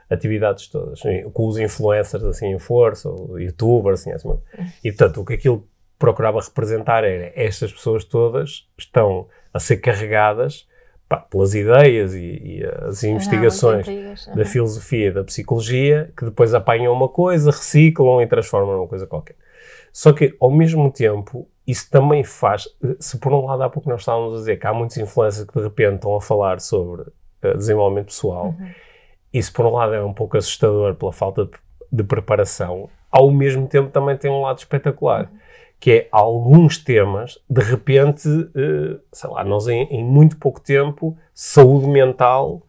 atividades 0.09 0.67
todas, 0.67 1.01
com 1.33 1.47
os 1.47 1.57
influencers 1.57 2.23
assim 2.23 2.53
em 2.53 2.59
força, 2.59 3.09
ou 3.09 3.39
youtubers, 3.39 4.01
assim, 4.01 4.11
assim. 4.11 4.27
Uhum. 4.27 4.39
E 4.83 4.91
portanto, 4.91 5.21
o 5.21 5.25
que 5.25 5.33
aquilo 5.33 5.67
procurava 5.97 6.39
representar 6.39 7.03
era 7.03 7.31
estas 7.35 7.71
pessoas 7.71 8.03
todas 8.03 8.67
estão 8.77 9.27
a 9.53 9.59
ser 9.59 9.77
carregadas 9.77 10.67
pá, 11.07 11.17
pelas 11.17 11.55
ideias 11.55 12.13
e, 12.13 12.19
e 12.19 12.63
as 12.83 13.03
investigações 13.03 13.87
da 14.35 14.45
filosofia 14.45 15.07
e 15.07 15.11
da 15.11 15.23
psicologia 15.23 16.11
que 16.17 16.25
depois 16.25 16.53
apanham 16.53 16.93
uma 16.93 17.07
coisa, 17.07 17.51
reciclam 17.51 18.21
e 18.21 18.27
transformam 18.27 18.75
numa 18.75 18.87
coisa 18.87 19.07
qualquer. 19.07 19.35
Só 19.91 20.11
que, 20.11 20.35
ao 20.41 20.51
mesmo 20.51 20.91
tempo, 20.91 21.47
isso 21.65 21.89
também 21.89 22.23
faz. 22.23 22.67
Se 22.99 23.17
por 23.17 23.31
um 23.31 23.45
lado 23.45 23.63
há 23.63 23.69
pouco 23.69 23.89
nós 23.89 24.01
estávamos 24.01 24.35
a 24.35 24.37
dizer 24.39 24.57
que 24.57 24.67
há 24.67 24.73
muitos 24.73 24.97
influencers 24.97 25.47
que 25.47 25.57
de 25.57 25.63
repente 25.63 25.95
estão 25.95 26.15
a 26.15 26.21
falar 26.21 26.59
sobre 26.59 27.05
eh, 27.41 27.53
desenvolvimento 27.53 28.07
pessoal, 28.07 28.53
isso 29.37 29.51
por 29.53 29.65
um 29.65 29.71
lado 29.73 29.93
é 29.93 30.03
um 30.03 30.13
pouco 30.13 30.37
assustador 30.37 30.95
pela 30.95 31.11
falta 31.11 31.45
de, 31.45 31.51
de 31.91 32.03
preparação, 32.03 32.89
ao 33.11 33.31
mesmo 33.31 33.67
tempo 33.67 33.89
também 33.89 34.17
tem 34.17 34.29
um 34.31 34.41
lado 34.41 34.57
espetacular. 34.59 35.29
Que 35.79 35.91
é 35.91 36.07
alguns 36.11 36.77
temas, 36.77 37.37
de 37.49 37.61
repente, 37.61 38.27
eh, 38.55 38.97
sei 39.11 39.29
lá, 39.29 39.43
nós 39.43 39.67
em, 39.67 39.83
em 39.91 40.03
muito 40.03 40.37
pouco 40.37 40.59
tempo, 40.61 41.17
saúde 41.33 41.85
mental 41.87 42.61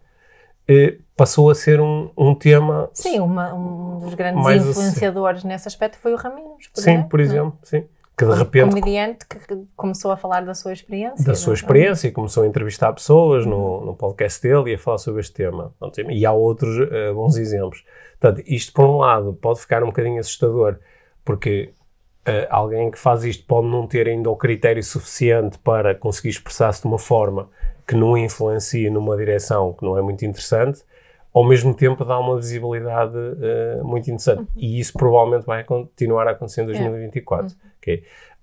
eh, 0.68 0.98
passou 1.16 1.48
a 1.48 1.54
ser 1.54 1.80
um, 1.80 2.10
um 2.16 2.34
tema. 2.34 2.90
Sim, 2.92 3.20
uma- 3.20 3.54
um 3.54 3.98
dos 4.00 4.12
grandes 4.14 4.44
influenciadores 4.48 5.44
nesse 5.44 5.68
aspecto 5.68 5.98
foi 5.98 6.12
o 6.12 6.16
Raminhos. 6.16 6.66
Por 6.68 6.80
Sim, 6.80 6.90
exemplo, 6.90 7.08
por 7.08 7.18
não 7.20 7.24
é? 7.24 7.28
exemplo, 7.28 7.58
sim. 7.62 7.84
Que 8.16 8.24
de 8.24 8.32
repente 8.32 8.70
comediante 8.70 9.26
que 9.26 9.38
começou 9.76 10.10
a 10.10 10.16
falar 10.16 10.44
da 10.44 10.54
sua 10.54 10.72
experiência. 10.72 11.22
da 11.24 11.34
sua 11.34 11.52
é? 11.52 11.54
experiência 11.54 12.08
e 12.08 12.10
começou 12.10 12.44
a 12.44 12.46
entrevistar 12.46 12.92
pessoas 12.94 13.44
no, 13.44 13.84
no 13.84 13.94
podcast 13.94 14.40
dele 14.42 14.70
e 14.70 14.74
a 14.74 14.78
falar 14.78 14.98
sobre 14.98 15.20
este 15.20 15.34
tema. 15.34 15.74
E 16.08 16.24
há 16.24 16.32
outros 16.32 16.78
eh, 16.90 17.12
bons 17.12 17.36
exemplos. 17.36 17.84
Portanto, 18.18 18.42
isto 18.46 18.72
por 18.72 18.86
um 18.86 18.96
lado 18.96 19.34
pode 19.34 19.60
ficar 19.60 19.82
um 19.82 19.88
bocadinho 19.88 20.18
assustador, 20.18 20.78
porque 21.22 21.74
eh, 22.24 22.48
alguém 22.50 22.90
que 22.90 22.98
faz 22.98 23.22
isto 23.22 23.44
pode 23.44 23.66
não 23.66 23.86
ter 23.86 24.08
ainda 24.08 24.30
o 24.30 24.36
critério 24.36 24.82
suficiente 24.82 25.58
para 25.58 25.94
conseguir 25.94 26.30
expressar-se 26.30 26.80
de 26.80 26.88
uma 26.88 26.98
forma 26.98 27.50
que 27.86 27.94
não 27.94 28.16
influencie 28.16 28.88
numa 28.88 29.14
direção 29.16 29.74
que 29.74 29.84
não 29.84 29.98
é 29.98 30.00
muito 30.00 30.24
interessante, 30.24 30.82
ao 31.34 31.44
mesmo 31.44 31.74
tempo 31.74 32.02
dá 32.02 32.18
uma 32.18 32.34
visibilidade 32.36 33.14
eh, 33.42 33.80
muito 33.82 34.10
interessante. 34.10 34.50
E 34.56 34.80
isso 34.80 34.94
provavelmente 34.94 35.44
vai 35.44 35.62
continuar 35.64 36.26
a 36.26 36.30
acontecer 36.30 36.62
em 36.62 36.66
2024. 36.66 37.54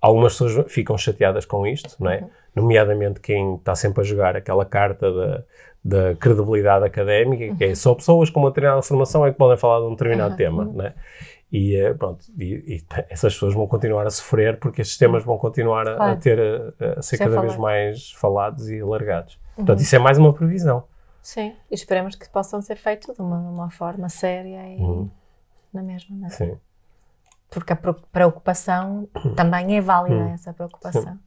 Algumas 0.01 0.33
pessoas 0.37 0.71
ficam 0.71 0.97
chateadas 0.97 1.45
com 1.45 1.65
isto, 1.65 1.95
não 2.03 2.11
é? 2.11 2.27
nomeadamente 2.55 3.19
quem 3.19 3.55
está 3.55 3.73
sempre 3.73 4.01
a 4.01 4.03
jogar 4.03 4.35
aquela 4.35 4.63
carta 4.65 5.11
da, 5.11 5.43
da 5.83 6.15
credibilidade 6.15 6.85
académica, 6.85 7.55
que 7.55 7.63
é 7.63 7.73
só 7.73 7.95
pessoas 7.95 8.29
com 8.29 8.39
uma 8.41 8.49
determinada 8.49 8.81
formação 8.83 9.25
é 9.25 9.31
que 9.31 9.37
podem 9.37 9.57
falar 9.57 9.79
de 9.79 9.85
um 9.87 9.91
determinado 9.91 10.35
tema. 10.35 10.65
Não 10.65 10.85
é? 10.85 10.93
E 11.51 11.75
eh, 11.75 11.93
pronto, 11.93 12.25
e, 12.37 12.75
e 12.75 12.83
essas 13.09 13.33
pessoas 13.33 13.53
vão 13.53 13.65
continuar 13.67 14.05
a 14.05 14.09
sofrer 14.11 14.59
porque 14.59 14.81
estes 14.81 14.97
temas 14.97 15.23
vão 15.23 15.37
continuar 15.37 15.87
a, 15.87 15.93
a 15.93 15.95
Claro. 15.97 16.19
ter 16.19 16.39
a, 16.79 16.99
a 16.99 17.01
ser 17.01 17.17
Ser 17.17 17.23
cada 17.23 17.39
vez 17.41 17.53
falado. 17.53 17.61
mais 17.61 18.11
falados 18.11 18.69
e 18.69 18.81
alargados. 18.81 19.39
Portanto, 19.55 19.79
isso 19.79 19.95
é 19.95 19.99
mais 19.99 20.17
uma 20.17 20.33
previsão. 20.33 20.83
Sim, 21.21 21.53
e 21.71 21.75
esperemos 21.75 22.15
que 22.15 22.27
possam 22.29 22.61
ser 22.61 22.75
feitos 22.75 23.15
de 23.15 23.21
uma, 23.21 23.37
uma 23.37 23.69
forma 23.69 24.09
séria 24.09 24.67
e 24.75 24.77
Uhum. 24.81 25.09
na 25.73 25.81
mesma, 25.81 26.15
não 26.17 26.27
é? 26.27 26.29
Sim. 26.29 26.57
Porque 27.53 27.73
a 27.73 27.75
preocupação 28.11 29.07
também 29.35 29.77
é 29.77 29.81
válida, 29.81 30.29
essa 30.33 30.53
preocupação. 30.53 31.17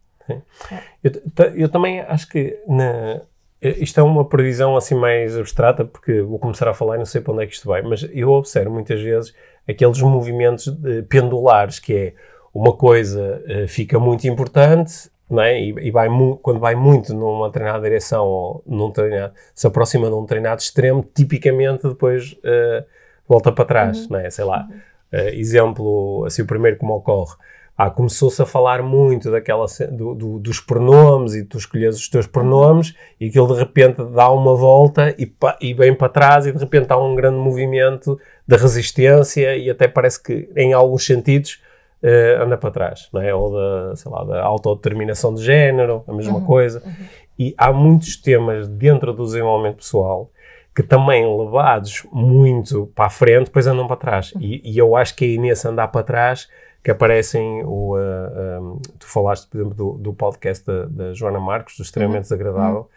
Eu, 1.05 1.31
ta- 1.35 1.53
eu 1.55 1.68
também 1.68 2.01
acho 2.01 2.29
que 2.29 2.59
na- 2.66 3.20
isto 3.62 3.99
é 3.99 4.03
uma 4.03 4.24
previsão 4.29 4.77
assim 4.77 4.95
mais 4.95 5.37
abstrata, 5.37 5.85
porque 5.85 6.20
vou 6.20 6.39
começar 6.39 6.68
a 6.68 6.74
falar 6.74 6.97
e 6.97 6.99
não 6.99 7.05
sei 7.07 7.20
para 7.20 7.33
onde 7.33 7.45
é 7.45 7.47
que 7.47 7.55
isto 7.55 7.66
vai, 7.68 7.81
mas 7.83 8.07
eu 8.12 8.31
observo 8.31 8.70
muitas 8.72 9.01
vezes 9.01 9.35
aqueles 9.68 10.01
movimentos 10.03 10.68
eh, 10.85 11.03
pendulares, 11.03 11.79
que 11.79 11.95
é 11.95 12.14
uma 12.53 12.72
coisa 12.72 13.43
eh, 13.47 13.66
fica 13.66 13.99
muito 13.99 14.27
importante, 14.27 15.11
é? 15.39 15.61
e, 15.61 15.74
e 15.89 15.91
vai 15.91 16.09
quando 16.43 16.61
vai 16.61 16.74
muito 16.74 17.12
numa 17.14 17.47
determinada 17.49 17.83
direção 17.83 18.24
ou 18.27 18.62
num 18.66 18.91
treinado, 18.91 19.33
se 19.55 19.66
aproxima 19.66 20.09
de 20.09 20.14
um 20.14 20.24
treinado 20.27 20.61
extremo, 20.61 21.05
tipicamente 21.14 21.89
depois 21.89 22.37
eh, 22.45 22.85
volta 23.29 23.51
para 23.53 23.64
trás, 23.64 24.09
não 24.09 24.18
é? 24.18 24.29
Sei 24.31 24.45
lá, 24.45 24.68
eh, 24.70 24.74
exemplo, 25.34 26.24
assim, 26.26 26.42
o 26.42 26.46
primeiro 26.46 26.78
que 26.78 26.84
me 26.84 26.92
ocorre, 26.92 27.34
ah, 27.78 27.90
começou-se 27.90 28.40
a 28.40 28.46
falar 28.46 28.82
muito 28.82 29.30
daquela, 29.30 29.66
do, 29.92 30.14
do- 30.14 30.38
dos 30.38 30.60
pronomes 30.60 31.34
e 31.34 31.44
tu 31.44 31.58
escolhes 31.58 31.96
os 31.96 32.08
teus 32.08 32.26
pronomes 32.26 32.94
e 33.20 33.28
aquilo 33.28 33.52
de 33.52 33.58
repente 33.58 34.02
dá 34.14 34.30
uma 34.30 34.54
volta 34.54 35.14
e, 35.18 35.26
pa- 35.26 35.58
e 35.60 35.74
vem 35.74 35.94
para 35.94 36.08
trás 36.08 36.46
e 36.46 36.52
de 36.52 36.58
repente 36.58 36.90
há 36.90 36.96
um 36.96 37.14
grande 37.14 37.36
movimento 37.36 38.18
de 38.48 38.56
resistência 38.56 39.54
e 39.56 39.68
até 39.68 39.86
parece 39.86 40.22
que 40.22 40.48
em 40.56 40.72
alguns 40.72 41.04
sentidos 41.04 41.60
eh, 42.02 42.38
anda 42.40 42.56
para 42.56 42.70
trás, 42.70 43.08
não 43.12 43.20
é? 43.20 43.34
Ou 43.34 43.52
da, 43.52 43.96
sei 43.96 44.10
lá, 44.10 44.24
da 44.24 44.42
autodeterminação 44.42 45.34
de 45.34 45.42
género, 45.44 46.02
a 46.08 46.12
mesma 46.14 46.40
coisa. 46.46 46.82
E 47.38 47.54
há 47.58 47.70
muitos 47.72 48.16
temas 48.16 48.66
dentro 48.68 49.12
do 49.12 49.24
desenvolvimento 49.24 49.76
pessoal 49.76 50.30
que 50.77 50.83
também 50.83 51.24
levados 51.27 52.07
muito 52.12 52.87
para 52.95 53.07
a 53.07 53.11
frente, 53.11 53.47
depois 53.47 53.66
andam 53.66 53.87
para 53.87 53.97
trás. 53.97 54.33
E, 54.39 54.61
e 54.62 54.77
eu 54.77 54.95
acho 54.95 55.16
que 55.16 55.24
é 55.24 55.29
aí 55.29 55.39
nesse 55.39 55.66
andar 55.66 55.89
para 55.89 56.03
trás 56.03 56.49
que 56.85 56.91
aparecem 56.91 57.62
o... 57.64 57.97
ah, 57.97 58.61
um, 58.61 58.79
tu 58.99 59.07
falaste, 59.09 59.49
por 59.49 59.57
exemplo, 59.59 59.74
do, 59.74 59.93
do 59.99 60.12
podcast 60.12 60.64
da, 60.66 60.85
da 60.85 61.14
Joana 61.14 61.41
Marcos, 61.41 61.77
do 61.79 61.83
Extremamente 61.83 62.22
Desagradável, 62.24 62.89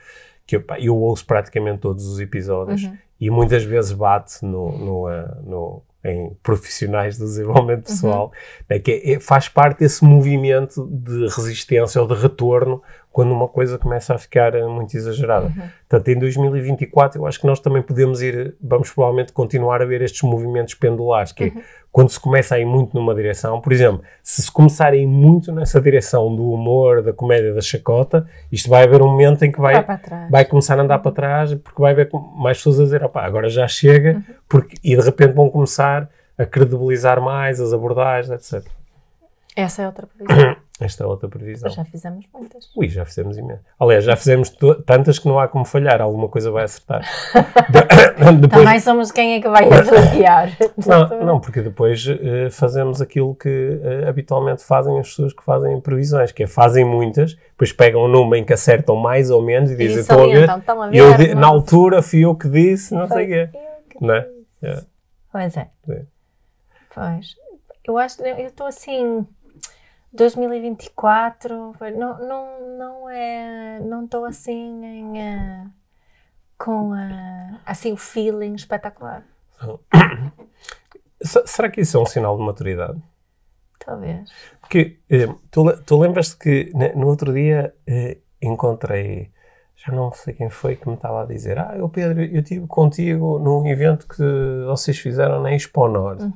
que 0.46 0.58
eu, 0.58 0.64
eu 0.78 0.96
ouço 0.98 1.26
praticamente 1.26 1.80
todos 1.80 2.06
os 2.06 2.20
episódios 2.20 2.82
e 3.20 3.30
muitas 3.30 3.64
vezes 3.64 3.94
bate 3.94 4.44
no, 4.46 4.78
no, 4.78 5.08
ah, 5.08 5.38
no- 5.44 5.82
em 6.04 6.32
profissionais 6.44 7.18
do 7.18 7.26
desenvolvimento 7.26 7.84
pessoal, 7.86 8.32
né, 8.70 8.78
que 8.80 8.92
é- 8.92 9.14
é- 9.14 9.20
faz 9.20 9.50
parte 9.50 9.80
desse 9.80 10.04
movimento 10.06 10.86
de 10.92 11.28
resistência 11.28 12.02
ou 12.02 12.08
de 12.08 12.14
retorno 12.14 12.82
quando 13.20 13.34
uma 13.34 13.50
coisa 13.50 13.78
começa 13.78 14.16
a 14.16 14.18
ficar 14.18 14.56
ah, 14.56 14.66
muito 14.70 14.96
exagerada. 14.96 15.52
Portanto, 15.90 16.08
em 16.08 16.18
2024 16.18 17.20
eu 17.20 17.28
acho 17.28 17.38
que 17.38 17.46
nós 17.46 17.60
também 17.60 17.82
podemos 17.82 18.22
ir, 18.22 18.56
vamos 18.62 18.90
provavelmente 18.94 19.34
continuar 19.34 19.82
a 19.82 19.86
ver 19.86 20.02
estes 20.02 20.22
movimentos 20.22 20.74
pendulares, 20.74 21.34
que 21.34 21.44
é 21.44 21.52
quando 21.92 22.10
se 22.12 22.18
começa 22.18 22.56
a 22.56 22.60
ir 22.60 22.64
muito 22.64 22.96
numa 22.96 23.14
direção, 23.14 23.60
por 23.60 23.74
exemplo, 23.74 24.02
se 24.24 24.42
se 24.42 24.50
começar 24.50 24.94
a 24.94 24.96
ir 24.96 25.06
muito 25.06 25.52
nessa 25.52 25.82
direção 25.82 26.34
do 26.34 26.50
humor, 26.50 27.04
da 27.04 27.12
comédia, 27.12 27.54
da 27.54 27.60
chacota, 27.60 28.26
isto 28.50 28.70
vai 28.70 28.86
haver 28.86 29.02
um 29.02 29.08
momento 29.08 29.44
em 29.44 29.52
que 29.52 29.60
vai, 29.60 29.84
Vai 29.84 30.00
vai 30.30 30.46
começar 30.46 30.80
a 30.80 30.82
andar 30.82 31.00
para 31.00 31.12
trás, 31.12 31.54
porque 31.56 31.82
vai 31.82 31.92
haver 31.92 32.10
mais 32.38 32.60
pessoas 32.60 32.80
a 32.80 32.84
dizer, 32.86 33.04
opá, 33.04 33.26
agora 33.26 33.50
já 33.50 33.68
chega, 33.68 34.24
porque, 34.48 34.78
e 34.82 34.96
de 34.96 35.04
repente 35.04 35.34
vão 35.34 35.50
começar 35.50 36.10
a 36.38 36.46
credibilizar 36.46 37.20
mais 37.20 37.60
as 37.60 37.74
abordagens, 37.74 38.32
etc. 38.32 38.66
Essa 39.58 39.82
é 39.82 39.88
outra 39.88 40.08
previsão. 40.08 40.56
Esta 40.80 41.04
é 41.04 41.08
outra 41.08 41.28
previsão. 41.28 41.68
Mas 41.68 41.76
já 41.76 41.84
fizemos 41.84 42.26
muitas. 42.34 42.70
Ui, 42.74 42.88
já 42.88 43.04
fizemos 43.04 43.38
imenso. 43.38 43.62
Aliás, 43.78 44.06
já 44.06 44.16
fizemos 44.16 44.50
tantas 44.86 45.20
que 45.20 45.28
não 45.28 45.38
há 45.38 45.46
como 45.48 45.66
falhar, 45.66 46.02
alguma 46.02 46.30
coisa 46.30 46.50
vai 46.52 46.64
acertar. 46.64 47.02
De- 47.70 48.32
depois, 48.40 48.64
Também 48.64 48.80
somos 48.80 49.12
quem 49.12 49.34
é 49.36 49.42
que 49.42 49.50
vai 49.50 49.66
avaliar. 49.66 50.50
não, 50.88 51.26
não, 51.26 51.40
porque 51.40 51.62
depois 51.62 52.08
eh, 52.08 52.50
fazemos 52.50 53.02
aquilo 53.02 53.36
que 53.36 53.80
eh, 53.84 54.08
habitualmente 54.08 54.64
fazem 54.64 54.98
as 55.00 55.10
pessoas 55.10 55.34
que 55.34 55.44
fazem 55.44 55.82
previsões, 55.82 56.32
que 56.32 56.44
é 56.44 56.48
fazem 56.48 56.86
muitas, 56.86 57.36
depois 57.36 57.74
pegam 57.74 58.08
numa 58.08 58.38
em 58.38 58.46
que 58.46 58.54
acertam 58.54 58.96
mais 58.96 59.30
ou 59.30 59.42
menos 59.42 59.72
e 59.72 59.76
dizem, 59.76 60.00
estou 60.00 60.24
a 60.24 60.28
ver, 60.28 60.50
estão 60.50 60.82
a 60.82 60.88
ver, 60.88 60.98
eu 61.30 61.36
na 61.36 61.48
altura 61.48 62.02
fui 62.02 62.22
eu 62.24 62.34
que 62.36 62.48
disse, 62.48 62.94
não 62.94 63.08
sei 63.08 63.26
o 63.26 63.28
quê. 63.28 63.50
Não 64.00 64.14
é? 64.14 64.30
É. 64.64 64.82
Pois 65.30 65.58
é. 65.58 65.68
É. 65.90 66.02
Pois. 66.96 67.36
Eu 67.86 67.98
acho, 67.98 68.22
eu 68.22 68.48
estou 68.48 68.68
assim, 68.68 69.26
2024, 70.12 71.74
não, 71.98 72.20
não, 72.20 72.78
não 72.78 73.10
é, 73.10 73.80
não 73.82 74.06
estou 74.06 74.26
assim 74.26 74.84
em, 74.86 75.20
eh, 75.22 75.66
com 76.58 76.94
a, 76.94 77.60
assim 77.66 77.92
o 77.94 77.98
feeling 77.98 78.56
espetacular. 78.56 79.24
Se- 81.22 81.46
Será 81.46 81.70
que 81.70 81.82
isso 81.82 81.98
é 81.98 82.00
um 82.02 82.06
sinal 82.06 82.38
de 82.38 82.44
maturidade? 82.44 83.02
Talvez. 83.78 84.30
Porque 84.62 85.00
eh, 85.10 85.28
tu, 85.52 85.66
tu 85.84 85.98
lembras-te 86.00 86.38
que 86.38 86.72
no 86.96 87.08
outro 87.08 87.34
dia 87.34 87.74
eh, 87.88 88.18
encontrei, 88.42 89.32
já 89.86 89.94
não 89.94 90.12
sei 90.12 90.34
quem 90.34 90.50
foi 90.50 90.76
que 90.76 90.90
me 90.90 90.96
estava 90.96 91.24
a 91.24 91.26
dizer, 91.26 91.58
ah, 91.58 91.74
eu 91.78 91.88
Pedro, 91.88 92.22
eu 92.22 92.42
estive 92.42 92.68
contigo 92.68 93.40
num 93.40 93.66
evento 93.66 94.06
que 94.10 94.24
vocês 94.66 94.98
fizeram 94.98 95.42
na 95.42 95.54
Expo 95.54 95.88
Nord. 95.88 96.34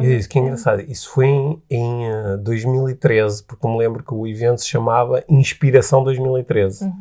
E 0.00 0.04
eu 0.04 0.16
disse, 0.16 0.28
que 0.28 0.40
engraçado, 0.40 0.80
isso 0.80 1.08
foi 1.08 1.26
em, 1.26 1.62
em 1.70 2.08
eh, 2.08 2.36
2013, 2.38 3.44
porque 3.44 3.64
eu 3.64 3.70
me 3.70 3.78
lembro 3.78 4.02
que 4.02 4.12
o 4.12 4.26
evento 4.26 4.60
se 4.60 4.66
chamava 4.66 5.22
Inspiração 5.28 6.02
2013. 6.02 6.92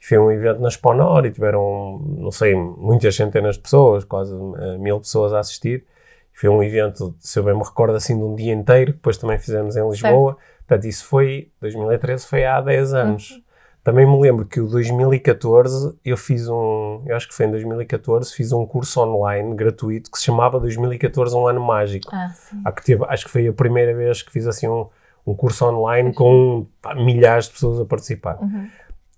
E 0.00 0.06
foi 0.06 0.18
um 0.18 0.32
evento 0.32 0.60
na 0.62 0.68
Expo 0.68 0.94
Nord 0.94 1.28
e 1.28 1.30
tiveram, 1.30 2.00
não 2.16 2.30
sei, 2.30 2.54
muitas 2.54 3.14
centenas 3.14 3.56
de 3.56 3.60
pessoas, 3.60 4.04
quase 4.04 4.34
eh, 4.34 4.78
mil 4.78 4.98
pessoas 4.98 5.34
a 5.34 5.40
assistir. 5.40 5.84
Foi 6.32 6.48
um 6.48 6.62
evento, 6.62 7.14
se 7.20 7.38
eu 7.38 7.44
bem 7.44 7.54
me 7.54 7.62
recordo, 7.62 7.94
assim, 7.94 8.16
de 8.16 8.24
um 8.24 8.34
dia 8.34 8.54
inteiro, 8.54 8.92
que 8.92 8.96
depois 8.96 9.18
também 9.18 9.38
fizemos 9.38 9.76
em 9.76 9.86
Lisboa. 9.86 10.38
Portanto, 10.66 10.88
isso 10.88 11.04
foi, 11.04 11.50
2013 11.60 12.26
foi 12.26 12.46
há 12.46 12.62
10 12.62 12.94
anos. 12.94 13.41
Também 13.84 14.06
me 14.06 14.20
lembro 14.20 14.44
que 14.46 14.60
o 14.60 14.68
2014 14.68 15.98
eu 16.04 16.16
fiz 16.16 16.48
um, 16.48 17.02
eu 17.06 17.16
acho 17.16 17.26
que 17.28 17.34
foi 17.34 17.46
em 17.46 17.50
2014, 17.50 18.32
fiz 18.32 18.52
um 18.52 18.64
curso 18.64 19.00
online 19.00 19.54
gratuito 19.56 20.10
que 20.10 20.18
se 20.18 20.24
chamava 20.24 20.60
2014 20.60 21.34
Um 21.34 21.46
Ano 21.48 21.60
Mágico. 21.60 22.08
Ah, 22.14 22.28
sim. 22.28 22.62
Que 22.76 22.84
teve- 22.84 23.04
acho 23.08 23.24
que 23.24 23.30
foi 23.30 23.48
a 23.48 23.52
primeira 23.52 23.94
vez 23.94 24.22
que 24.22 24.30
fiz 24.30 24.46
assim 24.46 24.68
um, 24.68 24.86
um 25.26 25.34
curso 25.34 25.64
online 25.66 26.12
com 26.14 26.66
pá, 26.80 26.94
milhares 26.94 27.46
de 27.46 27.52
pessoas 27.52 27.80
a 27.80 27.84
participar. 27.84 28.38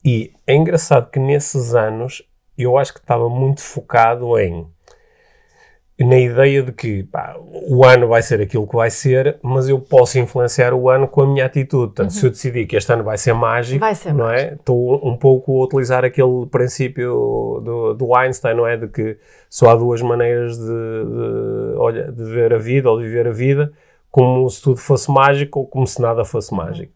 E 0.04 0.32
é 0.46 0.54
engraçado 0.54 1.10
que 1.10 1.18
nesses 1.18 1.74
anos 1.74 2.22
eu 2.56 2.78
acho 2.78 2.92
que 2.94 3.00
estava 3.00 3.28
muito 3.28 3.60
focado 3.60 4.38
em 4.38 4.66
na 5.98 6.18
ideia 6.18 6.60
de 6.62 6.72
que 6.72 7.04
pá, 7.04 7.36
o 7.38 7.84
ano 7.84 8.08
vai 8.08 8.20
ser 8.20 8.40
aquilo 8.40 8.66
que 8.66 8.74
vai 8.74 8.90
ser, 8.90 9.38
mas 9.40 9.68
eu 9.68 9.78
posso 9.78 10.18
influenciar 10.18 10.74
o 10.74 10.90
ano 10.90 11.06
com 11.06 11.22
a 11.22 11.26
minha 11.26 11.46
atitude. 11.46 11.94
Portanto, 11.94 12.10
se 12.10 12.26
eu 12.26 12.30
decidir 12.30 12.66
que 12.66 12.74
este 12.74 12.92
ano 12.92 13.04
vai 13.04 13.16
ser 13.16 13.32
mágico, 13.32 13.78
Vai 13.78 13.94
ser 13.94 14.12
não 14.12 14.28
é? 14.28 14.54
Estou 14.54 15.06
um 15.06 15.16
pouco 15.16 15.62
a 15.62 15.64
utilizar 15.66 16.04
aquele 16.04 16.46
princípio 16.50 17.60
do, 17.64 17.94
do 17.94 18.16
Einstein, 18.16 18.56
não 18.56 18.66
é? 18.66 18.76
De 18.76 18.88
que 18.88 19.16
só 19.48 19.70
há 19.70 19.76
duas 19.76 20.02
maneiras 20.02 20.58
de, 20.58 20.64
de, 20.64 22.12
de 22.12 22.24
ver 22.24 22.52
a 22.52 22.58
vida 22.58 22.90
ou 22.90 22.98
de 22.98 23.04
viver 23.04 23.28
a 23.28 23.32
vida, 23.32 23.72
como 24.10 24.48
se 24.50 24.60
tudo 24.60 24.78
fosse 24.78 25.08
mágico 25.10 25.60
ou 25.60 25.66
como 25.66 25.86
se 25.86 26.02
nada 26.02 26.24
fosse 26.24 26.52
mágico. 26.52 26.92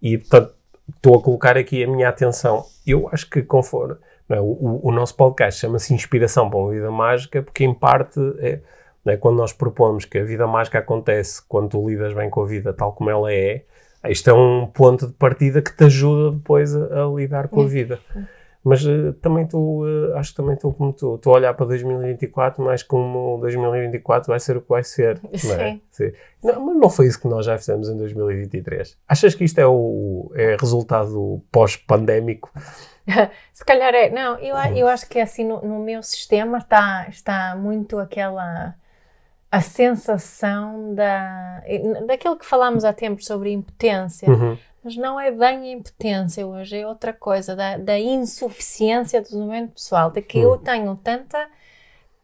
E, 0.00 0.16
portanto, 0.16 0.54
estou 0.94 1.16
a 1.16 1.22
colocar 1.22 1.58
aqui 1.58 1.82
a 1.82 1.88
minha 1.88 2.08
atenção. 2.08 2.64
Eu 2.86 3.08
acho 3.12 3.28
que 3.28 3.42
conforme 3.42 3.96
é, 4.28 4.40
o, 4.40 4.80
o- 4.82 4.92
nosso 4.92 5.16
podcast 5.16 5.60
chama-se 5.60 5.94
Inspiração 5.94 6.48
para 6.50 6.58
uma 6.58 6.70
Vida 6.70 6.90
Mágica, 6.90 7.42
porque 7.42 7.64
em 7.64 7.74
parte 7.74 8.20
é, 8.38 8.60
é, 9.06 9.16
quando 9.16 9.36
nós 9.36 9.52
propomos 9.52 10.04
que 10.04 10.18
a 10.18 10.24
vida 10.24 10.46
mágica 10.46 10.78
acontece 10.78 11.42
quando 11.48 11.70
tu 11.70 11.88
lidas 11.88 12.12
bem 12.12 12.28
com 12.28 12.42
a 12.42 12.46
vida 12.46 12.72
tal 12.74 12.92
como 12.92 13.08
ela 13.08 13.32
é, 13.32 13.62
isto 14.08 14.28
é 14.28 14.32
um 14.34 14.66
ponto 14.66 15.06
de 15.06 15.12
partida 15.14 15.62
que 15.62 15.74
te 15.74 15.84
ajuda 15.84 16.36
depois 16.36 16.74
a, 16.76 17.04
a 17.04 17.08
lidar 17.14 17.48
com 17.48 17.62
a 17.62 17.66
vida. 17.66 17.98
Mas 18.62 18.84
uh, 18.84 19.12
também 19.22 19.44
estou, 19.44 19.84
uh, 19.86 20.14
acho 20.16 20.30
que 20.30 20.36
também 20.36 20.54
estou 20.54 20.74
como 20.74 20.92
tu, 20.92 21.14
estou 21.14 21.32
a 21.32 21.36
olhar 21.36 21.54
para 21.54 21.64
2024, 21.66 22.62
mais 22.62 22.82
como 22.82 23.38
2024 23.40 24.28
vai 24.28 24.38
ser 24.40 24.56
o 24.56 24.60
que 24.60 24.68
vai 24.68 24.82
ser. 24.82 25.18
Não 25.22 25.54
é? 25.54 25.70
Sim. 25.72 25.80
Sim. 25.90 26.12
Não, 26.42 26.66
mas 26.66 26.76
não 26.76 26.90
foi 26.90 27.06
isso 27.06 27.20
que 27.20 27.28
nós 27.28 27.46
já 27.46 27.56
fizemos 27.56 27.88
em 27.88 27.96
2023. 27.96 28.98
Achas 29.08 29.34
que 29.34 29.44
isto 29.44 29.58
é 29.58 29.66
o 29.66 30.30
é 30.34 30.56
resultado 30.60 31.40
pós-pandémico? 31.50 32.50
Se 33.52 33.64
calhar 33.64 33.94
é. 33.94 34.10
Não, 34.10 34.38
eu, 34.38 34.56
eu 34.76 34.88
acho 34.88 35.08
que 35.08 35.18
assim 35.18 35.44
no, 35.44 35.60
no 35.62 35.78
meu 35.80 36.02
sistema 36.02 36.58
está, 36.58 37.06
está 37.08 37.56
muito 37.56 37.98
aquela. 37.98 38.74
a 39.50 39.60
sensação 39.60 40.94
da. 40.94 41.62
daquilo 42.06 42.36
que 42.36 42.44
falámos 42.44 42.84
há 42.84 42.92
tempos 42.92 43.26
sobre 43.26 43.52
impotência. 43.52 44.28
Uhum. 44.28 44.58
Mas 44.82 44.96
não 44.96 45.18
é 45.18 45.30
bem 45.30 45.58
a 45.58 45.72
impotência 45.72 46.46
hoje, 46.46 46.78
é 46.78 46.86
outra 46.86 47.12
coisa, 47.12 47.56
da, 47.56 47.76
da 47.76 47.98
insuficiência 47.98 49.20
do 49.20 49.24
desenvolvimento 49.24 49.72
pessoal, 49.72 50.10
de 50.10 50.22
que 50.22 50.38
eu 50.38 50.56
tenho 50.56 50.94
tanta, 50.96 51.48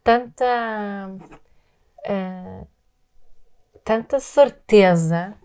tanta, 0.01 1.11
eh, 2.05 2.63
tanta 3.83 4.19
certeza 4.19 5.35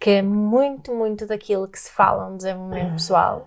que 0.00 0.10
é 0.10 0.22
muito, 0.22 0.94
muito 0.94 1.26
daquilo 1.26 1.68
que 1.68 1.78
se 1.78 1.90
fala 1.92 2.30
no 2.30 2.38
desenvolvimento 2.38 2.92
pessoal, 2.94 3.46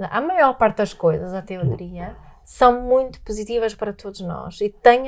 a 0.00 0.20
maior 0.20 0.54
parte 0.56 0.76
das 0.78 0.92
coisas, 0.94 1.32
até 1.34 1.54
eu 1.56 1.64
diria, 1.64 2.16
são 2.44 2.80
muito 2.82 3.20
positivas 3.22 3.74
para 3.74 3.92
todos 3.92 4.20
nós 4.20 4.60
e 4.60 4.68
têm, 4.70 5.04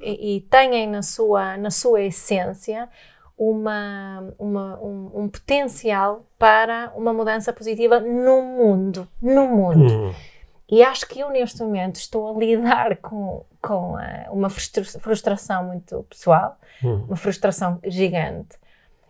e, 0.00 0.40
têm 0.50 0.86
na, 0.88 1.02
sua, 1.02 1.56
na 1.56 1.70
sua 1.70 2.02
essência 2.02 2.88
uma, 3.38 4.32
uma- 4.38 4.78
um, 4.80 5.10
um 5.22 5.28
potencial 5.28 6.24
para 6.38 6.92
uma 6.94 7.12
mudança 7.12 7.52
positiva 7.52 8.00
no 8.00 8.42
mundo. 8.42 9.08
No 9.20 9.46
mundo. 9.48 9.92
Uhum. 9.92 10.14
E 10.68 10.82
acho 10.82 11.06
que 11.06 11.20
eu, 11.20 11.30
neste 11.30 11.62
momento, 11.62 11.96
estou 11.96 12.34
a 12.34 12.38
lidar 12.38 12.96
com, 12.96 13.44
com 13.62 13.98
eh, 14.00 14.26
uma 14.30 14.50
frustra- 14.50 15.00
frustração 15.00 15.64
muito 15.64 16.04
pessoal, 16.08 16.56
Uhum. 16.82 17.04
uma 17.06 17.16
frustração 17.16 17.78
gigante, 17.84 18.56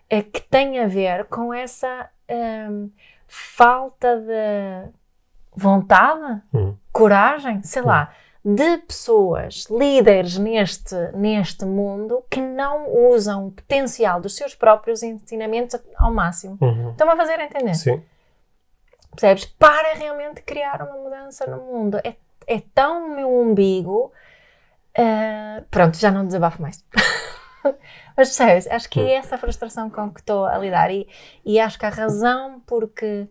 é 0.09 0.23
que 0.23 0.41
tem 0.41 0.79
a 0.81 0.87
ver 0.87 1.25
com 1.25 1.53
essa 1.53 2.09
hum, 2.71 2.91
falta 3.27 4.17
de 4.21 4.91
vontade, 5.55 6.43
Uhum. 6.53 6.77
coragem, 6.93 7.63
sei 7.63 7.83
lá, 7.83 8.13
de 8.45 8.79
pessoas, 8.79 9.67
líderes 9.71 10.39
neste, 10.39 10.95
neste 11.15 11.65
mundo, 11.65 12.23
que 12.31 12.41
não 12.41 12.89
usam 13.11 13.47
o 13.49 13.51
potencial 13.51 14.21
dos 14.21 14.37
seus 14.37 14.55
próprios 14.55 15.03
ensinamentos 15.03 15.81
ao 15.97 16.13
máximo. 16.13 16.57
Uhum. 16.61 16.91
Estão-me 16.93 17.13
a 17.13 17.17
fazer 17.17 17.41
entender? 17.41 17.75
Sim. 17.75 18.03
Percebes? 19.11 19.47
Para 19.47 19.95
realmente 19.95 20.43
criar 20.43 20.83
uma 20.83 20.97
mudança 21.03 21.47
no 21.47 21.57
mundo. 21.63 21.99
É, 22.05 22.15
é 22.47 22.61
tão 22.75 23.09
meu 23.17 23.29
umbigo. 23.41 24.13
ah, 24.97 25.63
pronto, 25.71 25.97
já 25.97 26.11
não 26.11 26.27
desabafo 26.27 26.61
mais. 26.63 26.85
Mas 28.17 28.29
percebes? 28.37 28.67
Acho 28.69 28.89
que 28.89 29.01
é 29.01 29.15
essa 29.15 29.37
frustração 29.37 29.91
com 29.91 30.11
que 30.11 30.21
estou 30.21 30.47
a 30.47 30.57
lidar. 30.59 30.91
E, 30.91 31.07
e 31.45 31.61
acho 31.61 31.79
que 31.79 31.87
a 31.87 31.91
razão 31.91 32.61
porque. 32.67 33.29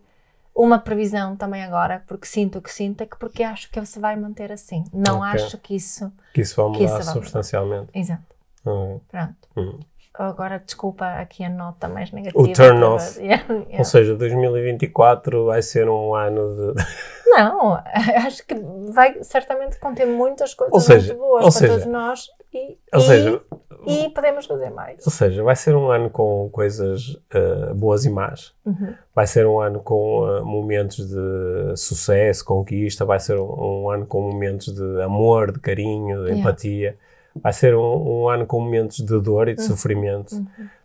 Uma 0.58 0.78
previsão 0.78 1.36
também 1.36 1.62
agora, 1.62 2.02
porque 2.08 2.26
sinto 2.26 2.60
o 2.60 2.62
que 2.62 2.72
sinto, 2.72 3.02
é 3.02 3.06
que 3.06 3.18
porque 3.18 3.42
acho 3.42 3.70
que 3.70 3.84
se 3.84 3.98
vai 3.98 4.16
manter 4.16 4.50
assim. 4.50 4.84
Não 4.90 5.18
Ok. 5.18 5.28
acho 5.32 5.58
que 5.58 5.76
isso. 5.76 6.10
Que 6.32 6.40
isso 6.40 6.56
vai 6.56 6.64
mudar 6.64 6.78
isso 6.78 6.88
vai 6.94 7.00
mudar. 7.02 7.12
substancialmente. 7.12 7.90
Exato. 7.92 8.22
Uhum. 8.64 8.98
Pronto. 9.06 9.36
Uhum. 9.54 9.78
Agora, 10.14 10.58
desculpa 10.58 11.04
aqui 11.20 11.44
a 11.44 11.50
nota 11.50 11.88
mais 11.88 12.10
negativa. 12.10 12.42
O 12.42 12.50
turn 12.54 12.82
off. 12.82 13.20
Yeah, 13.20 13.44
yeah. 13.52 13.76
Ou 13.78 13.84
seja, 13.84 14.14
2024 14.14 15.44
vai 15.44 15.60
ser 15.60 15.90
um 15.90 16.14
ano 16.14 16.54
de. 16.74 16.82
Não, 17.26 17.74
acho 18.26 18.46
que 18.46 18.54
vai 18.94 19.22
certamente 19.22 19.78
conter 19.78 20.06
muitas 20.06 20.54
coisas 20.54 20.82
seja- 20.84 21.08
muito 21.12 21.18
boas 21.18 21.42
para 21.42 21.50
seja- 21.50 21.72
todos 21.74 21.86
nós 21.86 22.28
e, 22.56 22.78
Ou 22.94 23.00
e, 23.00 23.02
seja, 23.02 23.42
e 23.86 24.08
podemos 24.10 24.46
fazer 24.46 24.70
mais. 24.70 25.04
ou 25.06 25.12
seja, 25.12 25.42
vai 25.42 25.54
ser 25.54 25.76
um 25.76 25.90
ano 25.90 26.10
com 26.10 26.48
coisas 26.50 27.16
eh, 27.32 27.72
boas 27.74 28.04
e 28.04 28.10
más. 28.10 28.54
Uhum. 28.64 28.94
Vai 29.14 29.26
ser 29.26 29.46
um 29.46 29.60
ano 29.60 29.80
com 29.80 30.26
eh, 30.28 30.40
momentos 30.40 31.08
de 31.08 31.76
sucesso, 31.76 32.44
conquista. 32.44 33.04
Vai 33.04 33.20
ser 33.20 33.38
um, 33.38 33.84
um 33.84 33.90
ano 33.90 34.06
com 34.06 34.20
momentos 34.22 34.74
de 34.74 35.02
amor, 35.02 35.52
de 35.52 35.60
carinho, 35.60 36.24
de 36.24 36.30
Yeah. 36.30 36.40
empatia. 36.40 36.96
Vai 37.42 37.52
ser 37.52 37.74
um, 37.76 38.22
um 38.22 38.28
ano 38.28 38.46
com 38.46 38.60
momentos 38.60 38.96
de 38.98 39.20
dor 39.20 39.48
e 39.48 39.54
de 39.54 39.62
sofrimento. 39.62 40.34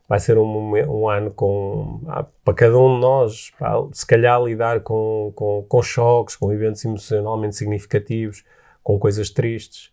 Vai 0.07 0.19
ser 0.19 0.37
um, 0.37 0.75
um 0.75 1.07
ano 1.09 1.31
com, 1.31 2.01
ah, 2.09 2.25
para 2.43 2.53
cada 2.53 2.77
um 2.77 2.95
de 2.95 3.01
nós, 3.01 3.51
pá, 3.57 3.81
se 3.93 4.05
calhar 4.05 4.43
lidar 4.43 4.81
com, 4.81 5.31
com, 5.33 5.65
com 5.67 5.81
choques, 5.81 6.35
com 6.35 6.51
eventos 6.51 6.83
emocionalmente 6.83 7.55
significativos, 7.55 8.43
com 8.83 8.99
coisas 8.99 9.29
tristes. 9.29 9.89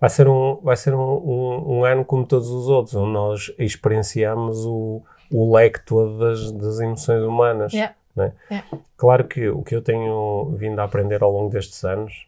Vai 0.00 0.10
ser 0.10 0.28
um, 0.28 0.56
vai 0.62 0.76
ser 0.76 0.94
um, 0.94 1.00
um, 1.00 1.78
um 1.78 1.84
ano 1.84 2.04
como 2.04 2.26
todos 2.26 2.48
os 2.50 2.68
outros, 2.68 2.94
onde 2.94 3.12
nós 3.12 3.52
experienciamos 3.58 4.64
o, 4.66 5.02
o 5.32 5.54
leque 5.54 5.80
todo 5.84 6.18
das, 6.18 6.50
das 6.52 6.80
emoções 6.80 7.22
humanas. 7.22 7.72
Yeah. 7.72 7.94
né? 8.14 8.32
Yeah. 8.50 8.68
Claro 8.96 9.24
que 9.26 9.48
o 9.48 9.62
que 9.62 9.74
eu 9.74 9.82
tenho 9.82 10.54
vindo 10.56 10.78
a 10.80 10.84
aprender 10.84 11.22
ao 11.22 11.30
longo 11.32 11.50
destes 11.50 11.84
anos, 11.84 12.26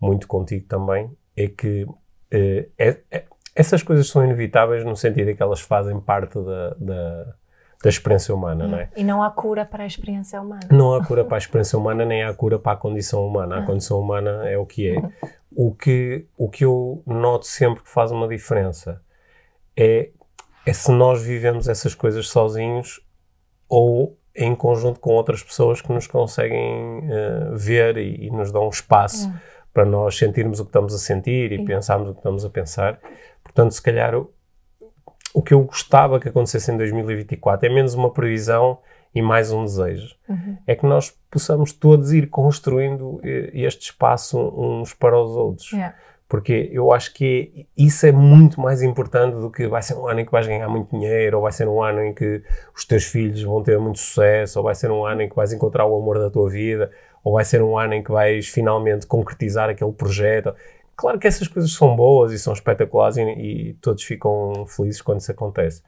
muito 0.00 0.26
contigo 0.26 0.66
também, 0.66 1.10
é 1.36 1.48
que 1.48 1.86
eh, 2.30 2.68
é- 2.78 3.00
é- 3.10 3.24
essas 3.54 3.82
coisas 3.82 4.08
são 4.08 4.24
inevitáveis 4.24 4.84
no 4.84 4.96
sentido 4.96 5.30
em 5.30 5.36
que 5.36 5.42
elas 5.42 5.60
fazem 5.60 5.98
parte 6.00 6.38
da, 6.38 6.74
da, 6.78 7.34
da 7.82 7.88
experiência 7.88 8.34
humana, 8.34 8.66
não 8.68 8.78
é? 8.78 8.90
E 8.94 9.02
não 9.02 9.22
há 9.22 9.30
cura 9.30 9.64
para 9.64 9.84
a 9.84 9.86
experiência 9.86 10.40
humana. 10.40 10.68
Não 10.70 10.94
há 10.94 11.04
cura 11.04 11.24
para 11.24 11.36
a 11.36 11.38
experiência 11.38 11.78
humana, 11.78 12.04
nem 12.04 12.22
há 12.22 12.34
cura 12.34 12.58
para 12.58 12.72
a 12.72 12.76
condição 12.76 13.26
humana. 13.26 13.56
Ah. 13.56 13.58
A 13.60 13.66
condição 13.66 13.98
humana 13.98 14.48
é 14.48 14.58
o 14.58 14.66
que 14.66 14.88
é. 14.88 15.02
O 15.50 15.74
que, 15.74 16.26
o 16.36 16.48
que 16.48 16.64
eu 16.64 17.02
noto 17.06 17.46
sempre 17.46 17.82
que 17.82 17.90
faz 17.90 18.12
uma 18.12 18.28
diferença 18.28 19.02
é, 19.76 20.10
é 20.66 20.72
se 20.72 20.92
nós 20.92 21.22
vivemos 21.22 21.68
essas 21.68 21.94
coisas 21.94 22.28
sozinhos 22.28 23.00
ou 23.68 24.16
em 24.36 24.54
conjunto 24.54 25.00
com 25.00 25.12
outras 25.12 25.42
pessoas 25.42 25.80
que 25.80 25.92
nos 25.92 26.06
conseguem 26.06 27.02
eh, 27.10 27.50
ver 27.54 27.96
e, 27.96 28.26
e 28.26 28.30
nos 28.30 28.52
dão 28.52 28.66
um 28.66 28.68
espaço 28.68 29.30
para 29.72 29.84
nós 29.84 30.16
sentirmos 30.16 30.60
o 30.60 30.64
que 30.64 30.68
estamos 30.68 30.94
a 30.94 30.98
sentir 30.98 31.52
e 31.52 31.58
Sim. 31.58 31.64
pensarmos 31.64 32.08
o 32.10 32.12
que 32.12 32.20
estamos 32.20 32.44
a 32.44 32.50
pensar. 32.50 33.00
Portanto, 33.42 33.72
se 33.72 33.82
calhar 33.82 34.14
o, 35.34 35.42
que 35.42 35.54
eu 35.54 35.62
gostava 35.62 36.20
que 36.20 36.28
acontecesse 36.28 36.70
em 36.70 36.76
2024 36.76 37.66
é 37.66 37.72
menos 37.72 37.94
uma 37.94 38.10
previsão 38.10 38.78
e 39.14 39.20
mais 39.20 39.50
um 39.52 39.64
desejo. 39.64 40.14
É 40.66 40.74
que 40.74 40.86
nós 40.86 41.16
possamos 41.30 41.72
todos 41.72 42.12
ir 42.12 42.28
construindo 42.28 43.20
eh, 43.24 43.50
este 43.54 43.90
espaço 43.90 44.38
uns 44.38 44.94
para 44.94 45.20
os 45.20 45.30
outros. 45.30 45.72
Yeah. 45.72 45.94
Porque 46.28 46.70
eu 46.72 46.92
acho 46.92 47.12
que 47.12 47.66
isso 47.76 48.06
é 48.06 48.12
muito 48.12 48.60
mais 48.60 48.82
importante 48.82 49.34
do 49.34 49.50
que 49.50 49.66
vai 49.66 49.82
ser 49.82 49.94
um 49.94 50.06
ano 50.06 50.20
em 50.20 50.24
que 50.24 50.30
vais 50.30 50.46
ganhar 50.46 50.68
muito 50.68 50.96
dinheiro, 50.96 51.38
ou 51.38 51.42
vai 51.42 51.50
ser 51.50 51.66
um 51.66 51.82
ano 51.82 52.04
em 52.04 52.14
que 52.14 52.40
os 52.72 52.84
teus 52.84 53.02
filhos 53.02 53.42
vão 53.42 53.60
ter 53.64 53.76
muito 53.80 53.98
sucesso, 53.98 54.60
ou 54.60 54.64
vai 54.64 54.76
ser 54.76 54.92
um 54.92 55.04
ano 55.04 55.22
em 55.22 55.28
que 55.28 55.34
vais 55.34 55.52
encontrar 55.52 55.86
o 55.86 56.00
amor 56.00 56.20
da 56.20 56.30
tua 56.30 56.48
vida, 56.48 56.88
ou 57.24 57.32
vai 57.32 57.44
ser 57.44 57.60
um 57.62 57.76
ano 57.76 57.94
em 57.94 58.02
que 58.02 58.12
vais 58.12 58.48
finalmente 58.48 59.08
concretizar 59.08 59.68
aquele 59.68 59.90
projeto. 59.90 60.54
Claro 61.00 61.18
que 61.18 61.26
essas 61.26 61.48
coisas 61.48 61.72
são 61.72 61.96
boas 61.96 62.30
e 62.30 62.38
são 62.38 62.52
espetaculares 62.52 63.16
e, 63.16 63.22
e 63.22 63.74
todos 63.80 64.02
ficam 64.02 64.66
felizes 64.66 65.00
quando 65.00 65.20
isso 65.20 65.32
acontece. 65.32 65.82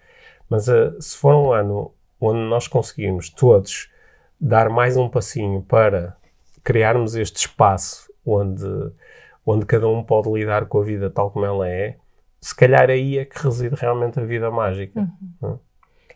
Mas 0.49 0.71
eh, 0.71 0.91
se 0.99 1.19
for 1.19 1.35
um 1.35 1.53
ano 1.53 1.93
onde 2.19 2.41
nós 2.49 2.67
conseguirmos 2.67 3.29
todos 3.29 3.91
dar 4.41 4.71
mais 4.71 4.97
um 4.97 5.11
passinho 5.11 5.61
para 5.61 6.17
criarmos 6.65 7.15
este 7.15 7.41
espaço 7.41 8.11
onde, 8.25 8.67
onde 9.45 9.67
cada 9.67 9.87
um 9.87 10.03
pode 10.03 10.33
lidar 10.33 10.65
com 10.65 10.81
a 10.81 10.83
vida 10.83 11.11
tal 11.11 11.31
como 11.31 11.45
ela 11.45 11.69
é, 11.69 11.99
se 12.41 12.57
calhar 12.57 12.89
aí 12.89 13.19
é 13.19 13.27
que 13.27 13.39
reside 13.39 13.75
realmente 13.75 14.19
a 14.19 14.25
vida 14.25 14.51
mágica. 14.51 15.07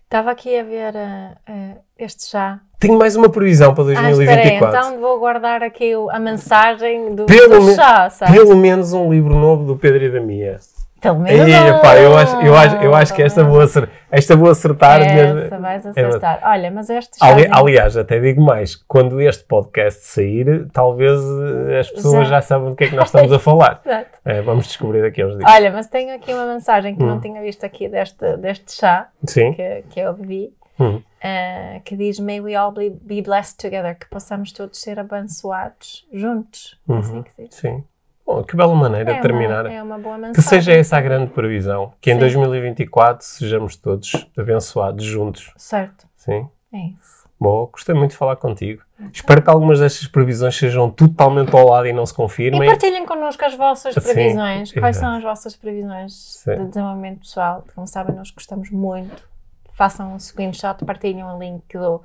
Estava 0.07 0.31
aqui 0.31 0.57
a 0.57 0.63
ver 0.63 0.95
eh, 0.95 1.33
eh, 1.49 1.77
este 1.99 2.27
chá. 2.27 2.61
Tenho 2.79 2.97
mais 2.97 3.17
uma 3.17 3.29
previsão 3.29 3.75
para 3.75 3.83
Ah, 3.89 3.93
espera 3.93 4.07
aí, 4.07 4.15
2024. 4.15 4.79
então 4.79 5.01
vou 5.01 5.19
guardar 5.19 5.65
aqui 5.65 5.95
a 6.13 6.19
mensagem 6.21 7.13
do, 7.13 7.27
Pelo 7.27 7.59
do 7.59 7.75
chá, 7.75 8.09
sabe? 8.09 8.33
Pelo 8.33 8.57
menos 8.57 8.93
um 8.93 9.11
livro 9.11 9.35
novo 9.35 9.65
do 9.65 9.77
Pedro 9.77 10.05
e 10.05 10.09
da 10.09 10.21
Mia. 10.21 10.59
Pelo 11.01 11.19
menos 11.19 11.53
um. 11.53 11.81
pá, 11.81 11.97
eu 11.97 12.17
acho, 12.17 12.37
eu 12.37 12.57
acho, 12.57 12.77
eu 12.77 12.95
acho 12.95 13.15
que 13.15 13.21
esta 13.21 13.43
vou, 13.43 13.61
acer, 13.61 13.91
esta 14.11 14.37
vou 14.37 14.51
acertar. 14.51 15.01
mesmo. 15.01 15.39
Essa 15.41 15.59
vais 15.59 15.87
acertar. 15.87 16.41
Olha, 16.45 16.71
mas 16.71 16.89
este. 16.91 17.17
Ali- 17.21 17.49
aliás, 17.51 17.97
até 17.97 18.19
digo 18.21 18.41
mais, 18.43 18.75
quando 18.77 19.21
este 19.21 19.45
podcast 19.45 20.01
sair, 20.05 20.69
talvez 20.73 21.21
eh, 21.69 21.79
as 21.81 21.91
pessoas 21.91 22.29
Já. 22.29 22.37
já, 22.37 22.41
sabem 22.43 22.71
do 22.71 22.77
que 22.77 22.85
é 22.85 22.89
que 22.89 22.97
nós 22.97 23.07
estamos 23.07 23.33
a 23.33 23.39
falar. 23.39 23.81
Exato. 23.87 24.19
É, 24.25 24.43
vamos 24.43 24.67
descobrir 24.67 25.03
daqui 25.03 25.23
a 25.23 25.27
uns 25.27 25.37
dias. 25.39 25.51
Olha, 25.51 25.71
mas 25.73 25.87
tenho 25.89 26.15
aqui 26.15 26.33
uma 26.33 26.47
mensagem 26.47 26.95
que 26.95 27.03
Hum. 27.03 27.07
não 27.07 27.21
tinha 27.21 27.41
visto 27.43 27.65
aqui 27.65 27.89
deste, 27.89 28.37
deste 28.39 28.73
chá 28.73 29.09
Sim. 29.27 29.53
que, 29.53 29.85
que 29.91 30.01
eu 30.01 30.13
bebi, 30.15 30.53
Hum. 30.79 31.01
eh, 31.23 31.81
que 31.85 31.97
diz 31.97 32.21
May 32.21 32.41
we 32.41 32.55
all 32.55 32.71
be, 32.73 33.23
blessed 33.23 33.57
together, 33.59 33.99
que 33.99 34.07
possamos 34.11 34.53
todos 34.53 34.79
ser 34.81 34.99
abençoados 35.01 36.07
juntos. 36.13 36.79
É 36.89 36.93
assim 36.95 37.17
Uhum. 37.17 37.23
que 37.23 37.33
se 37.33 37.43
diz. 37.45 37.55
Sim. 37.55 37.85
Bom, 38.27 38.43
que 38.43 38.57
bela 38.57 38.75
maneira 38.75 39.13
É 39.13 39.15
de 39.15 39.23
terminar. 39.23 39.67
Uma, 39.67 39.73
é 39.73 39.83
uma 39.83 39.99
boa 39.99 40.17
mensagem. 40.19 40.35
Que 40.35 40.43
seja 40.43 40.73
essa 40.73 40.97
a 40.97 41.01
grande 41.01 41.31
previsão. 41.31 41.93
Que 42.01 42.11
em 42.11 42.15
Sim. 42.15 42.21
2024 42.21 43.25
sejamos 43.25 43.77
todos 43.77 44.27
abençoados 44.37 45.05
juntos. 45.05 45.53
Certo. 45.57 46.07
Sim? 46.17 46.49
É 46.73 46.79
isso. 46.89 47.25
Bom, 47.39 47.67
gostei 47.71 47.95
muito 47.95 48.13
de 48.13 48.17
falar 48.17 48.37
contigo. 48.37 48.83
Espero 49.13 49.43
que 49.43 49.51
algumas 49.51 49.79
destas 49.79 50.09
previsões 50.09 50.57
sejam 50.57 50.91
totalmente 50.91 51.55
ao 51.55 51.69
lado 51.69 51.87
e 51.87 51.93
não 51.93 52.05
se 52.07 52.13
E 52.15 52.17
confirmem. 52.17 52.67
partilhem 52.67 53.05
connosco 53.05 53.45
as 53.45 53.55
vossas 53.55 53.95
Sim, 53.95 54.01
previsões. 54.01 54.73
Quais 54.73 54.97
exato. 54.97 55.11
são 55.13 55.19
as 55.19 55.23
vossas 55.23 55.55
previsões 55.55 56.15
Sim. 56.43 56.57
de 56.57 56.65
desenvolvimento 56.69 57.21
pessoal? 57.21 57.63
Como 57.75 57.87
sabem, 57.87 58.17
nós 58.17 58.31
gostamos 58.31 58.71
muito. 58.71 59.29
Façam 59.75 60.15
um 60.15 60.19
screenshot, 60.19 60.83
partilhem 60.87 61.23
o 61.25 61.39
link 61.39 61.63
do, 61.77 62.03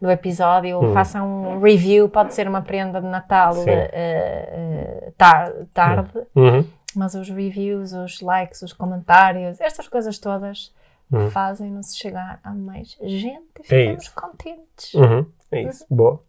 do 0.00 0.10
episódio, 0.10 0.80
Hum. 0.80 0.92
façam 0.94 1.54
um 1.56 1.60
review, 1.60 2.08
pode 2.08 2.32
ser 2.34 2.48
uma 2.48 2.62
prenda 2.62 3.00
de 3.00 3.06
Natal 3.06 3.52
Sim. 3.52 3.68
eh, 3.70 3.90
eh, 3.92 5.12
tar- 5.18 5.52
tarde, 5.74 6.10
Uhum. 6.34 6.64
mas 6.96 7.14
os 7.14 7.28
reviews, 7.28 7.92
os 7.92 8.20
likes, 8.20 8.62
os 8.62 8.72
comentários, 8.72 9.60
estas 9.60 9.86
coisas 9.88 10.18
todas 10.18 10.72
Hum. 11.12 11.28
fazem-nos 11.30 11.94
chegar 11.96 12.40
a 12.42 12.50
mais 12.54 12.96
gente 13.02 13.42
e 13.58 13.60
É 13.60 13.64
ficamos 13.64 14.02
isso. 14.04 14.14
contentes. 14.14 14.94
Uhum. 14.94 15.26
É 15.52 15.62
isso. 15.62 15.84
Boa. 15.90 16.22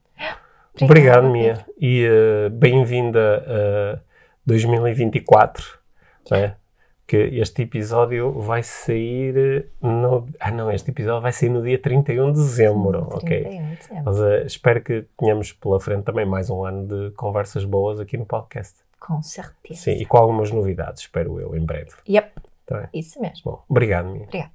Obrigado. 0.82 1.28
Mia. 1.30 1.66
E 1.80 2.04
eh, 2.06 2.50
bem-vinda 2.50 3.46
a 3.96 4.00
2024. 4.46 5.80
Não 6.30 6.38
é? 6.38 6.56
Que 7.12 7.18
este 7.42 7.64
episódio 7.64 8.32
vai 8.40 8.64
sair 8.64 9.68
no. 9.82 10.30
Ah, 10.40 10.50
não, 10.50 10.72
este 10.72 10.92
episódio 10.92 11.22
vai 11.22 11.34
sair 11.34 11.50
no 11.50 11.62
dia 11.62 11.78
31 11.78 12.32
de 12.32 12.40
dezembro. 12.40 13.02
Ok. 13.12 13.42
31 13.42 13.70
de 13.70 13.76
dezembro. 13.76 14.04
Mas 14.06 14.22
eh, 14.22 14.44
espero 14.46 14.82
que 14.82 15.06
tenhamos 15.18 15.52
pela 15.52 15.78
frente 15.78 16.06
também 16.06 16.26
mais 16.26 16.50
um 16.50 16.64
ano 16.64 16.88
de 16.88 17.12
conversas 17.16 17.66
boas 17.66 18.00
aqui 18.00 18.16
no 18.16 18.26
podcast. 18.26 18.80
Com 18.98 19.22
certeza. 19.22 19.82
Sim, 19.82 19.92
e 19.92 20.06
com 20.06 20.16
algumas 20.16 20.52
novidades, 20.52 21.02
espero 21.02 21.38
eu, 21.42 21.54
em 21.54 21.66
breve. 21.66 21.92
Yep, 22.08 22.32
Tá 22.66 22.88
isso 22.94 23.20
mesmo. 23.20 23.42
Bom, 23.44 23.62
obrigado, 23.68 24.08
Mia. 24.08 24.24
Obrigada. 24.24 24.52